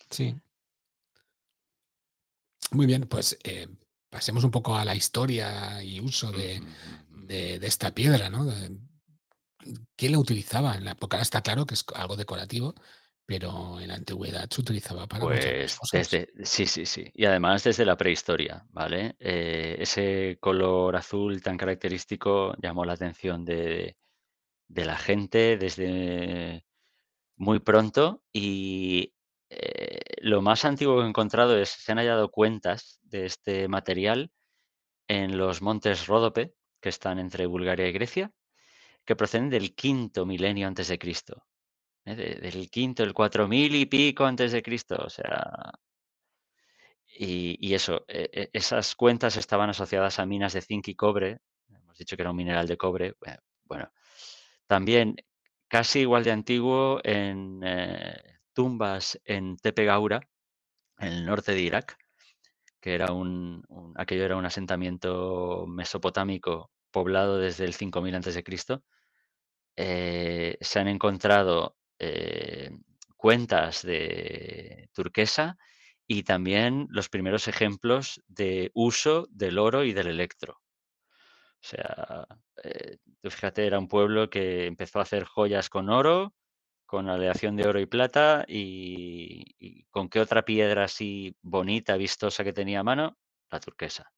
Sí. 0.10 0.36
Muy 2.72 2.86
bien, 2.86 3.04
pues 3.08 3.38
eh, 3.44 3.68
pasemos 4.16 4.46
un 4.46 4.52
poco 4.52 4.78
a 4.78 4.86
la 4.86 4.96
historia 4.96 5.84
y 5.84 6.00
uso 6.00 6.32
de, 6.32 6.62
de, 7.10 7.68
esta 7.68 7.94
piedra, 7.94 8.30
¿no? 8.30 8.50
¿Quién 9.98 10.14
la 10.14 10.20
utilizaba? 10.20 10.76
En 10.76 10.86
la 10.86 10.92
época 10.92 11.20
está 11.20 11.42
claro 11.42 11.66
que 11.66 11.74
es 11.74 11.84
algo 11.94 12.16
decorativo, 12.16 12.74
pero 13.26 13.78
en 13.78 13.90
la 13.90 13.96
antigüedad 13.96 14.50
se 14.50 14.62
utilizaba 14.62 15.06
para 15.06 15.22
pues 15.26 15.78
desde 15.92 16.30
sí, 16.44 16.66
sí, 16.66 16.86
sí. 16.86 17.12
Y 17.14 17.26
además 17.26 17.66
desde 17.66 17.84
la 17.84 17.98
prehistoria, 17.98 18.66
¿vale? 18.70 19.18
Eh, 19.20 19.76
ese 19.80 20.38
color 20.40 20.96
azul 20.96 21.42
tan 21.42 21.58
característico 21.58 22.56
llamó 22.62 22.86
la 22.86 22.94
atención 22.94 23.44
de, 23.44 23.98
de 24.70 24.86
la 24.86 24.98
gente 24.98 25.58
desde 25.58 26.66
muy 27.36 27.60
pronto 27.60 28.24
y 28.32 29.14
lo 30.26 30.42
más 30.42 30.66
antiguo 30.66 30.98
que 30.98 31.04
he 31.06 31.08
encontrado 31.08 31.56
es, 31.56 31.70
se 31.70 31.92
han 31.92 32.00
hallado 32.00 32.32
cuentas 32.32 33.00
de 33.04 33.28
este 33.28 33.68
material 33.68 34.32
en 35.08 35.38
los 35.38 35.62
montes 35.62 36.08
Ródope, 36.08 36.56
que 36.82 36.90
están 36.90 37.20
entre 37.20 37.46
Bulgaria 37.46 37.88
y 37.88 37.92
Grecia, 37.92 38.32
que 39.06 39.16
proceden 39.16 39.52
del 39.52 39.76
quinto 39.76 40.26
milenio 40.26 40.68
antes 40.68 40.88
de 40.88 40.98
Cristo. 40.98 41.46
¿eh? 42.06 42.16
del 42.16 42.72
quinto, 42.72 43.04
el 43.04 43.14
cuatro 43.14 43.48
mil 43.48 43.76
y 43.76 43.86
pico 43.86 44.26
antes 44.26 44.52
de 44.52 44.64
Cristo. 44.64 44.96
O 44.98 45.12
sea, 45.12 45.72
y, 47.06 47.76
eso, 47.76 48.04
e, 48.08 48.28
e, 48.34 48.50
esas 48.52 48.96
cuentas 48.96 49.38
estaban 49.38 49.70
asociadas 49.70 50.18
a 50.18 50.26
minas 50.26 50.54
de 50.54 50.62
zinc 50.62 50.88
y 50.88 50.96
cobre. 50.96 51.38
Hemos 51.70 52.00
dicho 52.00 52.16
que 52.16 52.24
era 52.24 52.32
un 52.32 52.38
mineral 52.38 52.68
de 52.68 52.78
cobre. 52.78 53.16
Eh, 53.28 53.38
bueno, 53.66 53.92
también 54.66 55.18
casi 55.68 56.00
igual 56.00 56.24
de 56.24 56.32
antiguo 56.32 57.00
en 57.04 57.62
eh, 57.64 58.35
tumbas 58.56 59.22
en 59.26 59.58
Tepe 59.58 59.86
Gaura, 59.86 60.22
en 60.98 61.10
el 61.10 61.26
norte 61.26 61.52
de 61.52 61.62
Irak, 61.62 61.98
que 62.80 62.96
era 62.96 63.12
un, 63.12 63.64
aquello 63.96 64.26
era 64.26 64.38
un 64.38 64.46
asentamiento 64.46 65.66
mesopotámico 65.68 66.72
poblado 66.92 67.38
desde 67.38 67.66
el 67.66 67.74
5000 67.74 68.16
a.C., 68.16 68.44
eh, 69.78 70.58
se 70.62 70.80
han 70.80 70.88
encontrado 70.88 71.76
eh, 72.00 72.72
cuentas 73.18 73.82
de 73.82 74.90
turquesa 74.94 75.58
y 76.08 76.24
también 76.24 76.88
los 76.90 77.10
primeros 77.10 77.48
ejemplos 77.48 78.22
de 78.28 78.72
uso 78.74 79.28
del 79.32 79.58
oro 79.58 79.84
y 79.84 79.92
del 79.92 80.08
electro. 80.08 80.54
O 80.54 81.68
sea, 81.68 82.28
eh, 82.64 82.98
fíjate, 83.24 83.66
era 83.66 83.80
un 83.80 83.88
pueblo 83.88 84.30
que 84.30 84.68
empezó 84.68 85.00
a 85.00 85.02
hacer 85.02 85.26
joyas 85.26 85.70
con 85.70 85.90
oro, 85.90 86.34
con 86.86 87.10
aleación 87.10 87.56
de 87.56 87.68
oro 87.68 87.80
y 87.80 87.86
plata, 87.86 88.46
y, 88.48 89.84
con 89.92 90.10
qué 90.10 90.20
otra 90.20 90.44
piedra 90.44 90.86
así 90.86 91.36
bonita, 91.42 91.98
vistosa 91.98 92.44
que 92.44 92.54
tenía 92.54 92.82
a 92.82 92.84
mano, 92.84 93.18
la 93.50 93.60
turquesa. 93.60 94.12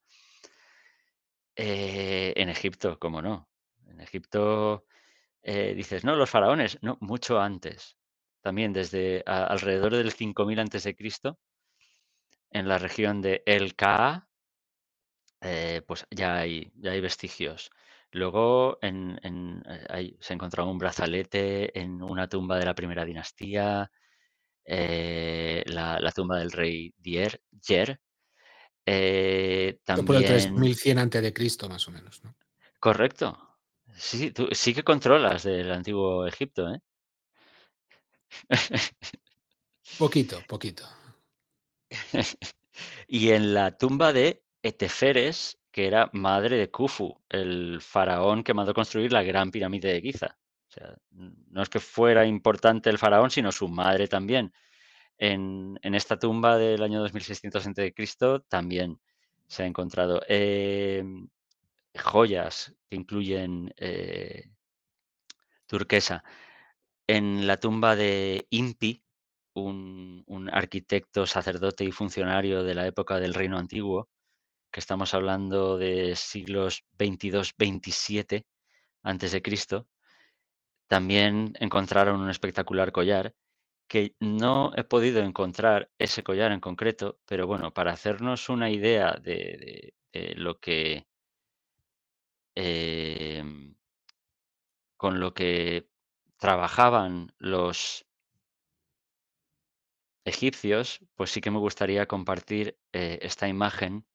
Eh, 1.56 2.34
en 2.36 2.50
Egipto, 2.50 3.00
¿cómo 3.00 3.22
no? 3.22 3.50
En 3.88 4.02
Egipto 4.02 4.86
eh, 5.42 5.74
dices, 5.76 6.04
no, 6.04 6.16
los 6.16 6.30
faraones, 6.30 6.78
no, 6.82 6.98
mucho 7.02 7.40
antes. 7.40 7.98
También 8.42 8.74
desde 8.74 9.24
alrededor 9.26 9.96
del 9.96 10.12
5000 10.12 10.60
a.C., 10.60 10.96
en 12.52 12.68
la 12.68 12.78
región 12.78 13.22
de 13.22 13.44
El 13.46 13.76
Kaa, 13.76 14.28
eh, 15.42 15.82
pues 15.88 16.06
ya 16.12 16.38
hay, 16.38 16.72
ya 16.76 16.92
hay 16.92 17.02
vestigios. 17.02 17.70
Luego 18.18 18.78
en, 18.82 19.20
eh, 19.66 20.16
se 20.20 20.34
encontró 20.34 20.70
un 20.70 20.78
brazalete 20.78 21.80
en 21.80 22.02
una 22.02 22.28
tumba 22.28 22.58
de 22.58 22.66
la 22.66 22.76
primera 22.76 23.06
dinastía, 23.06 23.90
la, 24.66 26.12
tumba 26.14 26.40
del 26.40 26.52
rey 26.52 26.94
Dier, 26.98 27.42
Yer. 27.62 28.00
también... 29.84 30.06
Por 30.06 30.16
el 30.16 30.26
3100 30.26 31.00
a.C., 31.00 31.70
más 31.70 31.88
o 31.88 31.92
menos, 31.92 32.24
¿no? 32.24 32.36
Correcto, 32.80 33.48
Sí, 33.98 34.32
tú 34.32 34.48
sí 34.52 34.74
que 34.74 34.84
controlas 34.84 35.44
del 35.44 35.72
antiguo 35.72 36.28
Egipto, 36.28 36.70
¿eh? 36.74 36.80
Poquito, 39.98 40.42
poquito. 40.48 40.88
Y 43.08 43.32
en 43.32 43.56
la 43.56 43.76
tumba 43.76 44.14
de 44.14 44.44
Eteferes, 44.62 45.58
que 45.78 45.86
era 45.86 46.10
madre 46.14 46.58
de 46.58 46.72
Khufu, 46.72 47.22
el 47.30 47.80
faraón 47.82 48.44
que 48.44 48.56
mandó 48.56 48.74
construir 48.74 49.14
la 49.14 49.22
gran 49.22 49.52
pirámide 49.52 49.94
de 49.94 50.02
Giza. 50.02 50.36
O 50.70 50.72
sea, 50.72 50.98
no 51.12 51.62
es 51.62 51.70
que 51.70 51.80
fuera 51.80 52.26
importante 52.26 52.90
el 52.90 52.98
faraón, 52.98 53.30
sino 53.30 53.52
su 53.52 53.68
madre 53.68 54.08
también. 54.08 54.52
En, 55.20 55.78
esta 55.84 56.18
tumba 56.18 56.58
del 56.58 56.82
año 56.82 57.00
2600 57.02 57.68
a.C. 57.68 57.94
también 58.50 59.00
se 59.46 59.62
ha 59.62 59.66
encontrado. 59.68 60.20
Em, 60.28 61.30
joyas 61.94 62.74
que 62.90 62.96
incluyen 62.96 63.72
eh, 63.78 64.50
turquesa. 65.68 66.24
En 67.06 67.46
la 67.46 67.58
tumba 67.58 67.96
de 67.96 68.48
Impi, 68.50 69.04
un, 69.54 70.50
arquitecto, 70.52 71.28
sacerdote 71.28 71.84
y 71.84 71.92
funcionario 71.92 72.64
de 72.64 72.74
la 72.74 72.88
época 72.88 73.20
del 73.20 73.36
Reino 73.36 73.60
Antiguo, 73.60 74.10
estamos 74.78 75.14
hablando 75.14 75.78
de 75.78 76.16
siglos 76.16 76.86
22-27 76.98 78.46
antes 79.04 79.32
de 79.32 79.42
Cristo, 79.42 79.88
también 80.88 81.54
encontraron 81.60 82.22
un 82.22 82.30
espectacular 82.30 82.92
collar 82.92 83.36
que 83.88 84.16
no 84.20 84.72
he 84.76 84.84
podido 84.84 85.22
encontrar 85.22 85.90
ese 85.98 86.24
collar 86.24 86.52
en 86.52 86.60
concreto, 86.60 87.20
pero 87.26 87.48
bueno, 87.48 87.74
para 87.74 87.94
hacernos 87.94 88.50
una 88.50 88.70
idea 88.70 89.14
de 89.22 89.94
lo 90.36 90.60
que 90.60 91.08
Em, 92.60 93.76
con 94.98 95.20
lo 95.20 95.36
que 95.36 95.88
trabajaban 96.38 97.32
los 97.38 98.08
egipcios, 100.26 101.02
pues 101.14 101.30
sí 101.30 101.40
que 101.40 101.52
me 101.52 101.60
gustaría 101.60 102.08
compartir 102.08 102.80
eh, 102.94 103.20
esta 103.22 103.48
imagen 103.48 104.08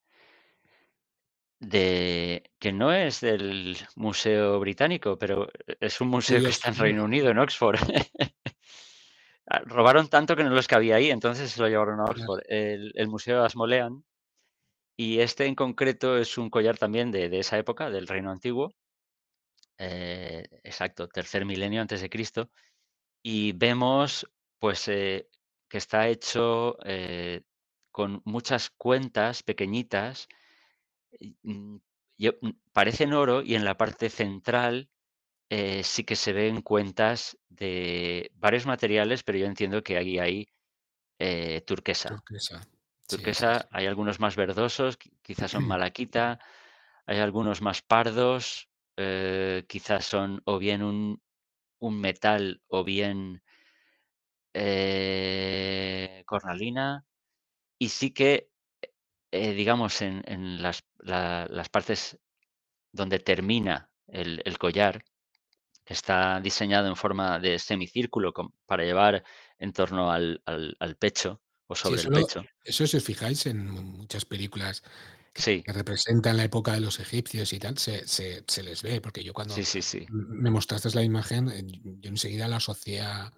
de 1.63 2.51
que 2.59 2.73
no 2.73 2.91
es 2.93 3.21
del 3.21 3.77
Museo 3.95 4.59
Británico, 4.59 5.17
pero 5.17 5.47
es 5.79 6.01
un 6.01 6.09
museo 6.09 6.41
que 6.41 6.49
está 6.49 6.69
en 6.69 6.77
Reino 6.77 7.03
Unido, 7.03 7.29
en 7.29 7.39
Oxford. 7.39 7.79
Ah, 9.45 9.59
robaron 9.65 10.07
tanto 10.07 10.37
que 10.37 10.43
no 10.45 10.51
los 10.51 10.69
cabía 10.69 10.95
ahí, 10.95 11.11
entonces 11.11 11.51
se 11.51 11.61
lo 11.61 11.67
llevaron 11.67 11.99
a 11.99 12.05
Oxford. 12.05 12.43
El, 12.47 13.07
Museo 13.09 13.43
Asmolean 13.43 14.01
y 14.95 15.19
este 15.19 15.45
en 15.45 15.53
concreto 15.53 16.17
es 16.17 16.37
un 16.37 16.49
collar 16.49 16.77
también 16.77 17.11
de, 17.11 17.25
esa 17.37 17.57
época, 17.57 17.89
del 17.89 18.07
Reino 18.07 18.31
Antiguo. 18.31 18.73
Eh, 19.77 20.45
exacto, 20.63 21.09
tercer 21.09 21.45
milenio 21.45 21.81
antes 21.81 21.99
de 21.99 22.09
Cristo. 22.09 22.51
Y 23.21 23.51
vemos 23.51 24.25
pues 24.59 24.87
eh, 24.87 25.27
que 25.67 25.77
está 25.77 26.07
hecho 26.07 26.77
eh, 26.85 27.41
con 27.91 28.21
muchas 28.23 28.69
cuentas 28.69 29.43
pequeñitas. 29.43 30.29
Mm, 31.43 31.77
mm, 32.19 32.49
parecen 32.71 33.13
oro 33.13 33.41
y 33.41 33.55
en 33.55 33.65
la 33.65 33.77
parte 33.77 34.09
central 34.09 34.89
sí 35.83 36.03
que 36.03 36.15
se 36.15 36.33
ven 36.33 36.63
cuentas 36.63 37.37
de 37.47 38.31
varios 38.33 38.65
materiales, 38.65 39.21
pero 39.21 39.37
yo 39.37 39.45
entiendo 39.45 39.83
que 39.83 39.97
ahí 39.97 40.17
hay 40.17 40.47
turquesa. 41.65 42.09
Turquesa. 42.09 42.67
Turquesa, 43.07 43.67
hay 43.71 43.85
algunos 43.85 44.19
más 44.19 44.35
verdosos, 44.35 44.97
quizás 45.21 45.51
son 45.51 45.63
malaquita, 45.67 46.39
hay 47.05 47.19
algunos 47.19 47.61
más 47.61 47.81
pardos, 47.81 48.69
eh, 48.97 49.65
quizás 49.67 50.05
son 50.05 50.41
o 50.45 50.57
bien 50.57 50.83
un, 50.83 51.21
un 51.79 51.99
metal 51.99 52.61
o 52.67 52.83
bien 52.83 53.43
eh, 54.53 56.23
cornalina. 56.25 57.05
Y 57.79 57.89
sí 57.89 58.11
que, 58.11 58.49
eh, 59.33 59.53
digamos, 59.53 60.01
en, 60.01 60.23
en 60.27 60.61
las, 60.61 60.83
la- 60.99 61.47
las 61.49 61.69
partes 61.69 62.19
donde 62.93 63.19
termina 63.19 63.91
el, 64.07 64.41
el 64.45 64.57
collar, 64.59 65.03
está 65.85 66.41
diseñado 66.41 66.87
en 66.89 66.95
forma 66.97 67.39
de 67.39 67.59
semicírculo 67.59 68.33
para 68.67 68.83
llevar 68.85 69.23
en 69.59 69.73
torno 69.73 70.11
al, 70.11 70.41
al- 70.45 70.77
al 70.79 70.97
pecho 70.97 71.41
o 71.67 71.75
Sí, 71.75 71.93
sobre 71.93 72.01
eso 72.01 72.09
el 72.09 72.11
lo 72.11 72.19
pecho. 72.19 72.49
eso 72.63 72.87
si 72.87 72.97
os 72.97 73.03
fijáis 73.03 73.45
en 73.45 73.69
muchas 73.69 74.25
películas 74.25 74.83
que 75.33 75.43
Sí, 75.43 75.63
que 75.63 75.73
representan 75.73 76.37
la 76.37 76.43
época 76.45 76.73
de 76.73 76.79
los 76.81 76.99
egipcios 76.99 77.51
y 77.53 77.59
tal, 77.59 77.77
se 77.77 78.07
se 78.07 78.43
se 78.47 78.63
les 78.63 78.83
ve, 78.83 79.01
porque 79.01 79.23
yo 79.23 79.33
cuando 79.33 79.61
sí, 79.63 79.81
sí. 79.81 80.09
m 80.09 80.25
me 80.43 80.49
mostraste 80.51 80.89
la 80.93 81.03
imagen, 81.03 81.49
eh, 81.49 81.63
yo 82.01 82.09
enseguida 82.09 82.47
la 82.47 82.57
asocié 82.57 83.01
a 83.01 83.31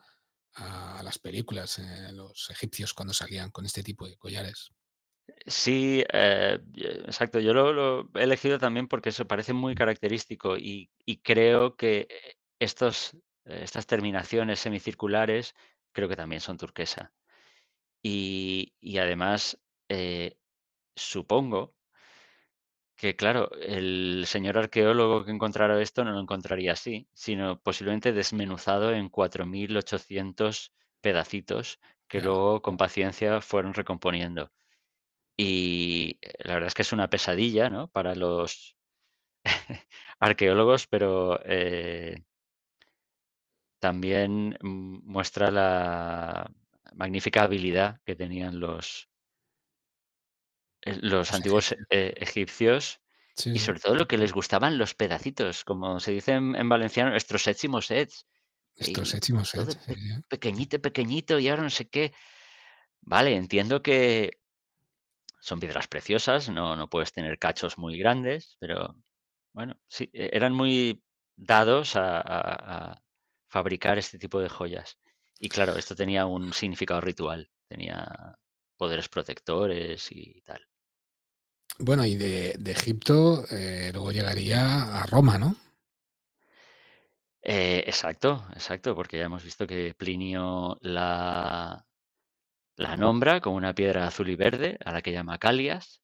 a 0.58 1.04
las 1.04 1.20
películas, 1.20 1.80
eh, 1.80 2.12
los 2.14 2.50
egipcios 2.50 2.93
cuando 2.93 3.14
salían 3.14 3.52
con 3.52 3.66
este 3.66 3.84
tipo 3.84 4.08
de 4.08 4.18
collares. 4.18 4.72
Sí, 5.47 6.03
eh, 6.13 6.59
exacto. 7.07 7.39
Yo 7.39 7.53
lo 7.53 7.73
lo 7.73 8.09
he 8.15 8.23
elegido 8.23 8.57
también 8.59 8.88
porque 8.88 9.09
eso 9.09 9.26
parece 9.28 9.53
muy 9.53 9.76
característico 9.76 10.57
y 10.57 10.91
y 11.05 11.17
creo 11.21 11.76
que, 11.76 12.07
eh, 12.09 12.36
estos 12.59 13.13
eh, 13.45 13.61
estas 13.63 13.88
terminaciones 13.88 14.59
semicirculares 14.59 15.53
creo 15.91 16.07
que 16.09 16.15
también 16.15 16.41
son 16.41 16.57
turquesa. 16.57 17.13
Y 18.03 18.76
y 18.82 18.99
además, 18.99 19.61
eh, 19.89 20.38
supongo 20.95 21.73
que, 22.97 23.15
claro, 23.17 23.51
el 23.59 24.23
señor 24.26 24.57
arqueólogo 24.57 25.26
que 25.26 25.32
encontrara 25.32 25.82
esto 25.82 26.05
no 26.05 26.11
lo 26.11 26.19
encontraría 26.21 26.71
así, 26.73 27.09
sino 27.13 27.59
posiblemente 27.61 28.13
desmenuzado 28.13 28.93
en 28.93 29.09
4.800 29.09 30.73
pedacitos 31.01 31.80
que 32.07 32.19
Claro. 32.19 32.34
luego 32.34 32.61
con 32.61 32.78
paciencia 32.78 33.41
fueron 33.41 33.73
recomponiendo. 33.73 34.49
Y, 35.40 36.18
eh, 36.22 36.32
la 36.46 36.54
verdad 36.56 36.68
es 36.68 36.74
que 36.74 36.82
es 36.84 36.94
una 36.94 37.10
pesadilla, 37.10 37.70
¿no?, 37.70 37.90
para 37.90 38.16
los 38.16 38.78
arqueólogos, 40.20 40.88
pero, 40.88 41.40
eh 41.46 42.26
también, 43.84 44.58
muestra 44.62 45.52
la 45.52 46.52
magnífica 46.94 47.44
habilidad 47.44 48.02
que 48.06 48.16
tenían 48.16 48.60
los 48.60 49.08
eh, 50.84 50.98
los 51.02 51.34
antiguos, 51.34 51.74
egipcios. 51.74 51.88
eh, 51.90 52.14
egipcios 52.18 53.02
Sí, 53.38 53.52
y 53.52 53.60
sobre 53.60 53.80
todo 53.80 53.96
lo 53.96 54.08
que 54.08 54.18
les 54.18 54.34
gustaban 54.34 54.78
los 54.78 54.94
pedacitos, 54.96 55.64
como 55.64 56.00
se 56.00 56.12
dice 56.12 56.34
en 56.34 56.56
en 56.56 56.70
valenciano, 56.70 57.16
Estos 58.78 59.08
y 59.08 59.12
séptimos 59.12 59.50
sets, 59.50 59.78
pe 59.86 59.96
sí. 59.98 60.26
pequeñito, 60.30 60.82
pequeñito, 60.82 61.40
y 61.40 61.50
ahora 61.50 61.64
no 61.64 61.70
sé 61.72 61.90
qué. 61.90 62.14
Vale, 63.02 63.36
entiendo 63.36 63.82
que 63.84 64.42
son 65.46 65.60
piedras 65.60 65.88
preciosas, 65.88 66.50
no 66.50 66.76
no 66.76 66.89
puedes 66.89 67.12
tener 67.12 67.38
cachos 67.38 67.78
muy 67.78 68.00
grandes, 68.00 68.58
pero 68.60 68.96
bueno, 69.54 69.74
sí, 69.88 70.10
e 70.12 70.30
eran 70.34 70.54
muy 70.54 71.04
dados 71.52 71.96
a 71.96 72.20
a 72.20 72.41
a 72.76 73.04
fabricar 73.48 73.98
este 74.00 74.18
tipo 74.18 74.39
de 74.41 74.50
joyas. 74.50 74.98
Y 75.39 75.50
claro, 75.50 75.74
esto 75.78 75.96
tenía 75.96 76.26
un 76.26 76.52
significado 76.54 77.02
ritual, 77.02 77.52
tenía 77.68 77.96
poderes 78.78 79.08
protectores 79.08 80.12
y 80.12 80.41
tal. 80.41 80.62
Bueno, 81.78 82.04
y 82.06 82.16
de 82.16 82.56
de 82.58 82.72
Egipto, 82.72 83.46
eh, 83.52 83.91
luego 83.93 84.12
llegaría 84.12 84.62
a 85.02 85.06
Roma, 85.06 85.38
¿no? 85.38 85.56
Eh, 87.43 87.84
exacto, 87.86 88.48
exacto, 88.54 88.96
porque 88.96 89.18
ya 89.20 89.26
hemos 89.26 89.43
visto 89.43 89.68
que 89.68 89.93
Plinio 89.93 90.80
la 90.82 91.86
la 92.78 92.95
nombra 92.97 93.41
como 93.41 93.57
una 93.57 93.73
piedra 93.76 94.07
azul 94.07 94.30
y 94.30 94.36
verde, 94.36 94.78
a 94.86 94.91
la 94.93 95.01
que 95.01 95.11
llama 95.11 95.38
Calias. 95.39 96.01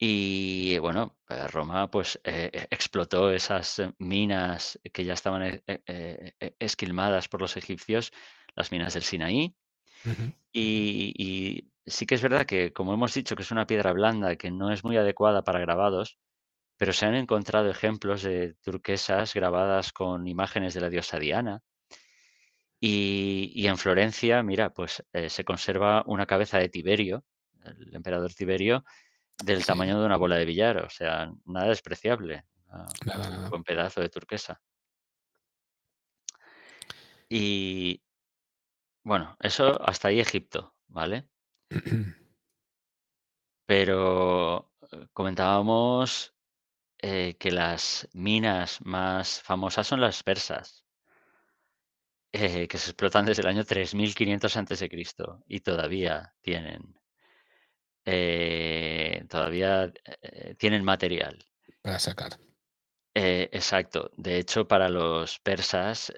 Y 0.00 0.78
bueno, 0.78 1.16
eh, 1.28 1.46
Roma, 1.48 1.88
pues, 1.90 2.20
eh, 2.24 2.50
e 2.52 2.66
explotó 2.74 3.30
esas 3.30 3.78
eh, 3.78 3.92
minas 3.98 4.78
que 4.92 5.04
ya 5.04 5.14
estaban, 5.14 5.42
eh 5.42 5.62
eh 5.66 5.80
eh 5.86 6.32
eh, 6.40 6.56
esquilmadas 6.58 7.28
por 7.28 7.40
los 7.40 7.56
egipcios, 7.56 8.10
las 8.56 8.72
minas 8.72 8.94
del 8.94 9.04
Sinaí. 9.04 9.54
Y 10.52 11.14
y 11.16 11.72
sí 11.86 12.06
que 12.06 12.14
es 12.16 12.22
verdad 12.22 12.46
que, 12.46 12.72
como 12.72 12.94
hemos 12.94 13.14
dicho, 13.14 13.36
que 13.36 13.42
es 13.42 13.50
una 13.50 13.66
piedra 13.66 13.92
blanda, 13.92 14.36
que 14.36 14.50
no 14.50 14.70
es 14.72 14.84
muy 14.84 14.96
adecuada 14.96 15.42
para 15.44 15.60
grabados, 15.60 16.18
pero 16.78 16.92
se 16.94 17.06
han 17.06 17.14
encontrado 17.16 17.70
ejemplos 17.70 18.22
de 18.22 18.54
turquesas 18.62 19.34
grabadas 19.34 19.92
con 19.92 20.26
imágenes 20.28 20.74
de 20.74 20.80
la 20.82 20.90
diosa 20.90 21.18
Diana. 21.18 21.62
Y 22.84 23.52
y 23.54 23.68
en 23.68 23.78
Florencia, 23.78 24.42
mira, 24.42 24.70
pues, 24.74 25.04
eh, 25.12 25.30
se 25.30 25.44
conserva 25.44 26.02
una 26.06 26.26
cabeza 26.26 26.58
de 26.58 26.68
Tiberio, 26.68 27.24
el 27.64 27.94
emperador 27.94 28.34
Tiberio, 28.34 28.84
del 29.38 29.62
Sí, 29.62 29.64
tamaño 29.64 30.00
de 30.00 30.06
una 30.06 30.16
bola 30.18 30.36
de 30.36 30.44
billar, 30.46 30.78
o 30.78 30.90
sea, 30.90 31.32
nada 31.46 31.68
despreciable, 31.68 32.44
ah, 32.70 32.98
nada, 33.04 33.30
un 33.30 33.30
nada. 33.30 33.48
buen 33.48 33.64
pedazo 33.64 34.00
de 34.00 34.08
turquesa. 34.10 34.60
Y 37.28 38.02
bueno, 39.04 39.36
eso 39.40 39.80
hasta 39.82 40.08
ahí 40.08 40.20
Egipto, 40.20 40.74
¿vale? 40.88 41.28
Pero, 43.66 44.72
eh, 44.92 45.06
comentábamos, 45.12 46.34
eh, 47.00 47.36
que 47.38 47.50
las 47.52 48.08
minas 48.14 48.80
más 48.84 49.42
famosas 49.42 49.86
son 49.86 50.00
las 50.00 50.22
persas, 50.22 50.84
eh, 52.32 52.66
que 52.66 52.78
se 52.78 52.90
explotan 52.90 53.26
desde 53.26 53.42
el 53.42 53.48
año 53.48 53.64
3500 53.64 54.56
antes 54.56 54.80
de 54.80 54.88
Cristo 54.88 55.44
y 55.46 55.60
todavía 55.60 56.34
tienen, 56.40 56.98
eh, 58.06 59.24
todavía, 59.28 59.92
eh, 60.22 60.54
tienen 60.58 60.82
material. 60.82 61.44
Para 61.82 61.98
sacar. 61.98 62.38
Exacto. 63.14 64.10
De 64.16 64.38
hecho, 64.38 64.66
para 64.66 64.88
los 64.88 65.38
persas, 65.40 66.10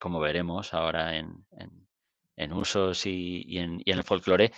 como 0.00 0.18
veremos 0.18 0.74
ahora 0.74 1.16
en 1.16 1.46
en 1.52 1.88
en 2.34 2.52
usos 2.52 3.06
y 3.06 3.44
y 3.46 3.58
en 3.58 3.80
y 3.84 3.92
en 3.92 3.98
el 3.98 4.04
folclore, 4.04 4.50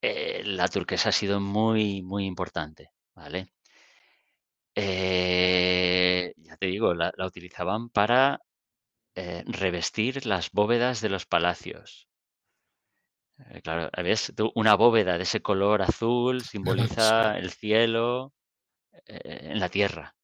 la 0.00 0.68
turquesa 0.68 1.10
ha 1.10 1.12
sido 1.12 1.40
muy, 1.40 2.02
muy 2.02 2.24
importante, 2.24 2.92
¿vale? 3.14 3.52
Eh, 4.74 6.32
ya 6.36 6.56
te 6.56 6.66
digo, 6.66 6.94
la 6.94 7.12
la 7.16 7.26
utilizaban 7.26 7.90
para, 7.90 8.40
eh, 9.20 9.42
revestir 9.46 10.26
las 10.26 10.52
bóvedas 10.52 11.00
de 11.00 11.08
los 11.08 11.26
palacios. 11.26 12.08
Eh, 13.50 13.60
claro, 13.62 13.90
¿ves? 14.00 14.32
Una 14.54 14.76
bóveda 14.76 15.16
de 15.16 15.24
ese 15.24 15.42
color 15.42 15.82
azul 15.82 16.42
simboliza 16.44 17.36
el 17.36 17.50
cielo, 17.50 18.32
eh, 19.06 19.50
en 19.50 19.58
la 19.58 19.68
tierra. 19.68 20.14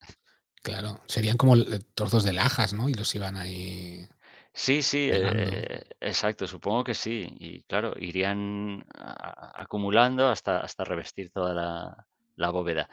claro. 0.62 1.00
Serían 1.06 1.36
como 1.36 1.56
trozos 1.94 2.22
de 2.22 2.34
lajas, 2.34 2.72
¿no? 2.72 2.88
Y 2.88 2.94
los 2.94 3.12
iban 3.16 3.36
ahí 3.36 4.08
Sí, 4.52 4.82
sí, 4.82 5.10
eh, 5.12 5.82
exacto, 6.00 6.46
supongo 6.46 6.84
que 6.84 6.94
sí. 6.94 7.26
Y 7.40 7.64
claro, 7.64 7.94
irían 7.98 8.84
a 8.94 9.60
acumulando 9.60 10.28
hasta 10.28 10.60
hasta 10.60 10.84
revestir 10.84 11.32
toda 11.32 11.52
la 11.52 12.06
la 12.36 12.50
bóveda. 12.50 12.88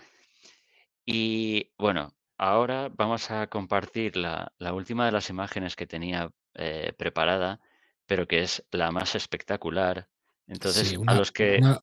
Y 1.06 1.72
bueno, 1.78 2.16
ahora 2.42 2.90
vamos 2.96 3.30
a 3.30 3.48
compartir 3.48 4.18
la 4.18 4.52
la 4.58 4.74
última 4.74 5.06
de 5.06 5.12
las 5.12 5.30
imágenes 5.30 5.76
que 5.76 5.86
tenía, 5.86 6.32
eh, 6.56 6.92
preparada, 6.98 7.60
pero 8.08 8.28
que 8.28 8.42
es 8.42 8.66
la 8.72 8.92
más 8.92 9.14
espectacular. 9.16 10.10
Sí, 10.48 10.54
Entonces, 10.54 10.98
a 11.06 11.14
los 11.14 11.32
que 11.32 11.60
una 11.62 11.80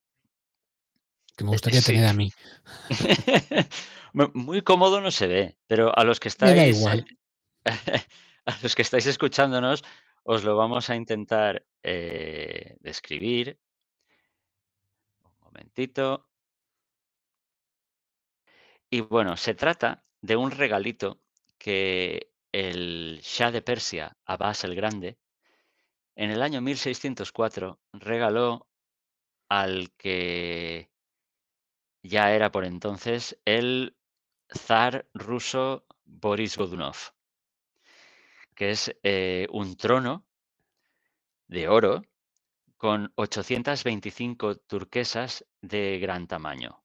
que 1.36 1.44
me 1.44 1.50
eh, 1.50 1.54
gustaría 1.54 1.80
sí. 1.80 1.92
tener 1.92 2.06
a 2.06 2.12
mí. 2.12 2.32
Mu 4.12 4.30
muy 4.34 4.62
cómodo 4.62 5.00
no 5.00 5.12
se 5.12 5.28
ve, 5.28 5.58
pero 5.68 5.96
a 5.96 6.02
los 6.02 6.18
que 6.18 6.28
Me 6.40 6.54
da 6.54 6.66
estáis, 6.66 6.78
igual. 6.78 7.06
A 8.46 8.56
los 8.62 8.74
que 8.74 8.80
estáis 8.80 9.04
escuchándonos, 9.04 9.84
os 10.22 10.42
lo 10.42 10.56
vamos 10.56 10.88
a 10.88 10.96
intentar, 10.96 11.66
eh, 11.82 12.76
describir. 12.80 13.58
Un 15.22 15.32
momentito. 15.42 16.26
Y 18.88 19.02
bueno, 19.02 19.36
se 19.36 19.54
trata 19.54 20.02
de 20.20 20.36
un 20.36 20.50
regalito 20.50 21.20
que 21.58 22.30
el 22.52 23.20
Shah 23.22 23.50
de 23.50 23.62
Persia, 23.62 24.16
Abbas 24.24 24.64
el 24.64 24.74
Grande, 24.74 25.18
en 26.16 26.30
el 26.30 26.42
año 26.42 26.60
1604 26.60 27.78
regaló 27.92 28.66
al 29.48 29.92
que 29.96 30.90
ya 32.02 32.32
era 32.32 32.50
por 32.50 32.64
entonces 32.64 33.38
el 33.44 33.96
zar 34.52 35.08
ruso 35.14 35.86
Boris 36.04 36.56
Godunov, 36.56 36.96
que 38.54 38.70
es, 38.70 38.96
eh, 39.02 39.46
un 39.50 39.76
trono 39.76 40.26
de 41.46 41.68
oro 41.68 42.02
con 42.76 43.12
825 43.16 44.56
turquesas 44.56 45.44
de 45.60 45.98
gran 45.98 46.26
tamaño. 46.26 46.82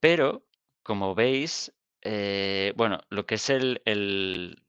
Pero, 0.00 0.47
como 0.88 1.14
veis, 1.22 1.54
Eh, 2.02 2.72
bueno, 2.76 2.96
lo 3.10 3.26
que 3.26 3.34
es 3.36 3.50
el, 3.50 3.82
el 3.84 4.62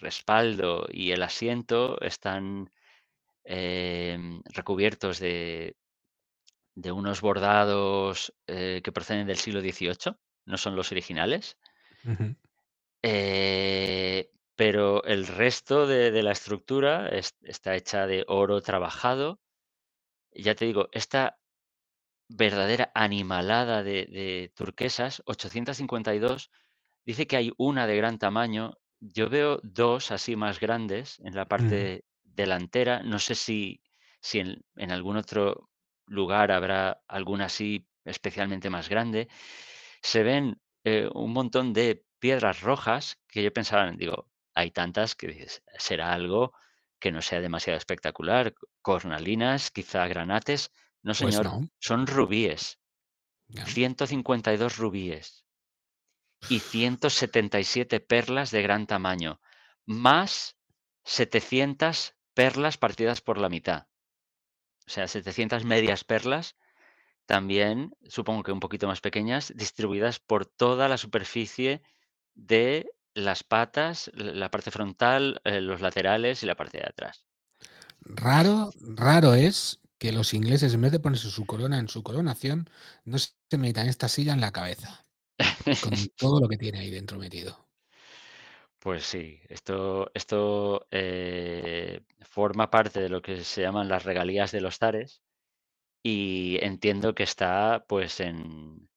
respaldo 0.00 0.86
y 0.90 1.12
el 1.12 1.22
asiento 1.22 2.00
están 2.00 2.44
em, 3.44 4.42
recubiertos 4.60 5.18
de, 5.20 5.76
de 6.74 6.90
unos 6.92 7.20
bordados 7.20 8.34
eh, 8.48 8.80
que 8.84 8.92
proceden 8.92 9.26
del 9.28 9.36
siglo 9.44 9.60
XVIII, 9.60 10.18
no 10.46 10.56
son 10.58 10.74
los 10.76 10.90
originales. 10.92 11.58
Eh, 13.02 14.30
pero 14.56 15.04
el 15.04 15.26
resto 15.26 15.86
de, 15.86 16.10
de 16.10 16.22
la 16.22 16.32
estructura 16.32 17.08
es- 17.08 17.36
está 17.42 17.74
hecha 17.76 18.06
de 18.06 18.24
oro 18.28 18.60
trabajado. 18.62 19.40
Ya 20.32 20.56
te 20.56 20.66
digo, 20.66 20.90
esta 20.92 21.39
verdadera 22.30 22.90
animalada 22.94 23.82
de, 23.82 24.06
de 24.06 24.52
turquesas, 24.54 25.22
852, 25.26 26.50
dice 27.04 27.26
que 27.26 27.36
hay 27.36 27.52
una 27.58 27.86
de 27.86 27.96
gran 27.96 28.18
tamaño. 28.18 28.74
Yo 29.00 29.28
veo 29.28 29.60
dos 29.62 30.10
así 30.12 30.36
más 30.36 30.60
grandes 30.60 31.18
en 31.20 31.34
la 31.34 31.46
parte 31.48 32.04
delantera. 32.24 33.02
No 33.02 33.18
sé 33.18 33.34
si, 33.34 33.82
si 34.20 34.40
en, 34.40 34.64
en 34.76 34.92
algún 34.92 35.16
otro 35.16 35.70
lugar 36.06 36.52
habrá 36.52 37.02
alguna 37.08 37.46
así 37.46 37.86
especialmente 38.04 38.70
más 38.70 38.88
grande. 38.88 39.28
Se 40.02 40.22
ven 40.22 40.60
eh, 40.84 41.08
un 41.12 41.32
montón 41.32 41.72
de 41.72 42.04
piedras 42.18 42.60
rojas 42.60 43.18
que 43.28 43.42
yo 43.42 43.52
pensaba, 43.52 43.90
digo, 43.92 44.28
hay 44.54 44.70
tantas 44.70 45.14
que 45.14 45.28
dices, 45.28 45.62
será 45.78 46.12
algo 46.12 46.52
que 46.98 47.12
no 47.12 47.22
sea 47.22 47.40
demasiado 47.40 47.78
espectacular, 47.78 48.54
cornalinas, 48.82 49.70
quizá 49.70 50.06
granates. 50.06 50.70
No, 51.02 51.12
Pues 51.14 51.18
señor, 51.18 51.44
no, 51.44 51.68
son 51.78 52.06
rubíes, 52.06 52.78
ya. 53.48 53.66
152 53.66 54.76
rubíes 54.76 55.44
y 56.48 56.60
177 56.60 58.00
perlas 58.00 58.50
de 58.50 58.62
gran 58.62 58.86
tamaño, 58.86 59.40
más 59.86 60.56
700 61.04 62.14
perlas 62.34 62.78
partidas 62.78 63.20
por 63.20 63.38
la 63.38 63.48
mitad. 63.48 63.86
O 64.86 64.90
sea, 64.90 65.08
700 65.08 65.64
medias 65.64 66.04
perlas 66.04 66.56
también, 67.26 67.94
supongo 68.08 68.42
que 68.42 68.52
un 68.52 68.60
poquito 68.60 68.88
más 68.88 69.00
pequeñas, 69.00 69.52
distribuidas 69.54 70.18
por 70.18 70.46
toda 70.46 70.88
la 70.88 70.98
superficie 70.98 71.82
de 72.34 72.90
las 73.14 73.44
patas, 73.44 74.10
la 74.14 74.50
parte 74.50 74.70
frontal, 74.70 75.40
eh, 75.44 75.60
los 75.60 75.80
laterales 75.80 76.42
y 76.42 76.46
la 76.46 76.56
parte 76.56 76.78
de 76.78 76.86
atrás. 76.86 77.24
Raro, 78.00 78.72
raro 78.80 79.34
es 79.34 79.79
que 80.00 80.12
los 80.12 80.32
ingleses, 80.32 80.72
en 80.72 80.80
vez 80.80 80.92
de 80.92 80.98
ponerse 80.98 81.28
su 81.30 81.44
corona 81.44 81.78
en 81.78 81.86
su 81.88 82.02
coronación, 82.02 82.70
no 83.04 83.18
se 83.18 83.58
metan 83.58 83.86
esta 83.86 84.08
silla 84.08 84.32
en 84.32 84.40
la 84.40 84.50
cabeza, 84.50 85.04
con 85.82 85.92
todo 86.16 86.40
lo 86.40 86.48
que 86.48 86.56
tiene 86.56 86.78
ahí 86.80 86.90
dentro 86.90 87.18
metido. 87.18 87.68
Pues 88.80 89.04
sí, 89.04 89.38
esto, 89.50 90.10
esto 90.14 90.86
eh, 90.90 92.00
forma 92.22 92.70
parte 92.70 93.00
de 93.00 93.10
lo 93.10 93.20
que 93.20 93.44
se 93.44 93.60
llaman 93.60 93.88
las 93.90 94.04
regalías 94.04 94.52
de 94.52 94.62
los 94.62 94.78
zares 94.78 95.20
y 96.02 96.56
entiendo 96.62 97.14
que 97.14 97.24
está 97.24 97.84
pues 97.86 98.20
en, 98.20 98.88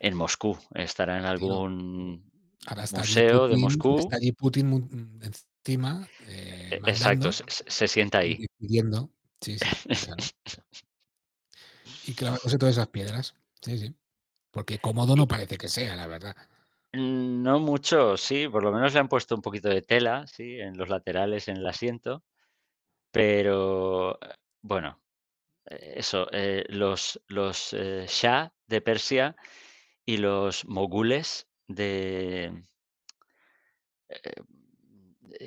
en 0.00 0.14
Moscú, 0.16 0.58
estará 0.74 1.16
en 1.16 1.26
algún 1.26 2.28
ahora 2.66 2.82
está 2.82 3.02
allí 3.02 3.10
museo 3.10 3.46
de 3.46 3.56
Moscú. 3.56 3.98
está 3.98 4.16
allí 4.16 4.32
Putin 4.32 4.68
mm, 4.68 5.20
encima, 5.22 6.08
eh, 6.26 6.70
E- 6.72 6.90
Exacto, 6.90 7.30
se, 7.30 7.86
sienta 7.86 8.18
ahí. 8.18 8.36
decidiendo. 8.58 9.12
Sí, 9.40 9.58
sí, 9.58 9.66
claro. 10.06 10.24
Y 12.06 12.14
clavándose 12.14 12.58
todas 12.58 12.74
esas 12.76 12.88
piedras. 12.88 13.34
Sí, 13.60 13.78
sí. 13.78 13.94
Porque 14.50 14.78
cómodo 14.78 15.16
no 15.16 15.28
parece 15.28 15.58
que 15.58 15.68
sea, 15.68 15.94
la 15.96 16.06
verdad. 16.06 16.36
no 16.92 17.58
mucho, 17.60 18.16
sí, 18.16 18.48
por 18.48 18.62
lo 18.62 18.72
menos 18.72 18.94
le 18.94 19.00
han 19.00 19.08
puesto 19.08 19.34
un 19.34 19.42
poquito 19.42 19.68
de 19.68 19.82
tela, 19.82 20.26
sí, 20.26 20.58
en 20.60 20.76
los 20.76 20.88
laterales, 20.88 21.48
en 21.48 21.58
el 21.58 21.66
asiento, 21.66 22.24
pero 23.12 24.18
eh, 24.22 24.34
bueno, 24.62 25.00
eh, 25.66 25.94
eso, 25.96 26.28
eh, 26.32 26.64
los, 26.68 27.20
los 27.28 27.72
eh, 27.74 28.06
Shah 28.08 28.52
de 28.66 28.80
Persia 28.80 29.36
y 30.06 30.18
los 30.18 30.64
mogules 30.66 31.48
de, 31.68 32.64
eh, 34.08 34.42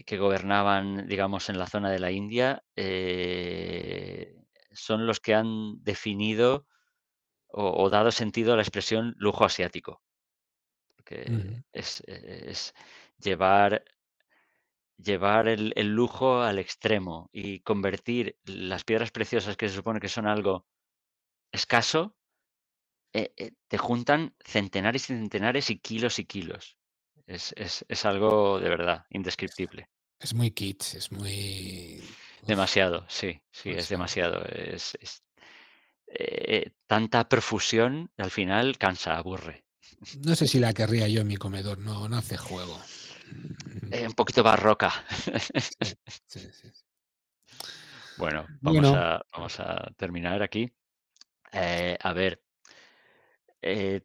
que 0.06 0.18
gobernaban, 0.18 1.08
digamos, 1.08 1.50
en 1.50 1.58
la 1.58 1.68
zona 1.68 1.90
de 1.92 2.00
la 2.00 2.12
India, 2.12 2.64
eh, 2.76 4.36
son 4.72 5.08
los 5.08 5.20
que 5.20 5.36
han 5.36 5.84
definido 5.84 6.68
o, 7.48 7.84
o 7.84 7.90
dado 7.90 8.12
sentido 8.12 8.54
a 8.54 8.58
la 8.58 8.64
expresión 8.64 9.16
lujo 9.18 9.46
asiático, 9.46 10.02
es, 11.72 12.04
eh, 12.08 12.46
es 12.50 12.74
llevar, 13.18 13.84
llevar 14.98 15.48
el, 15.48 15.74
el 15.76 15.88
lujo 15.94 16.42
al 16.42 16.60
extremo 16.60 17.30
y 17.34 17.60
convertir 17.62 18.38
las 18.46 18.84
piedras 18.84 19.12
preciosas 19.12 19.58
que 19.58 19.68
se 19.70 19.76
supone 19.76 20.00
que 20.00 20.08
son 20.08 20.28
algo 20.28 20.68
escaso, 21.52 22.18
eh, 23.14 23.34
eh, 23.38 23.52
te 23.70 23.78
juntan 23.78 24.36
centenares 24.46 25.10
y 25.10 25.16
centenares 25.16 25.70
y 25.70 25.80
kilos 25.80 26.20
y 26.20 26.26
kilos. 26.26 26.78
Es, 27.32 27.54
es, 27.56 27.86
es 27.88 28.06
algo 28.06 28.60
de 28.60 28.68
verdad 28.68 29.06
indescriptible. 29.10 29.88
Es 30.20 30.34
muy 30.34 30.52
kitsch, 30.52 30.96
es 30.96 31.12
muy 31.14 32.02
Demasiado, 32.46 33.06
sí, 33.08 33.40
sí, 33.52 33.70
es 33.70 33.88
demasiado. 33.88 34.44
Es, 34.46 34.98
es, 35.00 35.24
eh, 36.08 36.72
tanta 36.88 37.30
profusión 37.30 38.12
al 38.18 38.32
final 38.32 38.78
cansa, 38.78 39.16
aburre. 39.16 39.64
No 40.26 40.36
sé 40.36 40.46
si 40.48 40.60
la 40.60 40.74
querría 40.74 41.08
yo 41.08 41.22
en 41.22 41.28
mi 41.28 41.38
comedor, 41.38 41.78
no, 41.78 42.10
no 42.10 42.18
hace 42.18 42.36
juego. 42.36 42.78
Eh, 43.92 44.06
un 44.08 44.14
poquito 44.14 44.44
barroca. 44.44 44.92
Sí, 46.28 46.40
sí, 46.40 46.52
sí. 46.52 46.72
Bueno, 48.18 48.46
vamos 48.62 48.82
Bueno, 48.84 48.98
a, 48.98 49.22
vamos 49.32 49.60
a 49.60 49.92
terminar 49.96 50.42
aquí. 50.44 50.70
Eh, 51.54 51.98
a 52.00 52.14
ver, 52.14 52.42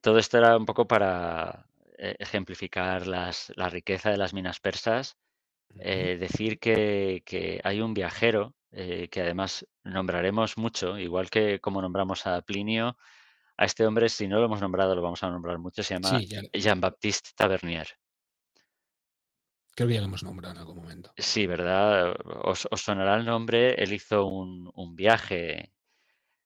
todo 0.01 0.18
esto 0.18 0.39
era 0.39 0.57
un 0.57 0.66
poco 0.66 0.87
para 0.87 1.66
ejemplificar 1.99 3.07
las, 3.07 3.53
la 3.57 3.68
riqueza 3.68 4.11
de 4.11 4.16
las 4.16 4.34
minas 4.34 4.61
persas. 4.61 5.16
Eh, 5.78 6.16
decir 6.18 6.59
que, 6.59 7.22
que 7.26 7.61
hay 7.62 7.80
un 7.80 7.92
viajero 7.92 8.55
eh, 8.72 9.09
que 9.09 9.20
además 9.20 9.66
nombraremos 9.84 10.57
mucho, 10.57 10.99
igual 10.99 11.28
que 11.28 11.61
como 11.61 11.82
nombramos 11.82 12.26
a 12.26 12.40
Plinio, 12.42 12.97
a 13.59 13.64
este 13.64 13.86
hombre, 13.86 14.09
si 14.09 14.28
no 14.28 14.38
lo 14.38 14.47
hemos 14.47 14.61
nombrado, 14.61 14.94
lo 14.94 15.03
vamos 15.03 15.22
a 15.22 15.30
nombrar 15.30 15.59
mucho, 15.59 15.82
se 15.82 15.94
llama 15.94 16.18
Sí, 16.18 16.28
Jean-Baptiste 16.53 17.30
Tavernier. 17.36 17.88
creo 19.74 19.88
que 19.88 19.94
ya 19.94 20.01
lo 20.01 20.07
hemos 20.07 20.22
nombrado 20.22 20.55
en 20.55 20.61
algún 20.61 20.76
momento. 20.76 21.12
Sí, 21.16 21.47
¿verdad? 21.47 22.14
Os, 22.44 22.66
os 22.70 22.80
sonará 22.80 23.16
el 23.16 23.26
nombre. 23.26 23.74
Él 23.74 23.92
hizo 23.92 24.24
un, 24.26 24.70
un 24.74 24.97
viaje 24.97 25.72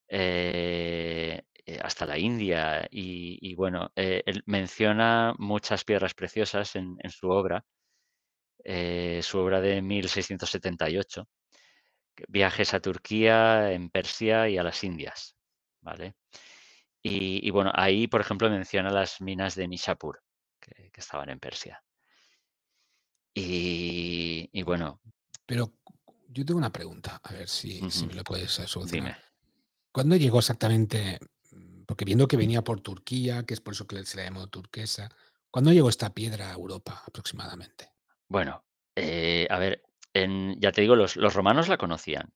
eh, 0.08 1.42
hasta 1.82 2.06
la 2.06 2.18
India 2.18 2.86
y, 2.90 3.38
y 3.40 3.54
bueno, 3.54 3.90
eh, 3.96 4.22
él 4.26 4.42
menciona 4.46 5.34
muchas 5.38 5.84
piedras 5.84 6.14
preciosas 6.14 6.74
en, 6.76 6.96
en 7.02 7.10
su 7.10 7.28
obra, 7.30 7.64
eh, 8.64 9.20
su 9.22 9.38
obra 9.38 9.60
de 9.60 9.82
1678, 9.82 11.28
que- 12.14 12.24
viajes 12.28 12.74
a 12.74 12.80
Turquía, 12.80 13.72
en 13.72 13.90
Persia 13.90 14.48
y 14.48 14.58
a 14.58 14.62
las 14.64 14.84
Indias, 14.84 15.36
¿vale? 15.82 16.16
Y, 17.02 17.46
y 17.46 17.50
bueno, 17.50 17.72
ahí, 17.74 18.06
por 18.08 18.20
ejemplo, 18.22 18.50
menciona 18.50 18.90
las 18.90 19.20
minas 19.20 19.54
de 19.54 19.68
Nishapur, 19.68 20.20
que, 20.60 20.90
que 20.92 21.00
estaban 21.00 21.30
en 21.30 21.40
Persia. 21.40 21.82
Y, 23.34 24.48
y 24.52 24.62
bueno, 24.62 25.00
Pero 25.46 25.72
yo 26.28 26.44
tengo 26.44 26.58
una 26.58 26.72
pregunta, 26.72 27.20
a 27.22 27.32
ver 27.32 27.48
si, 27.48 27.80
si 27.90 28.06
me 28.06 28.14
lo 28.14 28.24
puedes 28.24 28.58
eh, 28.58 28.66
solucionar. 28.66 29.12
dime. 29.12 29.16
¿Cuándo 29.92 30.16
llegó 30.16 30.38
exactamente? 30.38 31.18
Porque 31.90 32.04
viendo 32.04 32.28
que 32.28 32.36
venía 32.36 32.62
por 32.62 32.80
Turquía, 32.80 33.42
que 33.42 33.52
es 33.52 33.60
por 33.60 33.74
eso 33.74 33.84
que 33.84 34.04
se 34.04 34.16
la 34.16 34.22
llamó 34.22 34.46
turquesa, 34.46 35.08
¿cuándo 35.50 35.72
llegó 35.72 35.88
esta 35.88 36.14
piedra 36.14 36.48
a 36.50 36.52
Europa 36.52 37.02
aproximadamente? 37.04 37.90
Bueno, 38.28 38.64
eh, 38.94 39.48
a 39.50 39.58
ver, 39.58 39.82
en, 40.14 40.54
ya 40.60 40.70
te 40.70 40.82
digo, 40.82 40.94
los, 40.94 41.16
los 41.16 41.34
romanos 41.34 41.66
la 41.66 41.78
conocían. 41.78 42.32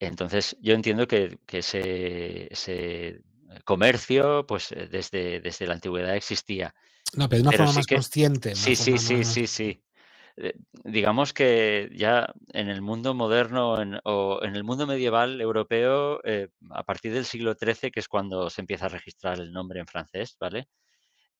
Entonces, 0.00 0.56
yo 0.62 0.72
entiendo 0.72 1.06
que, 1.06 1.38
que 1.46 1.58
ese, 1.58 2.50
ese 2.50 3.20
comercio, 3.66 4.46
pues 4.46 4.72
eh, 4.72 4.88
desde, 4.90 5.42
desde 5.42 5.66
la 5.66 5.74
antigüedad 5.74 6.16
existía. 6.16 6.74
No, 7.12 7.28
pero 7.28 7.42
de 7.42 7.42
una 7.42 7.50
Pero 7.50 7.64
forma 7.64 7.72
sí 7.72 7.78
más 7.80 7.86
que, 7.86 7.94
consciente, 7.96 8.54
sí, 8.54 8.76
sí, 8.76 8.96
sí, 8.96 9.24
sí, 9.24 9.46
sí. 9.46 9.84
Eh, 10.38 10.54
digamos 10.84 11.32
que 11.32 11.90
ya 11.94 12.32
en 12.52 12.68
el 12.68 12.82
mundo 12.82 13.14
moderno 13.14 13.80
en- 13.80 14.00
o 14.04 14.40
en 14.42 14.54
el 14.54 14.64
mundo 14.64 14.86
medieval 14.86 15.40
europeo, 15.40 16.20
eh, 16.24 16.48
a 16.70 16.82
partir 16.84 17.12
del 17.12 17.24
siglo 17.24 17.54
XIII, 17.54 17.90
que 17.90 18.00
es 18.00 18.08
cuando 18.08 18.50
se 18.50 18.60
empieza 18.60 18.86
a 18.86 18.90
registrar 18.90 19.40
el 19.40 19.52
nombre 19.52 19.80
en 19.80 19.86
francés, 19.86 20.36
¿vale? 20.38 20.68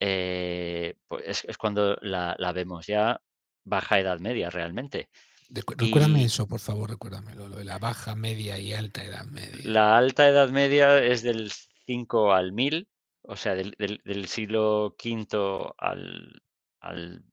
Eh, 0.00 0.94
pues 1.08 1.24
es, 1.26 1.44
es 1.46 1.58
cuando 1.58 1.96
la, 2.02 2.34
la 2.38 2.52
vemos 2.52 2.86
ya 2.86 3.20
baja 3.64 3.98
Edad 3.98 4.18
Media 4.20 4.50
realmente. 4.50 5.08
Recu- 5.50 5.74
Recuérdame 5.76 6.22
Y 6.22 6.24
eso, 6.24 6.46
por 6.46 6.60
favor, 6.60 6.90
recuérdamelo, 6.90 7.48
lo 7.48 7.56
de 7.56 7.64
la 7.64 7.78
baja, 7.78 8.14
media 8.14 8.58
y 8.58 8.72
alta 8.72 9.04
edad 9.04 9.24
media. 9.26 9.60
la 9.64 9.96
Alta 9.96 10.28
Edad 10.28 10.50
Media 10.50 10.98
es 11.02 11.22
del 11.22 11.50
5 11.86 12.32
al 12.32 12.52
1000, 12.52 12.88
o 13.22 13.36
sea, 13.36 13.54
del, 13.54 13.74
del- 13.78 14.00
del 14.04 14.26
siglo 14.28 14.94
V 15.02 15.72
al 15.78 16.42
al 16.80 17.24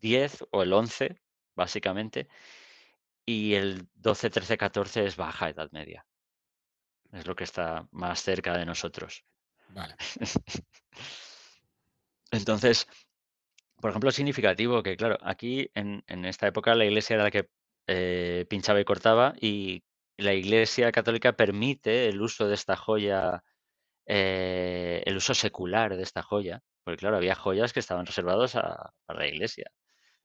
10 0.00 0.44
o 0.50 0.62
el 0.62 0.72
11, 0.72 1.20
básicamente, 1.54 2.28
y 3.24 3.54
el 3.54 3.88
12, 3.94 4.30
13, 4.30 4.58
14 4.58 5.04
es 5.06 5.16
baja 5.16 5.50
Edad 5.50 5.70
Media. 5.72 6.06
Es 7.12 7.26
lo 7.26 7.34
que 7.34 7.44
está 7.44 7.88
más 7.90 8.22
cerca 8.22 8.56
de 8.56 8.66
nosotros. 8.66 9.24
Vale. 9.70 9.94
Entonces, 12.30 12.86
por 13.80 13.90
ejemplo, 13.90 14.10
es 14.10 14.16
significativo 14.16 14.82
que, 14.82 14.96
claro, 14.96 15.18
aquí 15.22 15.70
en, 15.74 16.04
en 16.06 16.24
esta 16.24 16.46
época 16.46 16.74
la 16.74 16.84
iglesia 16.84 17.14
era 17.14 17.24
la 17.24 17.30
que 17.30 17.48
eh, 17.90 18.44
pinchaba 18.50 18.80
y 18.80 18.84
cortaba 18.84 19.34
y 19.40 19.82
la 20.18 20.34
iglesia 20.34 20.92
católica 20.92 21.32
permite 21.32 22.08
el 22.08 22.20
uso 22.20 22.46
de 22.46 22.54
esta 22.54 22.76
joya, 22.76 23.42
eh, 24.06 25.02
el 25.06 25.16
uso 25.16 25.32
secular 25.34 25.96
de 25.96 26.02
esta 26.02 26.22
joya, 26.22 26.62
porque 26.84 26.98
claro, 26.98 27.16
había 27.16 27.34
joyas 27.34 27.72
que 27.72 27.80
estaban 27.80 28.04
reservadas 28.04 28.56
a, 28.56 28.92
la 29.08 29.26
iglesia. 29.26 29.70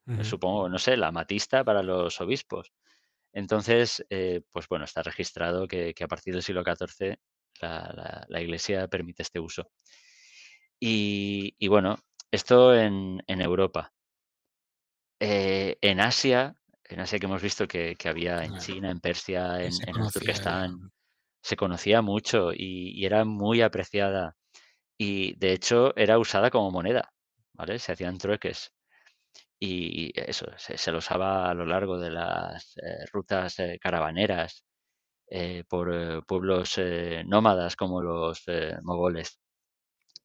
Ujú. 0.07 0.23
Supongo, 0.23 0.69
no 0.69 0.79
sé, 0.79 0.97
la 0.97 1.07
amatista 1.07 1.63
para 1.63 1.83
los 1.83 2.19
obispos. 2.21 2.73
Entonces, 3.33 4.05
eh, 4.09 4.41
pues 4.51 4.67
bueno, 4.69 4.85
está 4.85 5.03
registrado 5.03 5.67
que, 5.67 5.93
que 5.93 6.03
a 6.05 6.07
partir 6.07 6.33
del 6.35 6.43
siglo 6.43 6.63
XIV 6.63 7.19
la, 7.61 7.91
la- 7.95 8.25
la 8.29 8.41
iglesia 8.41 8.87
permite 8.89 9.23
este 9.23 9.39
uso. 9.39 9.71
Y, 10.79 11.55
y 11.59 11.67
bueno, 11.67 11.97
esto 12.31 12.75
en, 12.75 13.23
en 13.27 13.41
Europa. 13.41 13.93
Eh, 15.19 15.77
en 15.81 15.99
Asia, 16.01 16.55
en 16.83 16.99
Asia 16.99 17.19
que 17.19 17.25
hemos 17.25 17.41
visto 17.41 17.67
que, 17.67 17.95
que 17.95 18.09
había 18.09 18.43
en 18.45 18.57
China, 18.57 18.91
en 18.91 18.99
Persia, 18.99 19.61
en, 19.63 19.79
en 19.85 19.93
conocía. 19.93 20.11
Turquestán, 20.11 20.91
se 21.41 21.55
conocía 21.55 22.01
mucho 22.01 22.53
y, 22.53 22.91
y 22.99 23.05
era 23.05 23.25
muy 23.25 23.61
apreciada. 23.61 24.35
Y 24.97 25.37
de 25.39 25.53
hecho 25.53 25.95
era 25.97 26.19
usada 26.19 26.51
como 26.51 26.71
moneda, 26.71 27.13
¿vale? 27.53 27.79
Se 27.79 27.93
hacían 27.93 28.17
trueques. 28.19 28.73
Y 29.65 30.11
eso, 30.15 30.47
se, 30.57 30.91
lo 30.91 30.97
usaba 30.97 31.49
a 31.49 31.53
lo 31.53 31.65
largo 31.65 31.97
de 31.97 32.11
las 32.11 32.75
eh, 32.77 33.05
rutas 33.13 33.59
eh, 33.59 33.79
caravaneras 33.81 34.65
eh, 35.27 35.63
por 35.69 35.93
eh, 35.93 36.21
pueblos 36.27 36.77
nómadas 37.25 37.75
como 37.77 38.01
los 38.01 38.43
mogoles. 38.83 39.39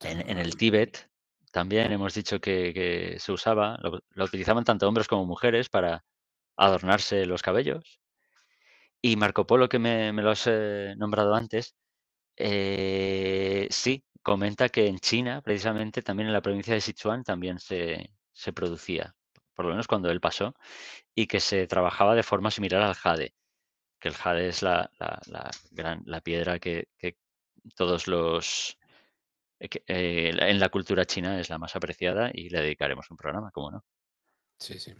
En, 0.01 0.39
el 0.39 0.57
Tíbet 0.57 1.09
también 1.53 1.93
hemos 1.93 2.15
dicho 2.15 2.41
que, 2.41 3.17
se 3.21 3.33
usaba, 3.33 3.79
lo, 3.81 4.25
utilizaban 4.25 4.65
tanto 4.65 4.89
hombres 4.89 5.09
como 5.09 5.27
mujeres 5.27 5.69
para 5.69 6.05
adornarse 6.57 7.27
los 7.27 7.43
cabellos. 7.43 8.01
Y 9.03 9.17
Marco 9.17 9.47
Polo, 9.47 9.69
que 9.69 9.79
me, 9.79 10.13
me 10.13 10.23
lo 10.23 10.31
has 10.31 10.51
nombrado 10.97 11.35
antes, 11.35 11.77
sí, 13.71 14.05
comenta 14.23 14.69
que 14.69 14.89
en 14.89 14.99
China, 14.99 15.43
precisamente, 15.43 16.03
también 16.03 16.29
en 16.29 16.33
la 16.35 16.43
provincia 16.43 16.75
de 16.75 16.81
Sichuan, 16.81 17.25
también 17.25 17.59
se 17.61 18.53
producía, 18.55 19.15
por 19.59 19.67
lo 19.67 19.73
menos 19.73 19.89
cuando 19.89 20.11
él 20.11 20.21
pasó, 20.23 20.55
y 21.15 21.27
que 21.29 21.41
se 21.41 21.67
trabajaba 21.69 22.15
de 22.17 22.23
forma 22.25 22.51
similar 22.53 22.83
al 22.83 22.95
jade, 22.95 23.35
que 24.01 24.09
el 24.11 24.15
jade 24.17 24.49
es 24.49 24.63
la, 24.63 24.91
la- 25.01 25.21
la 25.27 25.51
gran, 25.73 26.03
la 26.07 26.21
piedra 26.23 26.59
que, 26.61 26.89
que 26.99 27.17
todos 27.77 28.09
los... 28.09 28.79
eh, 29.61 29.69
que, 29.71 29.85
eh, 29.89 30.33
en 30.39 30.61
la 30.61 30.71
cultura 30.71 31.07
china 31.07 31.41
es 31.41 31.51
la 31.51 31.59
más 31.59 31.77
apreciada 31.77 32.31
y 32.35 32.51
le 32.51 32.63
dedicaremos 32.63 33.11
un 33.11 33.19
programa, 33.19 33.51
¿cómo 33.53 33.71
no? 33.73 33.85
Sí, 34.59 34.79
sí. 34.79 34.95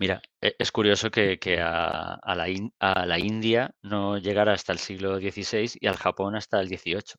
Mira, 0.00 0.20
e- 0.40 0.56
es 0.58 0.72
curioso 0.72 1.10
que, 1.10 1.38
que 1.38 1.60
a, 1.60 2.14
a 2.14 2.34
la 2.34 2.48
In- 2.48 2.74
a 2.80 3.06
la 3.06 3.18
India 3.18 3.74
no 3.82 4.18
llegara 4.18 4.52
hasta 4.52 4.72
el 4.72 4.78
siglo 4.78 5.20
XVI 5.20 5.76
y 5.80 5.86
al 5.86 5.96
Japón 5.96 6.34
hasta 6.36 6.60
el 6.60 6.68
XVIII. 6.68 7.16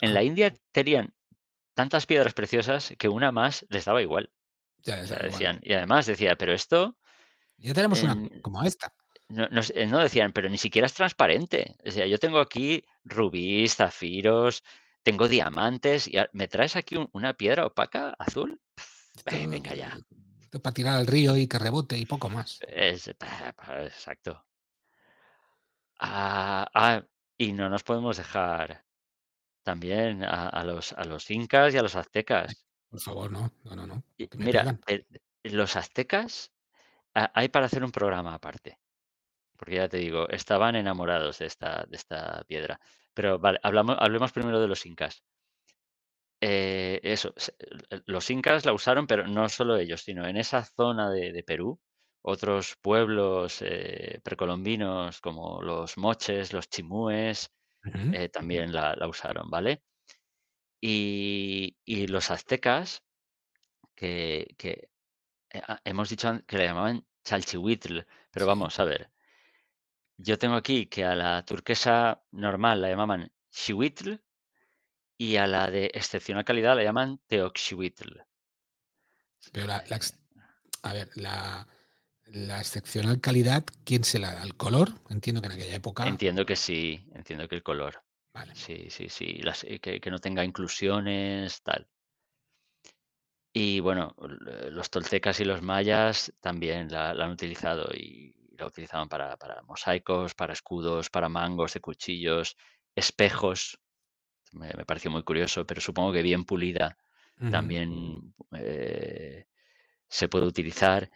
En 0.00 0.14
Ah, 0.14 0.14
la 0.14 0.22
India 0.22 0.54
tenían 0.72 1.12
tantas 1.80 2.04
piedras 2.06 2.34
preciosas 2.34 2.92
que 2.98 3.08
una 3.08 3.32
más 3.32 3.64
les 3.70 3.86
daba 3.86 4.02
igual. 4.02 4.30
ya 4.82 5.00
O 5.00 5.06
sea, 5.06 5.16
igual. 5.16 5.30
decían, 5.30 5.60
y 5.62 5.72
además 5.72 6.04
decía, 6.06 6.36
pero 6.36 6.52
esto, 6.52 6.96
Ya 7.56 7.72
tenemos 7.72 8.02
una 8.02 8.12
en- 8.12 8.40
como 8.42 8.62
esta. 8.62 8.92
no, 9.28 9.48
no 9.48 9.62
sé, 9.62 9.86
no 9.86 9.98
decían, 10.00 10.32
pero 10.32 10.48
ni 10.50 10.58
siquiera 10.58 10.86
es 10.86 10.92
transparente. 10.94 11.76
O 11.86 11.90
sea, 11.90 12.06
yo 12.06 12.18
tengo 12.18 12.38
aquí 12.38 12.84
rubíes, 13.04 13.76
zafiros, 13.76 14.62
tengo 15.02 15.26
diamantes, 15.26 16.06
y 16.06 16.16
me 16.32 16.48
traes 16.48 16.76
aquí 16.76 16.96
un- 16.96 17.08
una 17.12 17.32
piedra 17.32 17.64
opaca 17.64 18.14
azul. 18.18 18.60
Esto, 19.16 19.34
Eh, 19.36 19.46
venga 19.46 19.74
ya. 19.74 19.96
esto 20.42 20.60
para 20.60 20.74
tirar 20.74 20.96
al 20.98 21.06
río 21.06 21.34
y 21.36 21.46
que 21.46 21.58
rebote 21.58 21.96
y 21.96 22.04
poco 22.04 22.28
más. 22.28 22.58
Es, 22.68 23.08
exacto. 23.08 24.44
Ah, 25.98 26.68
ah, 26.74 27.02
y 27.38 27.52
no 27.52 27.68
nos 27.68 27.82
podemos 27.82 28.16
dejar 28.18 28.84
también 29.62 30.24
a, 30.24 30.48
a 30.48 30.64
los, 30.64 30.92
a 30.94 31.04
los 31.04 31.30
incas 31.30 31.74
y 31.74 31.78
a 31.78 31.82
los 31.82 31.96
aztecas. 31.96 32.66
por 32.90 33.00
favor, 33.00 33.30
no. 33.30 33.52
No, 33.64 33.76
no, 33.76 33.86
no. 33.86 34.04
Y 34.18 34.28
mira, 34.36 34.78
el- 34.86 35.06
los 35.44 35.76
aztecas 35.76 36.52
hay 37.14 37.48
para 37.48 37.66
hacer 37.66 37.84
un 37.84 37.92
programa 37.92 38.34
aparte, 38.34 38.78
porque 39.56 39.76
ya 39.76 39.88
te 39.88 39.98
digo, 39.98 40.28
estaban 40.28 40.76
enamorados 40.76 41.38
de 41.38 41.46
esta, 41.46 41.84
de 41.88 41.96
esta 41.96 42.44
piedra. 42.46 42.80
Pero 43.14 43.38
vale, 43.38 43.60
hablamos, 43.62 43.96
hablemos 44.00 44.32
primero 44.32 44.60
de 44.60 44.68
los 44.68 44.86
incas. 44.86 45.24
Eh, 46.42 47.00
eso, 47.02 47.34
el- 47.90 48.02
los 48.06 48.30
incas 48.30 48.64
la 48.64 48.72
usaron, 48.72 49.06
pero 49.06 49.26
no 49.26 49.48
solo 49.48 49.76
ellos, 49.76 50.02
sino 50.02 50.26
en 50.26 50.36
esa 50.36 50.64
zona 50.64 51.10
de, 51.10 51.32
de 51.32 51.42
Perú, 51.42 51.78
otros 52.22 52.76
pueblos 52.80 53.60
eh, 53.62 54.20
precolombinos 54.22 55.20
como 55.20 55.60
los 55.62 55.98
moches, 55.98 56.52
los 56.52 56.68
chimúes, 56.68 57.50
Eh, 57.84 58.28
también 58.28 58.72
la, 58.72 58.94
la 58.94 59.08
usaron, 59.08 59.50
¿vale? 59.50 59.82
Y, 60.80 61.78
y 61.84 62.06
los 62.06 62.30
aztecas, 62.30 63.04
que, 63.94 64.54
que, 64.58 64.90
eh, 65.50 65.62
ah, 65.68 65.80
hemos 65.84 66.10
dicho 66.10 66.40
que 66.46 66.58
le 66.58 66.64
llamaban 66.66 67.06
chalchihuitl, 67.24 68.00
pero 68.30 68.46
vamos 68.46 68.78
a 68.80 68.84
ver, 68.84 69.12
yo 70.18 70.38
tengo 70.38 70.54
aquí 70.54 70.86
que 70.86 71.04
a 71.04 71.14
la 71.16 71.44
turquesa 71.44 72.22
normal 72.30 72.80
la 72.80 72.90
llamaban 72.90 73.32
xihuitl 73.50 74.20
y 75.16 75.36
a 75.36 75.46
la 75.46 75.70
de 75.70 75.86
excepcional 75.94 76.44
calidad 76.44 76.76
la 76.76 76.82
llaman 76.82 77.20
teoxihuitl. 77.26 78.20
Pero 79.52 79.66
la, 79.66 79.84
la 79.88 79.96
Eh, 79.96 80.12
a 80.82 80.92
ver, 80.92 81.08
la, 81.16 81.66
la 82.32 82.58
excepcional 82.60 83.20
calidad, 83.20 83.64
¿quién 83.84 84.04
se 84.04 84.18
la 84.18 84.34
da? 84.34 84.42
¿El 84.42 84.54
color? 84.56 84.92
Entiendo 85.08 85.40
que 85.40 85.46
en 85.48 85.52
aquella 85.52 85.74
época. 85.74 86.06
Entiendo 86.06 86.44
que 86.46 86.56
sí, 86.56 87.06
entiendo 87.14 87.48
que 87.48 87.56
el 87.56 87.62
color. 87.62 88.02
Vale. 88.32 88.54
Sí, 88.54 88.88
sí, 88.90 89.08
sí, 89.08 89.34
las, 89.42 89.64
eh, 89.64 89.80
que, 89.80 90.00
que 90.00 90.10
no 90.10 90.18
tenga 90.18 90.44
inclusiones, 90.44 91.62
tal. 91.62 91.88
Y 93.52 93.80
bueno, 93.80 94.14
l- 94.22 94.70
los 94.70 94.90
toltecas 94.90 95.40
y 95.40 95.44
los 95.44 95.62
mayas 95.62 96.32
también 96.40 96.88
la, 96.90 97.14
la 97.14 97.24
han 97.24 97.32
utilizado 97.32 97.88
y 97.94 98.34
la 98.56 98.66
utilizaban 98.66 99.08
para, 99.08 99.36
para 99.36 99.62
mosaicos, 99.62 100.34
para 100.34 100.52
escudos, 100.52 101.10
para 101.10 101.28
mangos 101.28 101.74
de 101.74 101.80
cuchillos, 101.80 102.56
espejos. 102.94 103.78
Me, 104.52 104.72
me 104.76 104.86
pareció 104.86 105.10
muy 105.12 105.24
curioso, 105.24 105.66
pero 105.66 105.80
supongo 105.80 106.12
que 106.12 106.22
bien 106.22 106.44
pulida 106.44 106.98
también 107.48 108.34
eh, 108.56 109.46
se 110.08 110.28
puede 110.28 110.46
utilizar. 110.46 111.10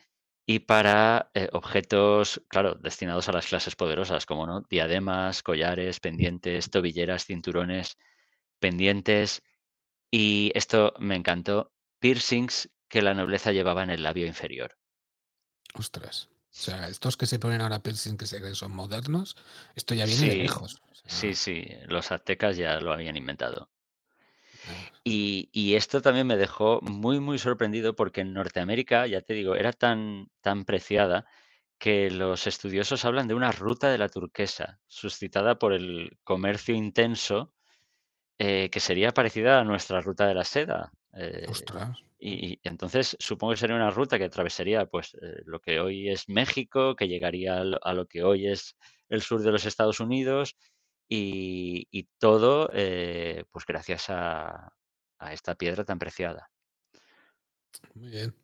Y 0.46 0.60
para 0.60 1.30
eh, 1.34 1.48
objetos, 1.52 2.42
claro, 2.48 2.74
destinados 2.74 3.28
a 3.28 3.32
las 3.32 3.46
clases 3.46 3.76
poderosas, 3.76 4.26
como 4.26 4.46
no, 4.46 4.62
diademas, 4.68 5.42
collares, 5.42 6.00
pendientes, 6.00 6.70
tobilleras, 6.70 7.24
cinturones, 7.24 7.96
pendientes. 8.58 9.42
Y 10.10 10.52
esto 10.54 10.94
me 10.98 11.16
encantó, 11.16 11.72
piercings 11.98 12.70
que 12.88 13.02
la 13.02 13.14
nobleza 13.14 13.52
llevaba 13.52 13.82
en 13.82 13.90
el 13.90 14.02
labio 14.02 14.26
inferior. 14.26 14.76
Ostras. 15.74 16.28
O 16.54 16.56
sea, 16.56 16.88
estos 16.88 17.16
que 17.16 17.26
se 17.26 17.40
ponen 17.40 17.60
ahora 17.60 17.82
piercing 17.82 18.16
que 18.16 18.26
se 18.26 18.38
creen 18.38 18.54
son 18.54 18.70
modernos, 18.70 19.36
esto 19.74 19.94
ya 19.94 20.06
viene 20.06 20.28
de 20.28 20.32
Sí, 20.32 20.38
lejos. 20.38 20.76
O 20.76 21.08
sí, 21.08 21.34
sí, 21.34 21.66
los 21.88 22.12
aztecas 22.12 22.56
ya 22.56 22.78
lo 22.80 22.92
habían 22.92 23.16
inventado. 23.16 23.73
Y, 25.04 25.50
y 25.52 25.74
esto 25.74 26.00
también 26.00 26.26
me 26.26 26.36
dejó 26.36 26.80
muy, 26.82 27.20
muy 27.20 27.38
sorprendido 27.38 27.94
porque 27.94 28.22
en 28.22 28.32
Norteamérica, 28.32 29.06
ya 29.06 29.20
te 29.20 29.34
digo, 29.34 29.54
era 29.54 29.72
tan, 29.72 30.28
tan 30.40 30.64
preciada 30.64 31.26
que 31.78 32.10
los 32.10 32.46
estudiosos 32.46 33.04
hablan 33.04 33.28
de 33.28 33.34
una 33.34 33.52
ruta 33.52 33.90
de 33.90 33.98
la 33.98 34.08
turquesa, 34.08 34.80
suscitada 34.86 35.58
por 35.58 35.72
el 35.74 36.18
comercio 36.24 36.74
intenso, 36.74 37.52
eh, 38.38 38.70
que 38.70 38.80
sería 38.80 39.12
parecida 39.12 39.60
a 39.60 39.64
nuestra 39.64 40.00
ruta 40.00 40.26
de 40.26 40.34
la 40.34 40.44
seda. 40.44 40.92
eh, 41.16 41.46
ostras. 41.48 41.98
y, 42.18 42.54
y 42.54 42.60
entonces 42.64 43.16
supongo 43.20 43.52
que 43.52 43.58
sería 43.58 43.76
una 43.76 43.90
ruta 43.90 44.18
que 44.18 44.24
atravesaría 44.24 44.86
pues, 44.86 45.14
eh, 45.14 45.42
lo 45.44 45.60
que 45.60 45.80
hoy 45.80 46.08
es 46.08 46.28
México, 46.28 46.96
que 46.96 47.08
llegaría 47.08 47.58
a 47.60 47.92
lo 47.94 48.06
que 48.06 48.22
hoy 48.24 48.48
es 48.48 48.76
el 49.08 49.20
sur 49.22 49.42
de 49.42 49.52
los 49.52 49.66
Estados 49.66 50.00
Unidos, 50.00 50.56
y, 51.08 51.86
y 51.90 52.08
todo 52.18 52.70
eh, 52.72 53.44
pues 53.50 53.66
gracias 53.66 54.06
a, 54.10 54.72
a 55.18 55.32
esta 55.32 55.54
piedra 55.56 55.84
tan 55.84 55.98
preciada. 55.98 56.50
Muy 57.94 58.08
bien. 58.10 58.34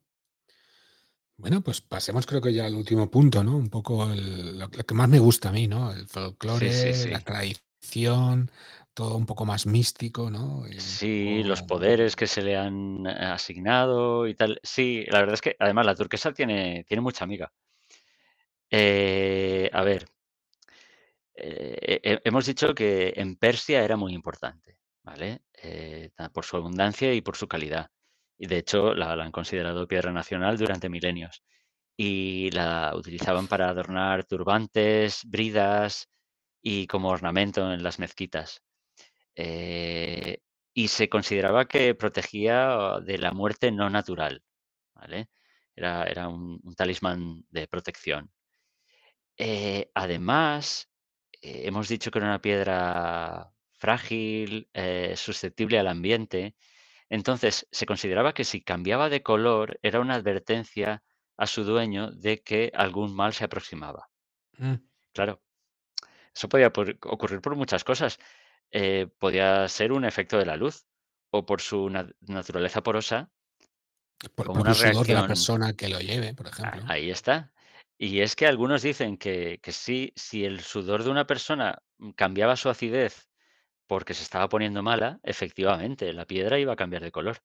Bueno, 1.37 1.63
pues 1.63 1.81
pasemos 1.81 2.27
creo 2.27 2.41
que 2.43 2.53
ya 2.53 2.67
al 2.67 2.75
último 2.75 3.11
punto, 3.11 3.43
¿no? 3.43 3.57
Un 3.57 3.69
poco 3.71 4.13
el- 4.13 4.59
lo, 4.59 4.69
lo 4.69 4.85
que 4.85 4.95
más 4.95 5.09
me 5.09 5.19
gusta 5.19 5.49
a 5.49 5.53
mí, 5.53 5.67
¿no? 5.69 5.91
El 5.93 6.07
Sí, 6.47 6.71
sí, 6.71 6.93
folclore, 6.93 7.09
la 7.09 7.21
tradición, 7.21 8.51
todo 8.95 9.17
un 9.17 9.27
poco 9.27 9.47
más 9.47 9.67
místico, 9.67 10.31
¿no? 10.31 10.65
Sí, 10.77 11.43
los 11.45 11.63
poderes 11.63 12.17
que 12.17 12.27
se 12.27 12.43
le 12.43 12.57
han 12.57 13.07
eh, 13.07 13.11
asignado 13.11 14.27
y 14.27 14.35
tal. 14.35 14.59
Sí, 14.63 15.05
la 15.09 15.21
verdad 15.21 15.35
es 15.35 15.41
que 15.43 15.57
además 15.59 15.87
la 15.87 15.95
turquesa 15.95 16.33
tiene, 16.33 16.85
tiene 16.89 17.01
mucha 17.03 17.25
amiga. 17.25 17.53
Eh, 18.71 19.69
a 19.73 19.83
ver, 19.85 20.07
eh, 21.43 22.01
he- 22.03 22.21
hemos 22.25 22.47
dicho 22.47 22.75
que 22.75 23.13
en 23.17 23.37
Persia 23.37 23.85
era 23.85 23.97
muy 23.97 24.15
importante, 24.15 24.79
¿vale? 25.03 25.43
Eh, 25.63 26.11
por 26.33 26.45
su 26.45 26.57
abundancia 26.57 27.13
y 27.15 27.21
por 27.23 27.37
su 27.37 27.49
calidad. 27.49 27.91
Y 28.39 28.47
de 28.47 28.59
hecho 28.59 28.95
la, 28.95 29.13
han 29.13 29.33
considerado 29.33 29.87
piedra 29.89 30.13
nacional 30.13 30.57
durante 30.59 30.89
milenios. 30.89 31.43
Y 31.97 32.51
la 32.53 32.93
utilizaban 32.97 33.49
para 33.49 33.69
adornar 33.71 34.25
turbantes, 34.25 35.23
bridas 35.27 36.09
y 36.63 36.87
como 36.89 37.11
ornamento 37.11 37.73
en 37.73 37.83
las 37.83 37.99
mezquitas. 37.99 38.63
Eh, 39.35 40.39
y 40.75 40.89
se 40.89 41.09
consideraba 41.09 41.67
que 41.67 41.95
protegía 41.95 43.01
de 43.05 43.19
la 43.19 43.33
muerte 43.33 43.73
no 43.73 43.91
natural, 43.91 44.43
¿vale? 44.95 45.31
Era, 45.77 46.05
era 46.05 46.29
un, 46.29 46.61
un 46.63 46.75
talismán 46.75 47.45
de 47.51 47.69
protección. 47.69 48.31
Eh, 49.37 49.91
además, 49.95 50.90
eh, 50.90 50.90
hemos 51.43 51.89
dicho 51.89 52.11
que 52.11 52.19
era 52.19 52.29
una 52.29 52.41
piedra 52.43 53.51
frágil, 53.79 54.69
eh, 54.75 55.15
susceptible 55.17 55.79
al 55.79 55.89
ambiente. 55.89 56.55
Entonces, 57.09 57.67
se 57.73 57.87
consideraba 57.87 58.35
que 58.35 58.45
si 58.45 58.63
cambiaba 58.63 59.09
de 59.09 59.23
color 59.23 59.79
era 59.83 60.01
una 60.01 60.15
advertencia 60.15 61.03
a 61.37 61.47
su 61.47 61.65
dueño 61.65 62.11
de 62.13 62.43
que 62.43 62.71
algún 62.75 63.15
mal 63.15 63.33
se 63.33 63.45
aproximaba. 63.45 64.09
mm, 64.59 64.75
Claro, 65.13 65.41
eso 66.35 66.49
podía 66.49 66.73
por- 66.73 66.97
ocurrir 67.03 67.41
por 67.41 67.57
muchas 67.57 67.83
cosas. 67.85 68.19
Eh, 68.71 69.09
podía 69.19 69.67
ser 69.69 69.93
un 69.93 70.05
efecto 70.05 70.39
de 70.39 70.47
la 70.47 70.57
luz 70.57 70.87
o 71.31 71.45
por 71.47 71.61
su 71.61 71.89
na- 71.91 72.09
naturaleza 72.21 72.83
porosa, 72.83 73.31
por 74.35 74.47
el 74.47 74.53
una 74.53 74.61
propio 74.61 74.75
sudor 74.75 75.07
de 75.07 75.15
la 75.15 75.21
reacción. 75.21 75.27
persona 75.29 75.73
que 75.75 75.89
lo 75.89 75.99
lleve, 76.01 76.35
por 76.35 76.47
ejemplo. 76.47 76.83
Ahí 76.87 77.11
está. 77.11 77.53
Y 78.03 78.23
es 78.23 78.35
que 78.35 78.47
algunos 78.47 78.81
dicen 78.81 79.19
que, 79.19 79.61
que 79.63 79.73
sí, 79.73 80.15
si 80.17 80.47
el 80.47 80.61
sudor 80.61 81.05
de 81.05 81.11
una 81.11 81.27
persona 81.27 81.83
mm, 81.99 82.13
cambiaba 82.13 82.57
su 82.57 82.71
acidez 82.71 83.29
porque 83.87 84.15
se 84.15 84.23
estaba 84.23 84.49
poniendo 84.49 84.83
mala, 84.83 85.21
efectivamente, 85.23 86.11
la 86.15 86.25
piedra 86.25 86.59
iba 86.59 86.73
a 86.73 86.77
cambiar 86.77 87.03
de 87.03 87.13
color. 87.13 87.43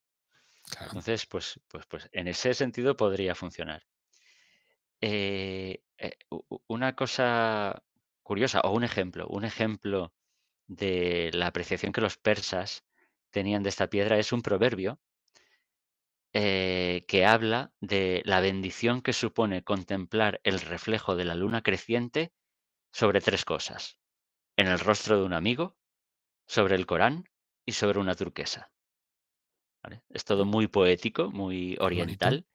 Claro. 0.70 0.86
Entonces, 0.86 1.26
pues, 1.26 1.60
pues, 1.68 1.86
pues 1.88 2.08
en 2.14 2.30
ese 2.30 2.54
sentido 2.54 2.96
podría 2.96 3.36
funcionar. 3.36 3.84
Eh, 5.02 5.84
eh, 5.98 6.18
una 6.68 6.96
cosa 6.96 7.84
curiosa, 8.24 8.62
o 8.62 8.72
un 8.72 8.86
ejemplo, 8.86 9.28
un 9.28 9.44
ejemplo 9.44 10.14
de 10.68 11.32
la 11.34 11.48
apreciación 11.48 11.92
que 11.92 12.00
los 12.00 12.16
persas 12.16 12.86
tenían 13.30 13.62
de 13.62 13.70
esta 13.70 13.90
piedra 13.90 14.18
es 14.20 14.32
un 14.32 14.42
proverbio 14.42 15.02
eh, 16.36 17.06
que 17.08 17.26
habla 17.26 17.74
de 17.82 18.22
la 18.26 18.42
bendición 18.42 19.02
que 19.02 19.14
supone 19.14 19.64
contemplar 19.64 20.42
el 20.44 20.60
reflejo 20.62 21.16
de 21.16 21.26
la 21.26 21.36
luna 21.36 21.64
creciente 21.64 22.34
sobre 22.94 23.22
tres 23.22 23.46
cosas. 23.46 24.00
En 24.58 24.68
el 24.68 24.80
rostro 24.80 25.20
de 25.20 25.26
un 25.26 25.34
amigo, 25.34 25.78
sobre 26.48 26.76
el 26.76 26.86
Corán 26.88 27.26
y 27.66 27.74
sobre 27.74 28.00
una 28.00 28.16
turquesa. 28.16 28.72
¿vale? 29.84 30.04
Es 30.10 30.26
todo 30.26 30.46
muy 30.46 30.68
poético, 30.68 31.32
muy 31.32 31.78
oriental. 31.80 32.48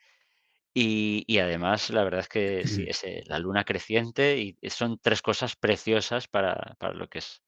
Y, 0.74 1.24
y 1.28 1.38
además, 1.40 1.90
la 1.90 2.04
verdad 2.04 2.20
es 2.22 2.28
que 2.28 2.66
sí, 2.66 2.84
es 2.88 3.04
eh, 3.04 3.22
la 3.26 3.40
luna 3.40 3.64
creciente 3.64 4.38
y 4.38 4.58
son 4.70 4.98
tres 5.00 5.22
cosas 5.22 5.56
preciosas 5.56 6.28
para, 6.28 6.76
para 6.78 6.94
lo 6.94 7.08
que 7.08 7.20
es 7.20 7.42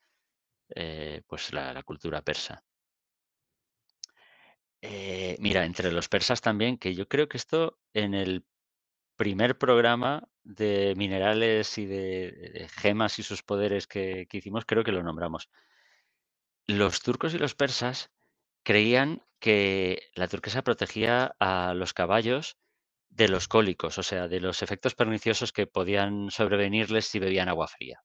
eh, 0.76 1.22
pues 1.28 1.52
la, 1.52 1.74
la 1.74 1.82
cultura 1.84 2.22
persa. 2.22 2.64
Eh, 4.82 5.36
mira, 5.40 5.64
entre 5.64 5.92
los 5.92 6.08
persas 6.08 6.40
también, 6.40 6.76
que 6.76 6.94
yo 6.94 7.08
creo 7.08 7.28
que 7.28 7.36
esto 7.36 7.78
en 7.94 8.14
el 8.14 8.44
primer 9.16 9.56
programa 9.58 10.28
de 10.44 10.94
minerales 10.96 11.78
y 11.78 11.86
de, 11.86 12.68
gemas 12.76 13.18
y 13.18 13.22
sus 13.22 13.42
poderes 13.42 13.86
que, 13.86 14.26
que 14.28 14.38
hicimos, 14.38 14.64
creo 14.66 14.84
que 14.84 14.92
lo 14.92 15.02
nombramos. 15.02 15.48
Los 16.66 17.02
turcos 17.02 17.34
y 17.34 17.38
los 17.38 17.54
persas 17.54 18.10
creían 18.64 19.22
que 19.38 20.10
la 20.14 20.28
turquesa 20.28 20.62
protegía 20.62 21.34
a 21.38 21.74
los 21.74 21.94
caballos 21.94 22.58
de 23.10 23.28
los 23.28 23.48
cólicos, 23.48 23.98
o 23.98 24.02
sea, 24.02 24.28
de 24.28 24.40
los 24.40 24.62
efectos 24.62 24.94
perniciosos 24.94 25.52
que 25.52 25.66
podían 25.66 26.30
sobrevenirles 26.30 27.06
si 27.06 27.18
bebían 27.18 27.48
agua 27.48 27.68
fría. 27.68 28.02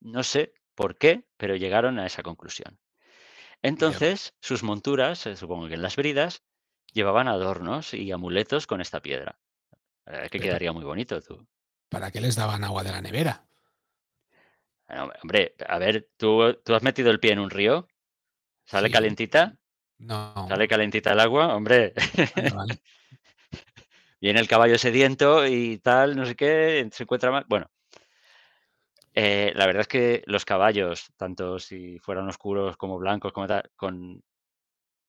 No 0.00 0.22
sé 0.22 0.54
por 0.74 0.96
qué, 0.98 1.26
pero 1.36 1.56
llegaron 1.56 1.98
a 1.98 2.06
esa 2.06 2.22
conclusión. 2.22 2.78
Entonces, 3.62 4.34
sus 4.40 4.62
monturas, 4.62 5.26
eh, 5.26 5.36
supongo 5.36 5.68
que 5.68 5.74
en 5.74 5.82
las 5.82 5.96
bridas, 5.96 6.42
llevaban 6.92 7.28
adornos 7.28 7.94
y 7.94 8.12
amuletos 8.12 8.66
con 8.66 8.80
esta 8.80 9.00
piedra. 9.00 9.38
La 10.06 10.12
verdad 10.12 10.24
es 10.26 10.30
que 10.30 10.38
pero 10.38 10.46
¿pa 10.46 10.50
quedaría 10.50 10.72
muy 10.72 10.84
bonito, 10.84 11.20
tú. 11.20 11.46
para 11.88 12.10
qué 12.10 12.20
les 12.20 12.36
daban 12.36 12.64
agua 12.64 12.82
de 12.82 12.92
la 12.92 13.00
nevera? 13.00 13.44
Hombre, 15.20 15.54
a 15.66 15.78
ver, 15.78 16.08
¿tú, 16.16 16.54
tú 16.64 16.74
has 16.74 16.82
metido 16.82 17.10
el 17.10 17.20
pie 17.20 17.32
en 17.32 17.40
un 17.40 17.50
río, 17.50 17.88
sale 18.64 18.88
Sí. 18.88 18.92
calentita, 18.92 19.58
No. 19.98 20.46
sale 20.48 20.66
calentita 20.66 21.12
el 21.12 21.20
agua, 21.20 21.54
hombre. 21.54 21.92
Vale, 22.34 22.50
vale. 22.50 22.78
Viene 24.20 24.40
el 24.40 24.48
caballo 24.48 24.78
sediento 24.78 25.46
y 25.46 25.78
tal, 25.78 26.16
no 26.16 26.24
sé 26.26 26.34
qué, 26.34 26.88
se 26.90 27.02
encuentra 27.02 27.30
mal. 27.30 27.44
Bueno, 27.48 27.70
eh, 29.20 29.52
la 29.56 29.66
verdad 29.66 29.80
es 29.80 29.88
que 29.88 30.22
los 30.26 30.44
caballos, 30.44 31.10
tanto 31.16 31.58
si 31.58 31.98
fueran 31.98 32.28
oscuros 32.28 32.76
como 32.76 32.98
blancos, 32.98 33.32
como 33.32 33.48
tal, 33.48 33.68
con 33.74 34.22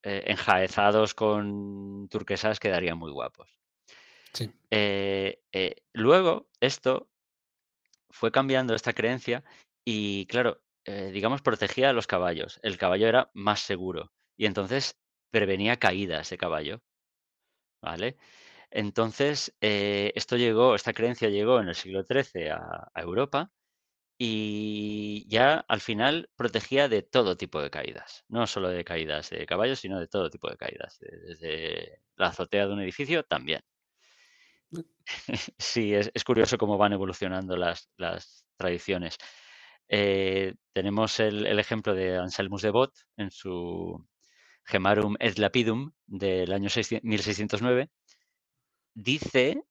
eh, 0.02 0.24
enjaezados 0.26 1.14
con 1.14 2.08
turquesas 2.10 2.60
quedarían 2.60 2.98
muy 2.98 3.12
guapos. 3.12 3.56
Sí. 4.34 4.52
Eh, 4.72 5.38
luego, 5.94 6.50
esto 6.60 7.08
fue 8.10 8.32
cambiando 8.32 8.74
esta 8.74 8.94
creencia 8.94 9.44
y, 9.86 10.26
claro, 10.26 10.60
digamos, 11.14 11.44
protegía 11.44 11.92
a 11.92 11.94
los 11.94 12.08
caballos. 12.08 12.60
El 12.64 12.80
caballo 12.80 13.08
era 13.08 13.30
más 13.36 13.60
seguro 13.60 14.12
y 14.36 14.48
entonces 14.48 14.98
prevenía 15.30 15.78
caídas 15.78 16.32
de 16.32 16.38
caballo, 16.40 16.82
¿vale? 17.80 18.18
Entonces, 18.72 19.56
eh, 19.62 20.12
esto 20.16 20.36
llegó, 20.36 20.74
esta 20.74 20.94
creencia 20.94 21.30
llegó 21.30 21.60
en 21.60 21.68
el 21.68 21.76
siglo 21.76 22.04
XIII 22.04 22.50
a, 22.50 22.90
a 22.92 23.02
Europa 23.02 23.52
y 24.20 25.28
ya 25.30 25.66
al 25.70 25.82
final 25.82 26.30
protegía 26.38 26.90
de 26.90 27.04
todo 27.04 27.38
tipo 27.38 27.62
de 27.62 27.72
caídas, 27.72 28.26
no 28.30 28.48
solo 28.48 28.70
de 28.70 28.86
caídas 28.86 29.32
de 29.32 29.48
caballos, 29.48 29.80
sino 29.82 30.00
de 30.00 30.08
todo 30.10 30.30
tipo 30.32 30.50
de 30.52 30.58
caídas, 30.58 31.00
de- 31.00 31.18
desde 31.22 32.04
la 32.18 32.28
azotea 32.30 32.68
de 32.68 32.74
un 32.74 32.82
edificio 32.82 33.24
también. 33.26 33.64
Sí, 35.58 35.94
es, 35.94 36.12
es 36.14 36.24
curioso 36.24 36.58
cómo 36.58 36.78
van 36.78 36.94
evolucionando 36.94 37.56
las, 37.58 37.90
las 37.98 38.46
tradiciones. 38.58 39.18
Eh, 39.88 40.56
tenemos 40.74 41.20
el, 41.20 41.46
el 41.48 41.60
ejemplo 41.60 41.94
de 41.96 42.18
Anselmus 42.18 42.62
de 42.62 42.70
Bot 42.72 42.94
en 43.18 43.32
su 43.32 44.06
Gemarum 44.66 45.16
et 45.20 45.38
Lapidum 45.40 45.92
del 46.08 46.52
año 46.54 46.70
600 46.70 47.06
1609. 47.10 47.90
Dice 48.94 49.64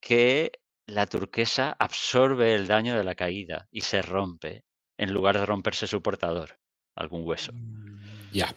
que 0.00 0.52
la 0.88 1.06
turquesa 1.06 1.76
absorbe 1.78 2.54
el 2.54 2.66
daño 2.66 2.96
de 2.96 3.04
la 3.04 3.14
caída 3.14 3.68
y 3.70 3.82
se 3.82 4.02
rompe, 4.02 4.64
en 4.96 5.12
lugar 5.12 5.38
de 5.38 5.46
romperse 5.46 5.86
su 5.86 6.02
portador, 6.02 6.58
algún 6.96 7.26
hueso. 7.26 7.52
Mm, 7.52 8.30
ya. 8.32 8.54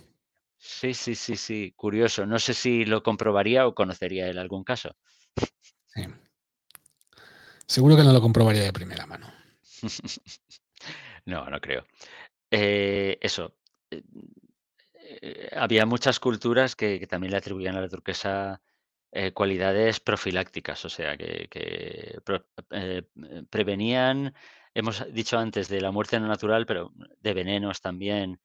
Sí, 0.58 0.94
sí, 0.94 1.16
sí, 1.16 1.36
sí, 1.36 1.74
curioso. 1.76 2.26
No 2.26 2.40
sé 2.40 2.54
si 2.54 2.86
lo 2.86 3.04
comprobaría 3.04 3.68
o 3.68 3.76
conocería 3.76 4.30
él 4.30 4.40
algún 4.40 4.64
caso. 4.64 4.96
Sí. 5.88 6.06
Seguro 7.66 7.98
que 7.98 8.04
no 8.04 8.14
lo 8.14 8.22
comprobaría 8.22 8.64
de 8.64 8.74
primera 8.74 9.06
mano. 9.06 9.32
No, 11.24 11.48
no 11.48 11.62
creo. 11.62 11.86
Eh, 12.50 13.20
eso. 13.22 13.56
eh, 13.92 14.02
eh, 15.22 15.50
había 15.56 15.86
muchas 15.86 16.20
culturas 16.20 16.76
que, 16.76 17.00
que 17.00 17.06
también 17.06 17.32
le 17.32 17.38
atribuían 17.38 17.76
a 17.76 17.82
la 17.82 17.90
turquesa 17.90 18.60
eh, 19.12 19.34
cualidades 19.34 20.00
profilácticas, 20.00 20.86
o 20.86 20.90
sea, 20.90 21.18
que, 21.18 21.48
eh, 21.54 22.18
eh, 22.72 23.04
prevenían, 23.50 24.34
hemos 24.74 25.06
dicho 25.14 25.38
antes, 25.38 25.68
de 25.70 25.82
la 25.82 25.92
muerte 25.92 26.20
no 26.20 26.28
natural, 26.28 26.66
pero 26.66 26.92
de 27.20 27.34
venenos 27.34 27.82
también. 27.82 28.40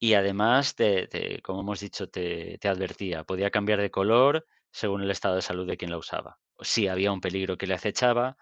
Y 0.00 0.14
además, 0.14 0.74
te, 0.76 1.08
te- 1.08 1.42
como 1.42 1.60
hemos 1.62 1.80
dicho, 1.80 2.08
te, 2.10 2.58
te 2.58 2.68
advertía, 2.68 3.24
podía 3.24 3.50
cambiar 3.50 3.80
de 3.80 3.90
color 3.90 4.46
según 4.72 5.02
el 5.02 5.10
estado 5.10 5.36
de 5.36 5.42
salud 5.42 5.66
de 5.66 5.76
quien 5.76 5.90
la 5.90 5.98
usaba. 5.98 6.38
Si 6.60 6.88
había 6.88 7.12
un 7.12 7.20
peligro 7.20 7.56
que 7.58 7.66
le 7.66 7.74
acechaba, 7.74 8.36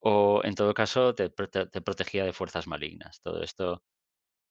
o 0.00 0.42
en 0.44 0.54
todo 0.54 0.74
caso, 0.74 1.14
te, 1.14 1.30
prote- 1.34 1.70
te 1.70 1.80
protegía 1.82 2.24
de 2.24 2.32
fuerzas 2.32 2.66
malignas. 2.68 3.20
Todo 3.22 3.42
esto 3.42 3.84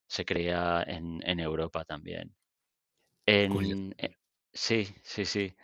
se 0.08 0.26
creía 0.26 0.84
en, 0.88 1.22
en 1.28 1.40
Europa 1.40 1.86
también. 1.86 2.36
En, 3.26 3.96
sí, 4.54 4.88
sí, 5.04 5.26
sí. 5.26 5.56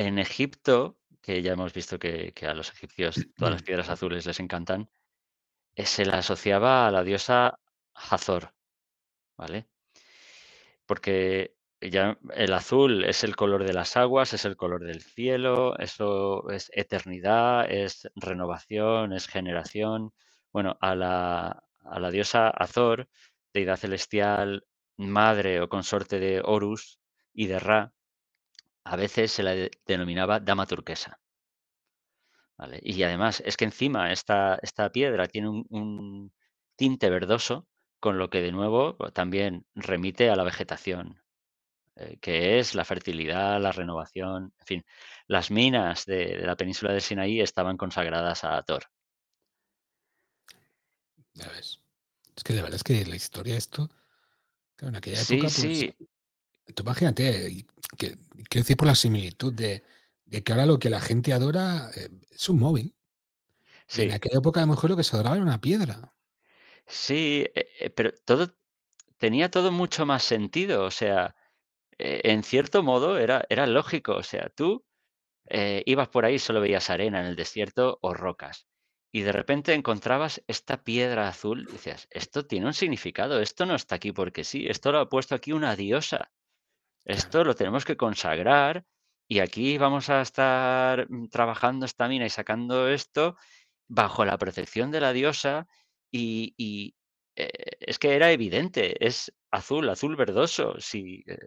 En 0.00 0.18
Egipto, 0.18 0.96
que 1.20 1.42
ya 1.42 1.52
hemos 1.52 1.74
visto 1.74 1.98
que, 1.98 2.32
que 2.32 2.46
a 2.46 2.54
los 2.54 2.72
egipcios 2.72 3.14
todas 3.36 3.52
las 3.52 3.62
piedras 3.62 3.90
azules 3.90 4.24
les 4.24 4.40
encantan, 4.40 4.88
eh, 5.76 5.84
se 5.86 6.06
la 6.06 6.18
asociaba 6.18 6.86
a 6.86 6.90
la 6.90 7.04
diosa 7.04 7.58
Hathor. 7.94 8.54
¿vale? 9.36 9.66
Porque 10.86 11.54
ya 11.80 12.18
el 12.34 12.52
azul 12.54 13.04
es 13.04 13.24
el 13.24 13.36
color 13.36 13.64
de 13.64 13.74
las 13.74 13.96
aguas, 13.98 14.32
es 14.32 14.44
el 14.46 14.56
color 14.56 14.84
del 14.84 15.02
cielo, 15.02 15.78
eso 15.78 16.48
es 16.50 16.70
eternidad, 16.74 17.70
es 17.70 18.08
renovación, 18.16 19.12
es 19.12 19.26
generación. 19.28 20.12
Bueno, 20.52 20.78
a 20.80 20.94
la, 20.94 21.62
a 21.84 22.00
la 22.00 22.10
diosa 22.10 22.48
Azor, 22.48 23.08
deidad 23.52 23.76
celestial, 23.76 24.64
madre 24.96 25.60
o 25.60 25.68
consorte 25.68 26.18
de 26.20 26.40
Horus 26.42 27.00
y 27.34 27.46
de 27.48 27.58
Ra, 27.58 27.92
a 28.92 28.96
veces 28.96 29.32
se 29.32 29.42
la 29.42 29.52
de- 29.52 29.70
denominaba 29.86 30.40
dama 30.40 30.66
turquesa. 30.66 31.20
¿vale? 32.56 32.80
Y 32.82 33.02
además 33.02 33.42
es 33.44 33.56
que 33.56 33.64
encima 33.64 34.12
esta, 34.12 34.58
esta 34.62 34.90
piedra 34.92 35.26
tiene 35.28 35.48
un, 35.48 35.66
un 35.70 36.32
tinte 36.76 37.10
verdoso, 37.10 37.66
con 38.00 38.18
lo 38.18 38.30
que 38.30 38.40
de 38.42 38.52
nuevo 38.52 38.96
pues, 38.96 39.12
también 39.12 39.66
remite 39.74 40.30
a 40.30 40.36
la 40.36 40.44
vegetación, 40.44 41.22
eh, 41.96 42.18
que 42.20 42.60
es 42.60 42.74
la 42.74 42.84
fertilidad, 42.86 43.60
la 43.60 43.72
renovación, 43.72 44.54
en 44.60 44.66
fin. 44.66 44.84
Las 45.28 45.50
minas 45.52 46.06
de, 46.06 46.38
de 46.38 46.46
la 46.46 46.56
península 46.56 46.92
de 46.92 47.00
Sinaí 47.02 47.40
estaban 47.42 47.76
consagradas 47.78 48.44
a 48.44 48.62
Thor. 48.64 48.84
Ya 51.34 51.48
ves. 51.48 51.80
Es 52.36 52.44
que 52.44 52.52
de 52.54 52.62
verdad 52.62 52.76
es 52.76 52.84
que 52.84 53.04
la 53.06 53.16
historia 53.16 53.54
de 53.54 53.58
esto, 53.58 53.88
claro, 54.76 54.90
en 54.90 54.96
aquella 54.96 55.20
Sí, 55.20 55.22
época, 55.22 55.50
pues, 55.52 55.86
sí, 55.88 55.94
tú 56.72 56.82
imagínate, 56.82 57.50
y 57.50 57.66
que, 57.96 58.16
quiero 58.48 58.64
decir 58.64 58.76
por 58.76 58.88
la 58.88 58.94
similitud 58.94 59.52
de, 59.52 59.84
de 60.26 60.42
que 60.42 60.52
ahora 60.52 60.66
lo 60.66 60.78
que 60.78 60.90
la 60.90 61.00
gente 61.00 61.32
adora 61.32 61.90
eh, 61.96 62.08
es 62.30 62.48
un 62.48 62.58
móvil. 62.58 62.94
Y 63.96 64.02
en 64.02 64.12
aquella 64.12 64.38
época 64.38 64.60
a 64.60 64.66
lo 64.66 64.72
mejor 64.72 64.90
lo 64.90 64.96
que 64.96 65.04
se 65.04 65.16
adoraba 65.16 65.36
era 65.36 65.44
una 65.44 65.60
piedra. 65.60 66.12
sí, 66.86 67.46
eh, 67.54 67.68
eh, 67.80 67.90
pero 67.90 68.12
todo 68.24 68.54
tenía 69.18 69.50
todo 69.50 69.72
mucho 69.72 70.06
más 70.06 70.24
sentido, 70.24 70.84
o 70.84 70.90
sea, 70.90 71.36
eh, 71.98 72.22
en 72.24 72.42
cierto 72.44 72.82
modo 72.82 73.18
era, 73.18 73.44
era 73.50 73.66
lógico, 73.66 74.14
o 74.16 74.22
sea, 74.22 74.48
tú 74.50 74.84
eh, 75.50 75.82
ibas 75.86 76.08
por 76.08 76.24
ahí, 76.24 76.38
solo 76.38 76.60
veías 76.62 76.90
arena 76.90 77.20
en 77.20 77.26
el 77.26 77.36
desierto 77.36 77.98
o 78.02 78.14
rocas. 78.14 78.66
Y 79.12 79.22
de 79.22 79.32
repente 79.32 79.74
encontrabas 79.74 80.42
esta 80.46 80.82
piedra 80.84 81.28
azul 81.28 81.66
y 81.68 81.72
decías, 81.72 82.08
esto 82.10 82.46
tiene 82.46 82.66
un 82.66 82.74
significado, 82.74 83.40
esto 83.40 83.66
no 83.66 83.74
está 83.74 83.96
aquí 83.96 84.12
porque 84.12 84.44
sí, 84.44 84.66
esto 84.68 84.92
lo 84.92 85.00
ha 85.00 85.08
puesto 85.10 85.34
aquí 85.34 85.52
una 85.52 85.76
diosa. 85.76 86.30
Esto 87.04 87.44
lo 87.44 87.54
tenemos 87.54 87.84
que 87.84 87.96
consagrar 87.96 88.84
y 89.28 89.40
aquí 89.40 89.78
vamos 89.78 90.10
a 90.10 90.20
estar 90.22 91.06
mm, 91.10 91.28
trabajando 91.28 91.86
esta 91.86 92.08
mina 92.08 92.26
y 92.26 92.30
sacando 92.30 92.88
esto 92.88 93.36
bajo 93.88 94.24
la 94.24 94.38
protección 94.38 94.90
de 94.90 95.00
la 95.00 95.12
diosa 95.12 95.66
y, 96.12 96.54
eh, 97.36 97.50
es 97.80 97.98
que 97.98 98.14
era 98.16 98.32
evidente, 98.32 99.04
es 99.06 99.32
azul, 99.50 99.88
azul 99.88 100.16
verdoso, 100.16 100.76
sí, 100.80 101.24
eh, 101.26 101.38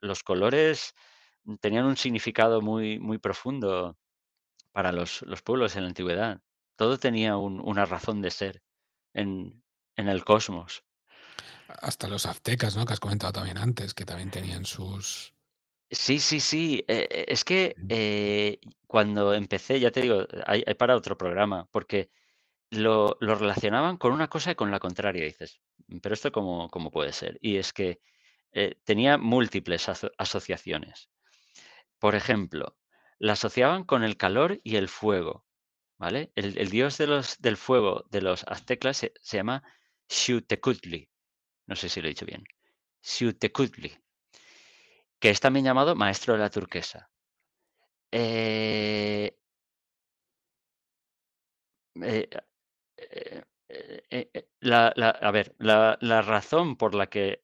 los 0.00 0.22
colores 0.22 0.94
tenían 1.60 1.86
un 1.86 1.96
significado 1.96 2.60
muy, 2.60 2.98
muy 2.98 3.18
profundo 3.18 3.98
para 4.72 4.92
los, 4.92 5.22
los 5.22 5.42
pueblos 5.42 5.76
en 5.76 5.82
la 5.84 5.88
antigüedad. 5.90 6.42
Todo 6.76 6.98
tenía 6.98 7.36
un- 7.38 7.60
una 7.60 7.86
razón 7.86 8.22
de 8.22 8.30
ser 8.32 8.62
en, 9.14 9.64
en 9.96 10.08
el 10.08 10.24
cosmos. 10.24 10.84
Hasta 11.80 12.08
los 12.08 12.26
aztecas, 12.26 12.76
¿no? 12.76 12.84
Que 12.86 12.92
has 12.92 13.00
comentado 13.00 13.32
también 13.32 13.58
antes, 13.58 13.94
que 13.94 14.04
también 14.04 14.30
tenían 14.30 14.64
sus... 14.64 15.34
Sí, 15.90 16.18
sí, 16.20 16.40
sí. 16.40 16.84
eh, 16.88 17.06
eh, 17.10 17.24
es 17.28 17.44
que 17.44 17.76
eh, 17.88 18.58
cuando 18.86 19.34
empecé, 19.34 19.78
ya 19.78 19.90
te 19.90 20.00
digo, 20.00 20.26
hay, 20.46 20.64
hay 20.66 20.74
para 20.74 20.96
otro 20.96 21.18
programa, 21.18 21.68
porque 21.70 22.10
lo, 22.70 23.16
lo 23.20 23.34
relacionaban 23.36 23.98
con 23.98 24.12
una 24.12 24.28
cosa 24.28 24.52
y 24.52 24.54
con 24.54 24.70
la 24.70 24.80
contraria. 24.80 25.24
Dices, 25.24 25.60
"Mm, 25.88 25.98
pero 25.98 26.14
esto 26.14 26.32
cómo, 26.32 26.68
cómo 26.70 26.90
puede 26.90 27.12
ser. 27.12 27.38
Y 27.42 27.56
es 27.58 27.72
que 27.72 28.00
eh, 28.52 28.76
tenía 28.84 29.18
múltiples 29.18 29.88
aso- 29.88 30.12
asociaciones. 30.18 31.10
Por 31.98 32.14
ejemplo, 32.16 32.78
la 33.18 33.34
asociaban 33.34 33.84
con 33.84 34.04
el 34.04 34.16
calor 34.16 34.60
y 34.64 34.76
el 34.76 34.88
fuego. 34.88 35.46
¿vale? 35.98 36.32
El, 36.36 36.58
el 36.58 36.70
dios 36.70 36.98
de 36.98 37.06
los, 37.08 37.40
del 37.40 37.56
fuego 37.56 38.04
de 38.10 38.22
los 38.22 38.44
aztecas 38.48 38.98
se, 38.98 39.14
se 39.22 39.38
llama 39.38 39.62
Xiuhtecutli. 40.08 41.10
No 41.72 41.76
sé 41.76 41.88
si 41.88 42.02
lo 42.02 42.06
he 42.06 42.10
dicho 42.10 42.26
bien. 42.26 42.44
Xiuhtecutli, 43.00 43.98
que 45.18 45.30
es 45.30 45.40
también 45.40 45.64
llamado 45.64 45.96
maestro 45.96 46.34
de 46.34 46.40
la 46.40 46.50
turquesa. 46.50 47.10
Eh, 48.10 49.34
eh, 52.02 52.28
eh, 54.10 54.48
la, 54.60 54.88
a 54.88 55.30
ver, 55.30 55.54
la, 55.56 55.96
razón 56.20 56.76
por 56.76 56.94
la 56.94 57.06
que 57.08 57.42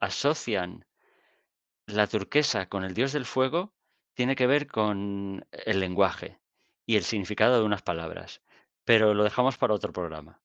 asocian 0.00 0.86
la 1.84 2.06
turquesa 2.06 2.70
con 2.70 2.84
el 2.84 2.94
dios 2.94 3.12
del 3.12 3.26
fuego 3.26 3.74
tiene 4.14 4.34
que 4.34 4.46
ver 4.46 4.66
con 4.66 5.46
el 5.50 5.80
lenguaje 5.80 6.40
y 6.86 6.96
el 6.96 7.04
significado 7.04 7.58
de 7.58 7.66
unas 7.66 7.82
palabras, 7.82 8.40
pero 8.84 9.12
lo 9.12 9.24
dejamos 9.24 9.58
para 9.58 9.74
otro 9.74 9.92
programa. 9.92 10.40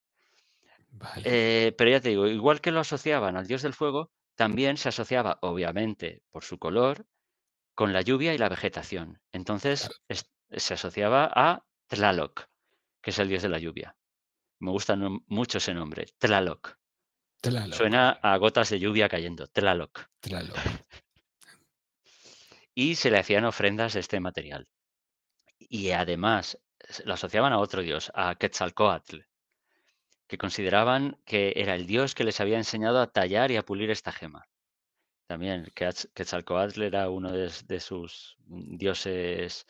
Vale, 0.91 1.23
Eh, 1.25 1.73
pero 1.77 1.89
ya 1.89 2.01
te 2.01 2.09
digo, 2.09 2.27
igual 2.27 2.61
que 2.61 2.71
lo 2.71 2.79
asociaban 2.81 3.35
al 3.37 3.47
dios 3.47 3.61
del 3.61 3.73
fuego, 3.73 4.11
también 4.35 4.77
se 4.77 4.89
asociaba, 4.89 5.39
obviamente, 5.41 6.21
por 6.31 6.43
su 6.43 6.57
color, 6.57 7.05
con 7.75 7.93
la 7.93 8.01
lluvia 8.01 8.33
y 8.33 8.37
la 8.37 8.49
vegetación. 8.49 9.07
claro. 9.13 9.21
Entonces, 9.31 9.89
es- 10.07 10.29
se 10.51 10.73
asociaba 10.73 11.31
a 11.33 11.63
Tlaloc, 11.87 12.45
que 13.01 13.11
es 13.11 13.19
el 13.19 13.29
dios 13.29 13.41
de 13.43 13.49
la 13.49 13.59
lluvia. 13.59 13.95
Me 14.59 14.71
gusta 14.71 14.95
mucho 14.95 15.57
ese 15.57 15.73
nombre, 15.73 16.05
Tlaloc. 16.19 16.77
Tlaloc, 17.41 17.73
Suena 17.73 18.11
a 18.11 18.37
gotas 18.37 18.69
de 18.69 18.79
lluvia 18.79 19.09
cayendo, 19.09 19.47
Tlaloc. 19.47 20.05
Tlaloc. 20.19 20.55
Y 22.73 22.95
se 22.95 23.11
le 23.11 23.19
hacían 23.19 23.45
ofrendas 23.45 23.93
de 23.93 23.99
este 23.99 24.19
material. 24.19 24.67
Y 25.59 25.91
además, 25.91 26.57
lo 27.05 27.13
asociaban 27.13 27.53
a 27.53 27.59
otro 27.59 27.81
dios, 27.81 28.11
a 28.15 28.35
Quetzalcóatl, 28.35 29.19
que 30.31 30.37
consideraban 30.45 31.03
que 31.25 31.53
era 31.57 31.75
el 31.75 31.85
dios 31.87 32.15
que 32.15 32.23
les 32.23 32.39
había 32.41 32.57
enseñado 32.57 33.01
a 33.01 33.11
tallar 33.11 33.51
y 33.51 33.57
a 33.57 33.65
pulir 33.69 33.91
esta 33.91 34.13
gema. 34.13 34.47
También, 35.27 35.65
Queatz- 35.75 36.09
Quetzalcóatl 36.13 36.83
era 36.83 37.09
uno 37.09 37.31
de, 37.31 37.79
sus 37.79 38.37
mm, 38.47 38.77
dioses 38.77 39.67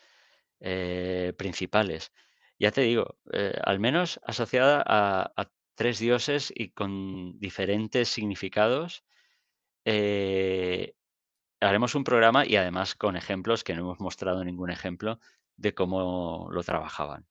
eh, 0.60 1.34
principales. 1.38 2.12
Ya 2.58 2.72
te 2.72 2.82
digo, 2.82 3.18
eh, 3.32 3.58
al 3.64 3.80
menos 3.80 4.20
asociada 4.24 4.82
a, 4.86 5.32
a 5.36 5.50
tres 5.76 5.98
dioses 6.00 6.52
y 6.54 6.70
con 6.70 7.38
diferentes 7.40 8.08
significados. 8.08 9.04
eh, 9.84 10.94
haremos 11.60 11.94
un 11.96 12.04
programa 12.04 12.46
y 12.46 12.56
además 12.56 12.94
con 12.96 13.16
ejemplos 13.16 13.64
que 13.64 13.74
no 13.74 13.82
hemos 13.82 14.00
mostrado 14.00 14.44
ningún 14.44 14.70
ejemplo 14.70 15.20
de 15.56 15.74
cómo 15.74 16.48
lo 16.52 16.62
trabajaban. 16.64 17.26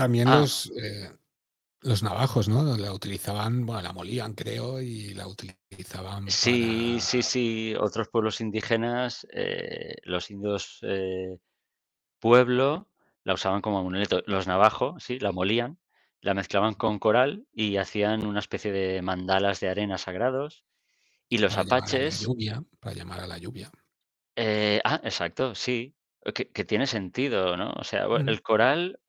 También 0.00 0.28
Ah, 0.28 0.40
los, 0.40 0.72
eh, 0.82 1.10
los 1.82 2.02
navajos, 2.02 2.48
¿no? 2.48 2.76
La 2.76 2.92
utilizaban, 2.92 3.66
bueno, 3.66 3.82
la 3.82 3.92
molían, 3.92 4.34
creo, 4.34 4.80
y 4.80 5.14
la 5.14 5.28
utilizaban 5.28 6.34
sí, 6.34 6.98
para... 6.98 7.00
sí, 7.00 7.22
sí, 7.22 7.74
otros 7.78 8.08
pueblos 8.08 8.40
indígenas, 8.40 9.26
eh, 9.32 9.96
los 10.04 10.30
indios 10.30 10.78
eh, 10.82 11.38
pueblo, 12.20 12.88
la 13.24 13.34
usaban 13.34 13.62
como 13.62 13.78
amuleto. 13.80 14.22
Los 14.26 14.46
navajos, 14.46 15.04
sí, 15.04 15.18
la 15.20 15.32
molían, 15.32 15.78
la 16.22 16.34
mezclaban 16.34 16.74
con 16.74 16.98
coral 16.98 17.46
y 17.52 17.78
hacían 17.78 18.26
una 18.26 18.40
especie 18.40 18.72
de 18.72 19.02
mandalas 19.02 19.60
de 19.60 19.70
arena 19.70 19.98
sagrados. 19.98 20.64
Y 21.28 21.38
los 21.38 21.56
para 21.56 21.62
llamar 21.62 21.98
apaches, 21.98 22.16
lluvia, 22.16 22.62
para 22.80 22.94
llamar 22.94 23.20
a 23.20 23.26
la 23.26 23.36
lluvia. 23.38 23.70
eh, 24.36 24.80
ah, 24.84 25.00
exacto, 25.04 25.54
sí, 25.54 25.96
que, 26.34 26.50
que 26.50 26.64
tiene 26.64 26.86
sentido, 26.86 27.56
¿no? 27.56 27.72
O 27.72 27.84
sea, 27.84 28.06
Mm. 28.14 28.28
el 28.28 28.42
coral, 28.42 29.00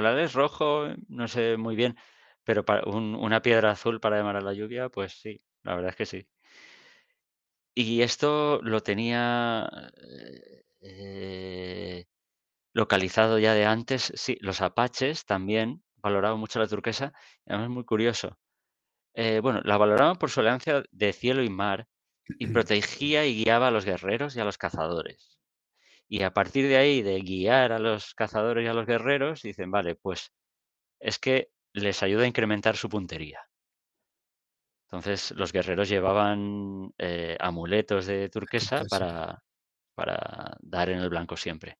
el 0.00 0.04
coral 0.04 0.18
es 0.20 0.34
rojo, 0.34 0.88
no 1.08 1.28
sé 1.28 1.56
muy 1.56 1.76
bien, 1.76 1.96
pero 2.44 2.64
para 2.64 2.84
un- 2.88 3.14
una 3.16 3.42
piedra 3.42 3.72
azul 3.72 4.00
para 4.00 4.16
llamar 4.18 4.36
a 4.36 4.40
la 4.42 4.52
lluvia, 4.54 4.88
pues 4.90 5.12
sí, 5.20 5.42
la 5.62 5.74
verdad 5.76 5.90
es 5.90 5.96
que 5.96 6.06
sí. 6.06 6.28
Y 7.74 8.02
esto 8.02 8.60
lo 8.62 8.80
tenía 8.82 9.68
eh, 10.80 12.06
Localizado 12.74 13.38
ya 13.40 13.54
de 13.54 13.66
antes, 13.66 14.12
sí, 14.16 14.38
los 14.40 14.60
apaches 14.62 15.26
también 15.26 15.84
valoraban 15.96 16.40
mucho 16.40 16.58
la 16.60 16.68
turquesa, 16.68 17.12
y 17.46 17.50
además 17.52 17.66
es 17.70 17.74
muy 17.74 17.84
curioso. 17.84 18.38
Eh, 19.14 19.40
bueno, 19.42 19.60
la 19.64 19.78
valoraban 19.78 20.18
por 20.18 20.30
su 20.30 20.40
alianza 20.40 20.82
de 20.90 21.12
cielo 21.14 21.44
y 21.44 21.50
mar, 21.50 21.88
y 22.38 22.48
protegía 22.48 23.26
y 23.26 23.44
guiaba 23.44 23.68
a 23.68 23.72
los 23.72 23.84
guerreros 23.86 24.36
y 24.36 24.40
a 24.40 24.44
los 24.46 24.58
cazadores. 24.58 25.38
Y 26.08 26.22
a 26.22 26.32
partir 26.32 26.68
de 26.68 26.76
ahí, 26.76 27.02
de 27.02 27.20
guiar 27.20 27.72
a 27.72 27.78
los 27.78 28.14
cazadores 28.14 28.64
y 28.64 28.68
a 28.68 28.74
los 28.74 28.86
guerreros, 28.86 29.42
dicen, 29.42 29.70
vale, 29.70 29.96
pues 29.96 30.32
es 31.00 31.18
que 31.18 31.50
les 31.72 32.02
ayuda 32.02 32.24
a 32.24 32.28
incrementar 32.28 32.76
su 32.76 32.88
puntería. 32.88 33.40
Entonces, 34.84 35.32
los 35.32 35.52
guerreros 35.52 35.88
llevaban 35.88 36.92
eh, 36.98 37.36
amuletos 37.40 38.06
de 38.06 38.28
turquesa 38.28 38.84
para, 38.88 39.42
para 39.94 40.56
dar 40.60 40.90
en 40.90 41.00
el 41.00 41.08
blanco 41.08 41.36
siempre. 41.36 41.78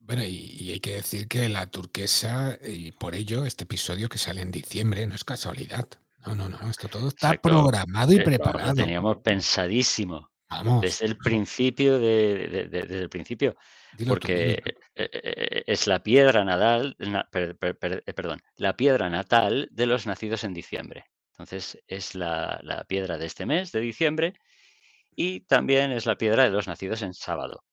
Bueno, 0.00 0.22
y, 0.24 0.56
y 0.58 0.72
hay 0.72 0.80
que 0.80 0.96
decir 0.96 1.28
que 1.28 1.48
la 1.48 1.66
turquesa, 1.66 2.58
y 2.62 2.92
por 2.92 3.14
ello 3.14 3.44
este 3.44 3.64
episodio 3.64 4.08
que 4.08 4.18
sale 4.18 4.40
en 4.42 4.50
diciembre 4.50 5.06
no 5.06 5.14
es 5.14 5.24
casualidad. 5.24 5.88
No, 6.26 6.34
no, 6.34 6.48
no, 6.48 6.70
esto 6.70 6.88
todo 6.88 7.08
está 7.08 7.28
Exacto. 7.28 7.48
programado 7.50 8.12
y 8.12 8.16
vamos, 8.16 8.24
lo 8.24 8.30
preparado. 8.38 8.74
teníamos 8.74 9.16
pensadísimo 9.18 10.30
Vamos, 10.50 10.84
desde 10.84 11.06
el 11.06 11.18
principio 11.20 11.98
de 11.98 12.48
de 12.48 12.68
de 12.68 12.80
desde 12.82 13.02
el 13.02 13.08
principio, 13.10 13.56
dilo 13.92 14.16
porque, 14.16 14.36
tú. 14.60 14.74
e 14.94 15.04
e 15.14 15.20
e 15.60 15.72
es 15.74 15.86
la 15.92 15.98
piedra 16.08 16.44
nadal 16.44 16.94
na 16.98 17.20
per 17.32 17.56
per 17.60 17.72
per 17.80 17.92
eh, 18.06 18.14
perdón, 18.18 18.40
la 18.56 18.72
piedra 18.76 19.10
natal 19.10 19.68
de 19.72 19.86
los 19.86 20.06
nacidos 20.06 20.44
en 20.44 20.54
diciembre. 20.54 21.04
Entonces, 21.32 21.78
es 21.88 22.14
la 22.14 22.60
la 22.62 22.84
piedra 22.84 23.18
de 23.18 23.26
este 23.26 23.46
mes, 23.46 23.72
de 23.72 23.80
diciembre, 23.80 24.34
y 25.16 25.40
también 25.42 25.92
es 25.92 26.06
la 26.06 26.16
piedra 26.16 26.44
de 26.44 26.50
los 26.50 26.66
nacidos 26.68 27.02
en 27.02 27.14
sábado. 27.14 27.64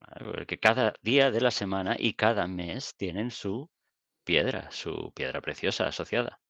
¿vale? 0.00 0.24
Porque 0.32 0.58
cada 0.58 0.92
día 1.02 1.30
de 1.30 1.40
la 1.40 1.50
semana 1.50 1.96
y 1.98 2.14
cada 2.14 2.46
mes 2.46 2.94
tienen 2.96 3.30
su 3.30 3.70
piedra, 4.24 4.70
su 4.72 5.12
piedra 5.14 5.40
preciosa 5.42 5.88
asociada. 5.88 6.40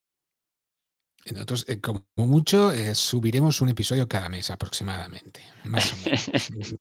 Nosotros, 1.32 1.66
eh, 1.68 1.80
como 1.80 2.06
mucho, 2.16 2.72
eh, 2.72 2.94
subiremos 2.94 3.60
un 3.60 3.68
episodio 3.68 4.08
cada 4.08 4.28
mes 4.28 4.50
aproximadamente, 4.50 5.42
más 5.64 5.92
o 5.92 5.96
menos. 5.96 6.30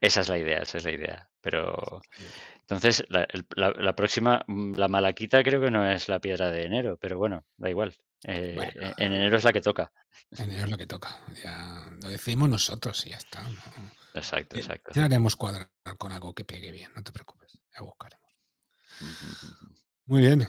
Esa 0.00 0.20
es 0.22 0.28
la 0.28 0.38
idea, 0.38 0.58
esa 0.62 0.78
es 0.78 0.84
la 0.84 0.92
idea. 0.92 1.30
Pero 1.40 2.00
la 2.00 2.56
entonces 2.60 3.04
la 3.08 3.26
la 3.56 3.70
la 3.72 3.94
próxima, 3.94 4.42
mm, 4.46 4.74
la 4.76 4.88
malaquita 4.88 5.42
creo 5.42 5.60
que 5.60 5.70
no 5.70 5.88
es 5.90 6.08
la 6.08 6.18
piedra 6.18 6.50
de 6.50 6.64
enero, 6.64 6.96
pero 6.98 7.18
bueno, 7.18 7.44
da 7.58 7.68
igual. 7.68 7.94
Eh, 8.26 8.54
Bueno, 8.56 8.94
en 8.96 9.12
enero 9.12 9.36
es 9.36 9.44
la 9.44 9.52
que 9.52 9.60
toca. 9.60 9.92
en 10.30 10.44
enero 10.50 10.64
es 10.64 10.70
lo 10.70 10.78
que 10.78 10.86
toca. 10.86 11.20
Ya 11.42 11.86
lo 12.02 12.08
decimos 12.08 12.48
nosotros 12.48 13.06
y 13.06 13.10
ya 13.10 13.18
está. 13.18 13.42
No, 13.42 13.50
Exacto, 14.14 14.56
exacto. 14.56 14.92
ya 14.94 15.04
haremos 15.04 15.36
cuadrar 15.36 15.68
con 15.98 16.10
algo 16.12 16.34
que 16.34 16.44
pegue 16.44 16.70
bien, 16.70 16.90
no 16.96 17.02
te 17.02 17.12
preocupes, 17.12 17.58
ya 17.76 17.82
buscaremos. 17.82 18.30
Muy 20.06 20.22
bien. 20.22 20.48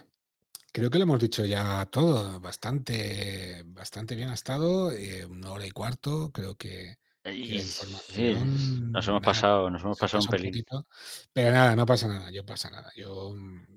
Creo 0.76 0.90
que 0.90 0.98
lo 0.98 1.04
hemos 1.04 1.22
dicho 1.22 1.46
ya 1.46 1.86
todo, 1.86 2.38
bastante, 2.42 3.64
bastante 3.68 4.14
bien 4.14 4.28
ha 4.28 4.34
estado, 4.34 4.92
eh, 4.92 5.26
una 5.26 5.54
hora 5.54 5.66
y 5.66 5.72
cuarto, 5.72 6.34
creo 6.34 6.56
que, 6.56 6.98
que 7.24 7.62
sí, 7.62 8.34
nos 8.92 9.08
hemos 9.08 9.22
pasado 9.22 9.70
nos 9.70 9.82
hemos 9.84 9.98
pasado 9.98 10.24
un 10.24 10.30
pelín. 10.30 10.52
poquito, 10.52 10.86
pero 11.32 11.52
nada, 11.52 11.78
no 11.78 11.86
pasa 11.86 12.10
nada, 12.10 12.30
yo 12.30 12.46
pasa 12.46 12.70
nada. 12.72 12.92
Yo, 12.94 13.34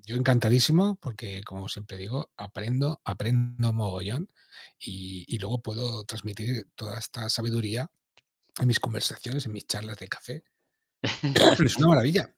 yo 0.06 0.16
encantadísimo 0.16 0.96
porque, 0.96 1.40
como 1.44 1.68
siempre 1.68 1.96
digo, 1.96 2.32
aprendo, 2.36 3.00
aprendo 3.04 3.72
mogollón 3.72 4.28
y, 4.76 5.24
y 5.28 5.38
luego 5.38 5.62
puedo 5.62 6.02
transmitir 6.02 6.66
toda 6.74 6.98
esta 6.98 7.28
sabiduría 7.28 7.88
en 8.58 8.66
mis 8.66 8.80
conversaciones, 8.80 9.46
en 9.46 9.52
mis 9.52 9.68
charlas 9.68 9.98
de 9.98 10.08
café. 10.08 10.42
Es 11.64 11.76
una 11.76 11.86
maravilla. 11.86 12.34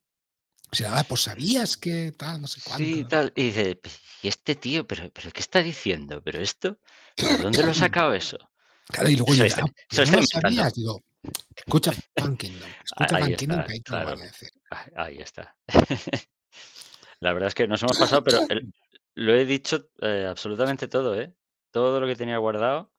O 0.73 0.77
sea, 0.77 0.99
ah, 0.99 1.05
pues 1.05 1.23
sabías 1.23 1.77
que 1.77 2.13
tal, 2.13 2.41
no 2.41 2.47
sé 2.47 2.61
cuánto. 2.65 2.85
Sí, 2.85 3.05
tal. 3.05 3.33
Y 3.35 3.45
dice: 3.45 3.77
"Pe 3.77 3.91
¿y 4.23 4.29
este 4.29 4.55
tío? 4.55 4.87
¿Pero 4.87 5.11
pero 5.11 5.31
qué 5.33 5.41
está 5.41 5.63
diciendo? 5.63 6.23
¿Pero 6.23 6.41
esto? 6.41 6.79
¿De 7.17 7.25
dónde 7.43 7.63
lo 7.63 7.73
ha 7.73 7.75
sacado 7.75 8.15
eso?". 8.15 8.39
Claro, 8.87 9.09
y 9.09 9.17
luego 9.17 9.35
yo 9.35 9.45
está 9.45 9.63
ah, 9.63 9.67
lo 9.91 10.07
no 10.07 10.17
lo 10.19 10.23
sabías. 10.23 10.75
Digo, 10.75 11.03
escucha 11.57 11.93
Fan 12.17 12.37
Kingdom, 12.37 12.69
A 12.97 13.05
escucha 13.05 13.17
ahí 13.17 13.37
Kingdom, 13.37 13.61
está, 13.61 13.73
que 13.73 13.81
van 13.91 14.05
claro. 14.05 14.17
decir. 14.17 14.51
Ah, 14.71 14.87
ahí 14.97 15.19
está. 15.19 15.57
La 17.21 17.33
verdad 17.33 17.49
es 17.49 17.55
que 17.55 17.69
nos 17.69 17.83
hemos 17.83 17.99
pasado, 17.99 18.25
pero 18.25 18.41
el 18.49 18.73
lo 19.15 19.35
he 19.35 19.45
dicho, 19.45 19.89
eh, 20.01 20.27
absolutamente 20.29 20.89
todo, 20.89 21.21
¿eh? 21.21 21.35
Todo 21.71 22.01
lo 22.01 22.07
que 22.07 22.17
tenía 22.17 22.39
guardado 22.39 22.93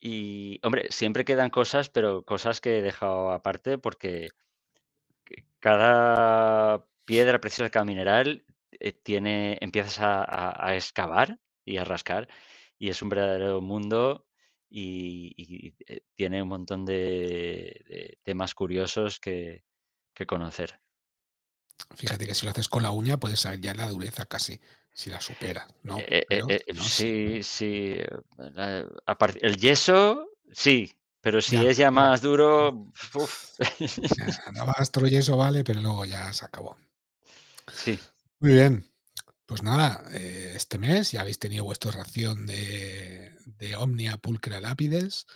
y, 0.00 0.58
hombre, 0.64 0.88
siempre 0.90 1.24
quedan 1.24 1.50
cosas, 1.50 1.88
pero 1.88 2.24
cosas 2.24 2.60
que 2.60 2.78
he 2.78 2.82
dejado 2.82 3.30
aparte 3.30 3.78
porque 3.78 4.30
cada 5.60 6.86
piedra 7.04 7.40
preciosa, 7.40 7.70
cada 7.70 7.84
mineral, 7.84 8.44
eh, 8.72 8.92
tiene 8.92 9.58
empiezas 9.60 9.98
a 10.00 10.22
a 10.24 10.68
a 10.68 10.76
excavar 10.76 11.38
y 11.64 11.76
a 11.78 11.84
rascar, 11.84 12.28
y 12.78 12.88
es 12.90 13.02
un 13.02 13.08
verdadero 13.10 13.60
mundo 13.60 14.26
y 14.70 15.32
y, 15.36 15.74
eh, 15.86 16.02
tiene 16.14 16.42
un 16.42 16.48
montón 16.48 16.84
de 16.84 17.82
de 17.88 18.18
temas 18.24 18.54
curiosos 18.54 19.20
que 19.20 19.64
que 20.14 20.26
conocer. 20.26 20.80
Fíjate 21.96 22.26
que 22.26 22.34
si 22.34 22.46
lo 22.46 22.52
haces 22.52 22.68
con 22.68 22.82
la 22.82 22.90
uña 22.90 23.16
puedes 23.18 23.40
saber 23.40 23.60
ya 23.60 23.74
la 23.74 23.88
dureza 23.88 24.26
casi, 24.26 24.60
si 24.92 25.10
la 25.10 25.20
supera, 25.20 25.66
¿no? 25.82 25.98
Eh 25.98 26.24
Pero 26.28 26.48
si 26.48 26.72
no, 26.74 26.84
sí. 26.84 27.42
sí, 27.42 27.96
la 28.38 28.86
el 29.40 29.56
yeso, 29.56 30.28
sí, 30.52 30.92
pero 31.22 31.42
si 31.42 31.56
Ya, 31.56 31.62
es 31.66 31.78
ya 31.78 31.90
más 31.92 32.22
duro, 32.22 32.92
uf. 33.14 33.54
ya, 34.10 34.26
y 35.10 35.16
eso 35.16 35.36
vale, 35.36 35.64
pero 35.64 35.80
luego 35.80 36.04
ya 36.04 36.32
se 36.32 36.44
acabó. 36.44 36.76
Sí. 37.72 37.98
Muy 38.40 38.52
bien. 38.54 38.86
Pues 39.46 39.62
nada, 39.62 40.04
eh, 40.12 40.54
este 40.56 40.78
mes 40.78 41.12
ya 41.12 41.22
habéis 41.22 41.38
tenido 41.38 41.64
vuestra 41.64 41.92
ración 41.92 42.46
de, 42.46 43.36
de 43.46 43.76
Omnia 43.76 44.16
Pulcra 44.18 44.60
Lápides 44.60 45.26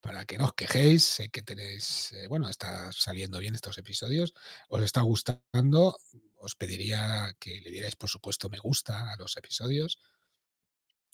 para 0.00 0.26
que 0.26 0.38
no 0.38 0.46
os 0.46 0.54
quejéis. 0.54 1.04
Sé 1.04 1.30
que 1.30 1.42
tenéis, 1.42 2.12
eh, 2.12 2.28
bueno, 2.28 2.48
está 2.48 2.92
saliendo 2.92 3.38
bien 3.40 3.54
estos 3.56 3.78
episodios. 3.78 4.34
Os 4.68 4.82
está 4.82 5.02
gustando. 5.02 5.98
Os 6.38 6.56
pediría 6.56 7.34
que 7.40 7.60
le 7.62 7.70
dierais, 7.70 7.96
por 7.96 8.10
supuesto, 8.10 8.48
me 8.50 8.58
gusta 8.58 9.12
a 9.12 9.16
los 9.16 9.36
episodios. 9.36 9.98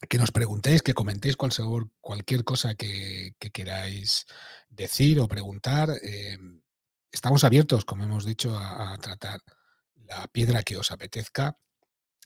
Que 0.07 0.19
nos 0.19 0.31
preguntéis, 0.31 0.83
que 0.83 0.95
comentéis 0.95 1.37
cual- 1.37 1.91
cualquier 2.01 2.45
cosa 2.45 2.75
que, 2.75 3.35
que 3.39 3.51
queráis 3.51 4.27
decir 4.69 5.19
o 5.19 5.27
preguntar. 5.27 5.91
eh, 6.03 6.39
estamos 7.11 7.43
abiertos, 7.43 7.85
como 7.85 8.05
hemos 8.05 8.25
dicho, 8.25 8.57
a, 8.57 8.93
a 8.93 8.99
tratar 8.99 9.41
la 10.07 10.29
piedra 10.29 10.63
que 10.63 10.77
os 10.77 10.91
apetezca. 10.93 11.59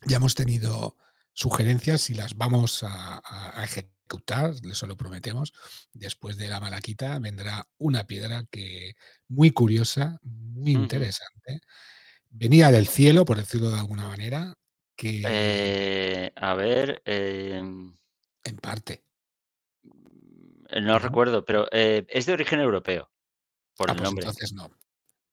Ya 0.04 0.16
hemos 0.16 0.34
tenido 0.34 0.96
sugerencias 1.32 2.10
y 2.10 2.14
las 2.14 2.36
vamos 2.36 2.82
a, 2.82 3.64
ejecutar, 3.64 4.54
eso 4.70 4.86
lo 4.86 4.96
prometemos. 4.96 5.52
Después 5.92 6.36
de 6.36 6.48
la 6.48 6.60
malaquita 6.60 7.18
vendrá 7.18 7.66
una 7.78 8.06
piedra 8.06 8.44
que 8.50 8.94
muy 9.28 9.50
curiosa, 9.52 10.18
muy 10.22 10.72
interesante. 10.72 11.60
Venía 12.28 12.70
del 12.70 12.86
cielo, 12.88 13.24
por 13.24 13.38
decirlo 13.38 13.70
de 13.70 13.78
alguna 13.78 14.08
manera, 14.08 14.54
que 14.96 15.10
Eh, 15.28 16.32
a 16.36 16.54
ver, 16.54 17.02
em, 17.04 17.96
en 18.44 18.56
parte, 18.58 19.04
no 20.80 20.98
¿no? 20.98 20.98
recuerdo, 20.98 21.44
pero, 21.44 21.66
eh, 21.72 22.04
es 22.08 22.26
de 22.26 22.32
origen 22.32 22.60
europeo, 22.60 23.10
por 23.76 23.90
Ah, 23.90 23.94
el 23.94 23.96
pues 23.96 24.02
nombre. 24.02 24.26
entonces 24.26 24.52
no. 24.52 24.70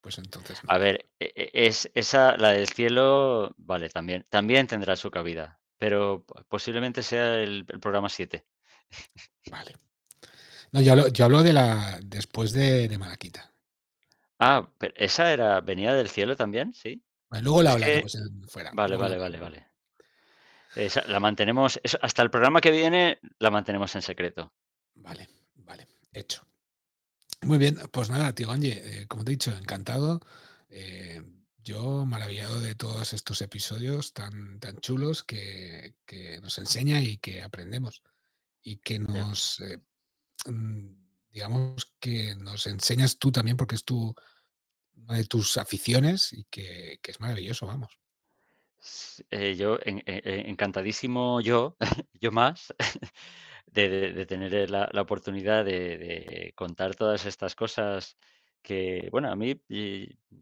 Pues 0.02 0.18
entonces 0.19 0.64
no. 0.64 0.72
A 0.73 0.77
ver, 0.84 0.95
e 1.19 1.27
e 1.36 1.68
es 1.68 1.77
esa, 1.95 2.38
la 2.38 2.49
del 2.57 2.68
cielo, 2.77 3.53
vale, 3.57 3.90
también 3.90 4.26
también 4.30 4.68
tendrá 4.68 4.95
su 4.95 5.10
cabida, 5.11 5.60
pero 5.77 6.23
po 6.27 6.36
posiblemente 6.53 7.02
sea 7.03 7.26
el 7.44 7.65
el 7.73 7.80
programa 7.84 8.10
7. 8.10 8.45
Vale. 9.52 9.73
No, 10.72 10.81
yo 10.81 10.94
hablo, 10.94 11.07
yo 11.10 11.26
hablo 11.26 11.44
de 11.44 11.53
la 11.53 11.99
después 12.03 12.53
de, 12.53 12.88
de 12.90 12.98
Malaquita. 12.98 13.53
Ah, 14.38 14.69
¿pero 14.77 14.94
esa 14.98 15.31
era 15.31 15.61
venía 15.61 15.94
del 15.94 16.10
cielo 16.10 16.36
también? 16.36 16.73
¿Sí? 16.73 17.03
Bueno, 17.30 17.43
luego 17.43 17.64
la 17.64 17.72
hablaremos 17.73 18.15
en 18.15 18.47
fuera. 18.47 18.72
vale, 18.73 18.97
vale, 18.97 19.18
vale, 19.18 19.39
vale. 19.39 19.68
Esa 20.76 21.03
la 21.07 21.19
mantenemos 21.19 21.80
eso 21.84 21.97
hasta 22.01 22.22
el 22.22 22.30
programa 22.30 22.61
que 22.61 22.72
viene 22.72 23.19
la 23.39 23.49
mantenemos 23.51 23.95
en 23.95 24.01
secreto. 24.01 24.53
Vale, 24.95 25.27
vale, 25.56 25.88
hecho. 26.14 26.45
Muy 27.41 27.57
bien, 27.57 27.77
pues 27.91 28.10
nada, 28.10 28.34
tío 28.34 28.51
Angie, 28.51 29.01
eh, 29.01 29.07
como 29.07 29.23
te 29.23 29.31
he 29.31 29.35
dicho, 29.35 29.51
encantado. 29.56 30.19
eh, 30.69 31.23
yo 31.61 32.06
maravillado 32.06 32.60
de 32.61 32.73
todos 32.73 33.14
estos 33.14 33.41
episodios 33.41 34.14
tan, 34.14 34.60
tan 34.60 34.77
chulos 34.80 35.23
que, 35.23 35.95
que 36.06 36.39
nos 36.41 36.57
enseña 36.57 37.01
y 37.01 37.18
que 37.18 37.43
aprendemos. 37.43 38.01
Y 38.64 38.77
que 38.77 38.97
nos, 38.97 39.60
eh, 39.60 39.80
mm, 40.45 40.88
digamos, 41.31 41.93
que 41.99 42.35
nos 42.35 42.65
enseñas 42.65 43.19
tú 43.19 43.31
también, 43.31 43.57
porque 43.57 43.76
es 43.76 43.84
tu, 43.84 44.15
una 45.07 45.17
de 45.17 45.26
tus 45.26 45.57
aficiones 45.57 46.34
y 46.34 46.45
que, 46.45 46.99
que 47.01 47.11
es 47.11 47.19
maravilloso, 47.19 47.65
vamos. 47.67 47.99
Eh, 49.31 49.55
yo 49.57 49.77
e 49.85 49.91
e 50.07 50.49
encantadísimo 50.49 51.41
yo, 51.41 51.76
yo 52.13 52.31
más, 52.31 52.73
de 53.67 54.13
de 54.13 54.26
tener, 54.26 54.53
eh, 54.55 54.67
la 54.67 54.89
la 54.93 55.01
oportunidad 55.01 55.65
de 55.65 55.97
de 55.97 56.53
contar 56.55 56.95
todas 56.95 57.26
estas 57.26 57.55
cosas 57.55 58.17
que, 58.61 59.09
bueno, 59.11 59.30
a 59.31 59.35
mí, 59.35 59.61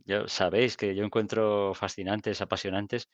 ya 0.05 0.27
sabéis 0.27 0.77
que 0.77 0.95
yo 0.95 1.03
encuentro 1.03 1.73
fascinantes, 1.75 2.41
apasionantes, 2.41 3.09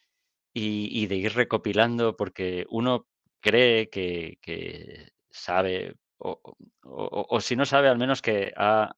y 0.54 0.90
y 1.04 1.08
de 1.08 1.16
ir 1.18 1.34
recopilando, 1.36 2.16
porque 2.18 2.66
uno 2.70 3.08
cree 3.42 3.90
que 3.90 4.40
que 4.42 5.12
sabe, 5.32 5.96
o 6.18 6.42
o 6.84 7.28
o 7.30 7.42
si 7.42 7.56
no 7.56 7.66
sabe, 7.66 7.90
al 7.90 7.98
menos 8.00 8.22
que 8.22 8.54
ha 8.58 8.96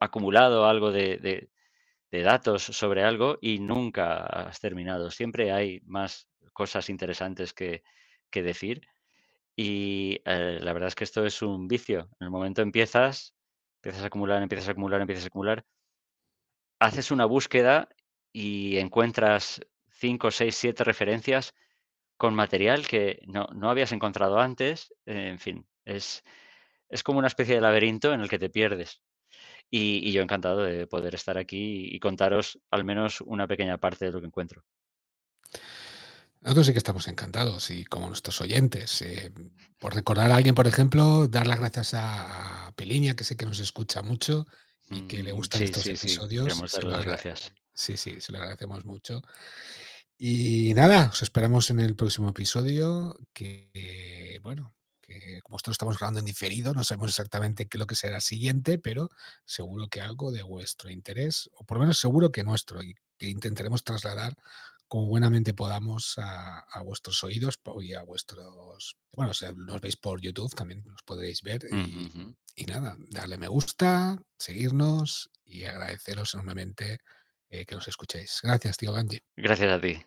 acumulado 0.00 0.66
algo 0.66 0.92
de 0.92 1.18
de 2.14 2.22
datos 2.22 2.62
sobre 2.62 3.02
algo 3.02 3.38
y 3.40 3.58
nunca 3.58 4.18
has 4.24 4.60
terminado. 4.60 5.10
Siempre 5.10 5.52
hay 5.52 5.80
más 5.84 6.28
cosas 6.52 6.88
interesantes 6.88 7.52
que, 7.52 7.82
que 8.30 8.42
decir 8.42 8.82
y 9.56 10.20
eh, 10.24 10.58
la 10.60 10.72
verdad 10.72 10.88
es 10.88 10.94
que 10.94 11.04
esto 11.04 11.26
es 11.26 11.42
un 11.42 11.68
vicio. 11.68 12.08
En 12.20 12.26
el 12.26 12.30
momento 12.30 12.62
empiezas, 12.62 13.34
empiezas 13.78 14.04
a 14.04 14.06
acumular, 14.06 14.42
empiezas 14.42 14.68
a 14.68 14.72
acumular, 14.72 15.00
empiezas 15.00 15.24
a 15.24 15.28
acumular, 15.28 15.64
haces 16.78 17.10
una 17.10 17.24
búsqueda 17.24 17.88
y 18.32 18.78
encuentras 18.78 19.60
5, 19.90 20.30
6, 20.30 20.54
7 20.54 20.84
referencias 20.84 21.54
con 22.16 22.34
material 22.34 22.86
que 22.86 23.20
no, 23.26 23.46
no 23.54 23.70
habías 23.70 23.92
encontrado 23.92 24.38
antes. 24.38 24.94
En 25.06 25.38
fin, 25.40 25.66
es, 25.84 26.24
es 26.88 27.02
como 27.02 27.18
una 27.18 27.28
especie 27.28 27.56
de 27.56 27.60
laberinto 27.60 28.12
en 28.14 28.20
el 28.20 28.28
que 28.28 28.38
te 28.38 28.50
pierdes. 28.50 29.02
Y, 29.76 30.08
y 30.08 30.12
yo 30.12 30.22
encantado 30.22 30.62
de 30.62 30.86
poder 30.86 31.14
estar 31.14 31.36
aquí 31.38 31.88
y 31.90 31.98
contaros 32.00 32.60
al 32.70 32.84
menos 32.84 33.20
una 33.22 33.46
pequeña 33.48 33.78
parte 33.78 34.04
de 34.06 34.12
lo 34.12 34.20
que 34.20 34.26
encuentro. 34.28 34.64
Nosotros 36.40 36.66
sí 36.66 36.72
que 36.72 36.78
estamos 36.78 37.08
encantados 37.08 37.70
y 37.70 37.84
como 37.84 38.08
nuestros 38.08 38.40
oyentes. 38.40 39.00
eh, 39.02 39.32
por 39.78 39.94
recordar 39.94 40.30
a 40.30 40.36
alguien, 40.36 40.54
por 40.54 40.66
ejemplo, 40.66 41.26
dar 41.28 41.46
las 41.46 41.58
gracias 41.58 41.94
a, 41.94 42.72
Peliña, 42.76 43.14
que 43.16 43.24
sé 43.24 43.36
que 43.36 43.46
nos 43.46 43.60
escucha 43.60 44.02
mucho 44.02 44.46
y 44.90 45.02
que 45.02 45.22
le 45.22 45.32
Mm, 45.32 45.36
gustan 45.36 45.62
sí, 45.62 45.64
estos 45.64 45.84
sí, 45.84 45.96
sí, 45.96 46.18
episodios. 46.18 46.44
queremos 46.44 46.70
Se 46.70 46.82
darle 46.82 46.92
las 46.92 47.04
gracias. 47.04 47.52
Sí, 47.72 47.96
sí, 47.96 48.20
se 48.20 48.32
lo 48.32 48.38
agradecemos 48.38 48.84
mucho. 48.84 49.22
Y 50.18 50.72
nada, 50.74 51.10
os 51.12 51.22
esperamos 51.22 51.70
en 51.70 51.80
el 51.80 51.96
próximo 51.96 52.30
episodio, 52.30 53.16
que 53.32 54.40
bueno, 54.42 54.74
que 55.06 55.40
como 55.42 55.54
nosotros 55.54 55.74
estamos 55.74 55.98
grabando 55.98 56.20
en 56.20 56.26
diferido, 56.26 56.74
no 56.74 56.84
sabemos 56.84 57.10
exactamente 57.10 57.66
qué 57.66 57.76
es 57.76 57.80
lo 57.80 57.86
que 57.86 57.94
será 57.96 58.20
siguiente, 58.20 58.78
pero 58.78 59.10
seguro 59.44 59.88
que 59.88 60.00
algo 60.00 60.32
de 60.32 60.42
vuestro 60.42 60.90
interés, 60.90 61.50
o 61.54 61.64
por 61.64 61.76
lo 61.76 61.82
menos 61.82 61.98
seguro 61.98 62.32
que 62.32 62.44
nuestro, 62.44 62.82
y 62.82 62.94
que 63.18 63.28
intentaremos 63.28 63.84
trasladar 63.84 64.36
como 64.88 65.06
buenamente 65.06 65.54
podamos 65.54 66.18
a, 66.18 66.60
a 66.60 66.82
vuestros 66.82 67.24
oídos 67.24 67.58
y 67.80 67.94
a 67.94 68.02
vuestros, 68.02 68.96
bueno, 69.12 69.34
si 69.34 69.46
nos 69.56 69.80
veis 69.80 69.96
por 69.96 70.20
YouTube, 70.20 70.54
también 70.54 70.84
nos 70.84 71.02
podréis 71.02 71.42
ver 71.42 71.64
y 72.56 72.64
nada, 72.66 72.96
darle 73.10 73.36
me 73.36 73.48
gusta, 73.48 74.16
seguirnos 74.38 75.30
y 75.44 75.64
agradeceros 75.64 76.34
enormemente 76.34 77.00
eh, 77.48 77.64
que 77.66 77.74
nos 77.74 77.88
escuchéis. 77.88 78.40
Gracias, 78.42 78.76
tío 78.76 78.92
Ganji. 78.92 79.20
Gracias 79.36 79.72
a 79.72 79.80
ti 79.80 80.04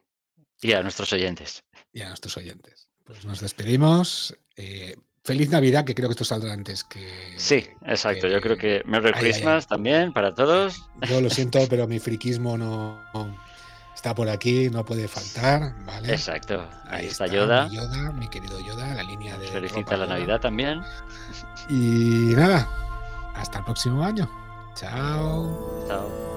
y 0.61 0.73
a 0.73 0.81
nuestros 0.81 1.11
oyentes. 1.13 1.63
y 1.91 2.01
a 2.01 2.09
nuestros 2.09 2.37
oyentes. 2.37 2.89
Pues 3.07 3.25
nos 3.25 3.39
despedimos. 3.39 4.37
Eh, 4.57 4.95
feliz 5.23 5.49
Navidad, 5.49 5.85
que 5.85 5.95
creo 5.95 6.09
que 6.09 6.13
esto 6.13 6.25
saldrá 6.25 6.53
antes 6.53 6.83
que. 6.83 7.33
Sí, 7.37 7.65
exacto. 7.85 8.27
Yo 8.27 8.41
creo 8.41 8.57
que 8.57 8.83
Merry 8.85 9.07
Ay, 9.07 9.13
ay, 9.13 9.19
ay. 9.25 9.31
Christmas 9.31 9.67
también 9.67 10.13
para 10.13 10.35
todos. 10.35 10.89
Yo 11.09 11.21
lo 11.21 11.29
siento, 11.29 11.59
pero 11.69 11.87
mi 11.87 11.99
friquismo 11.99 12.57
no, 12.57 13.01
no 13.13 13.37
está 13.95 14.13
por 14.13 14.29
aquí, 14.29 14.69
no 14.69 14.83
puede 14.85 15.07
faltar, 15.07 15.73
¿vale? 15.85 16.11
Exacto. 16.11 16.67
Ahí, 16.85 17.01
Ahí 17.01 17.07
está 17.07 17.27
Yoda. 17.27 17.67
Mi 17.69 17.77
Yoda, 17.77 18.11
mi 18.11 18.27
querido 18.27 18.59
Yoda, 18.59 18.93
la 18.93 19.03
línea 19.03 19.37
de. 19.37 19.47
Felicita 19.47 19.95
la 19.95 20.05
Yoda. 20.05 20.15
Navidad 20.15 20.41
también. 20.41 20.81
Y 21.69 22.33
nada, 22.35 22.69
hasta 23.35 23.59
el 23.59 23.63
próximo 23.63 24.03
año. 24.03 24.29
Chao. 24.75 25.85
Chao. 25.87 26.36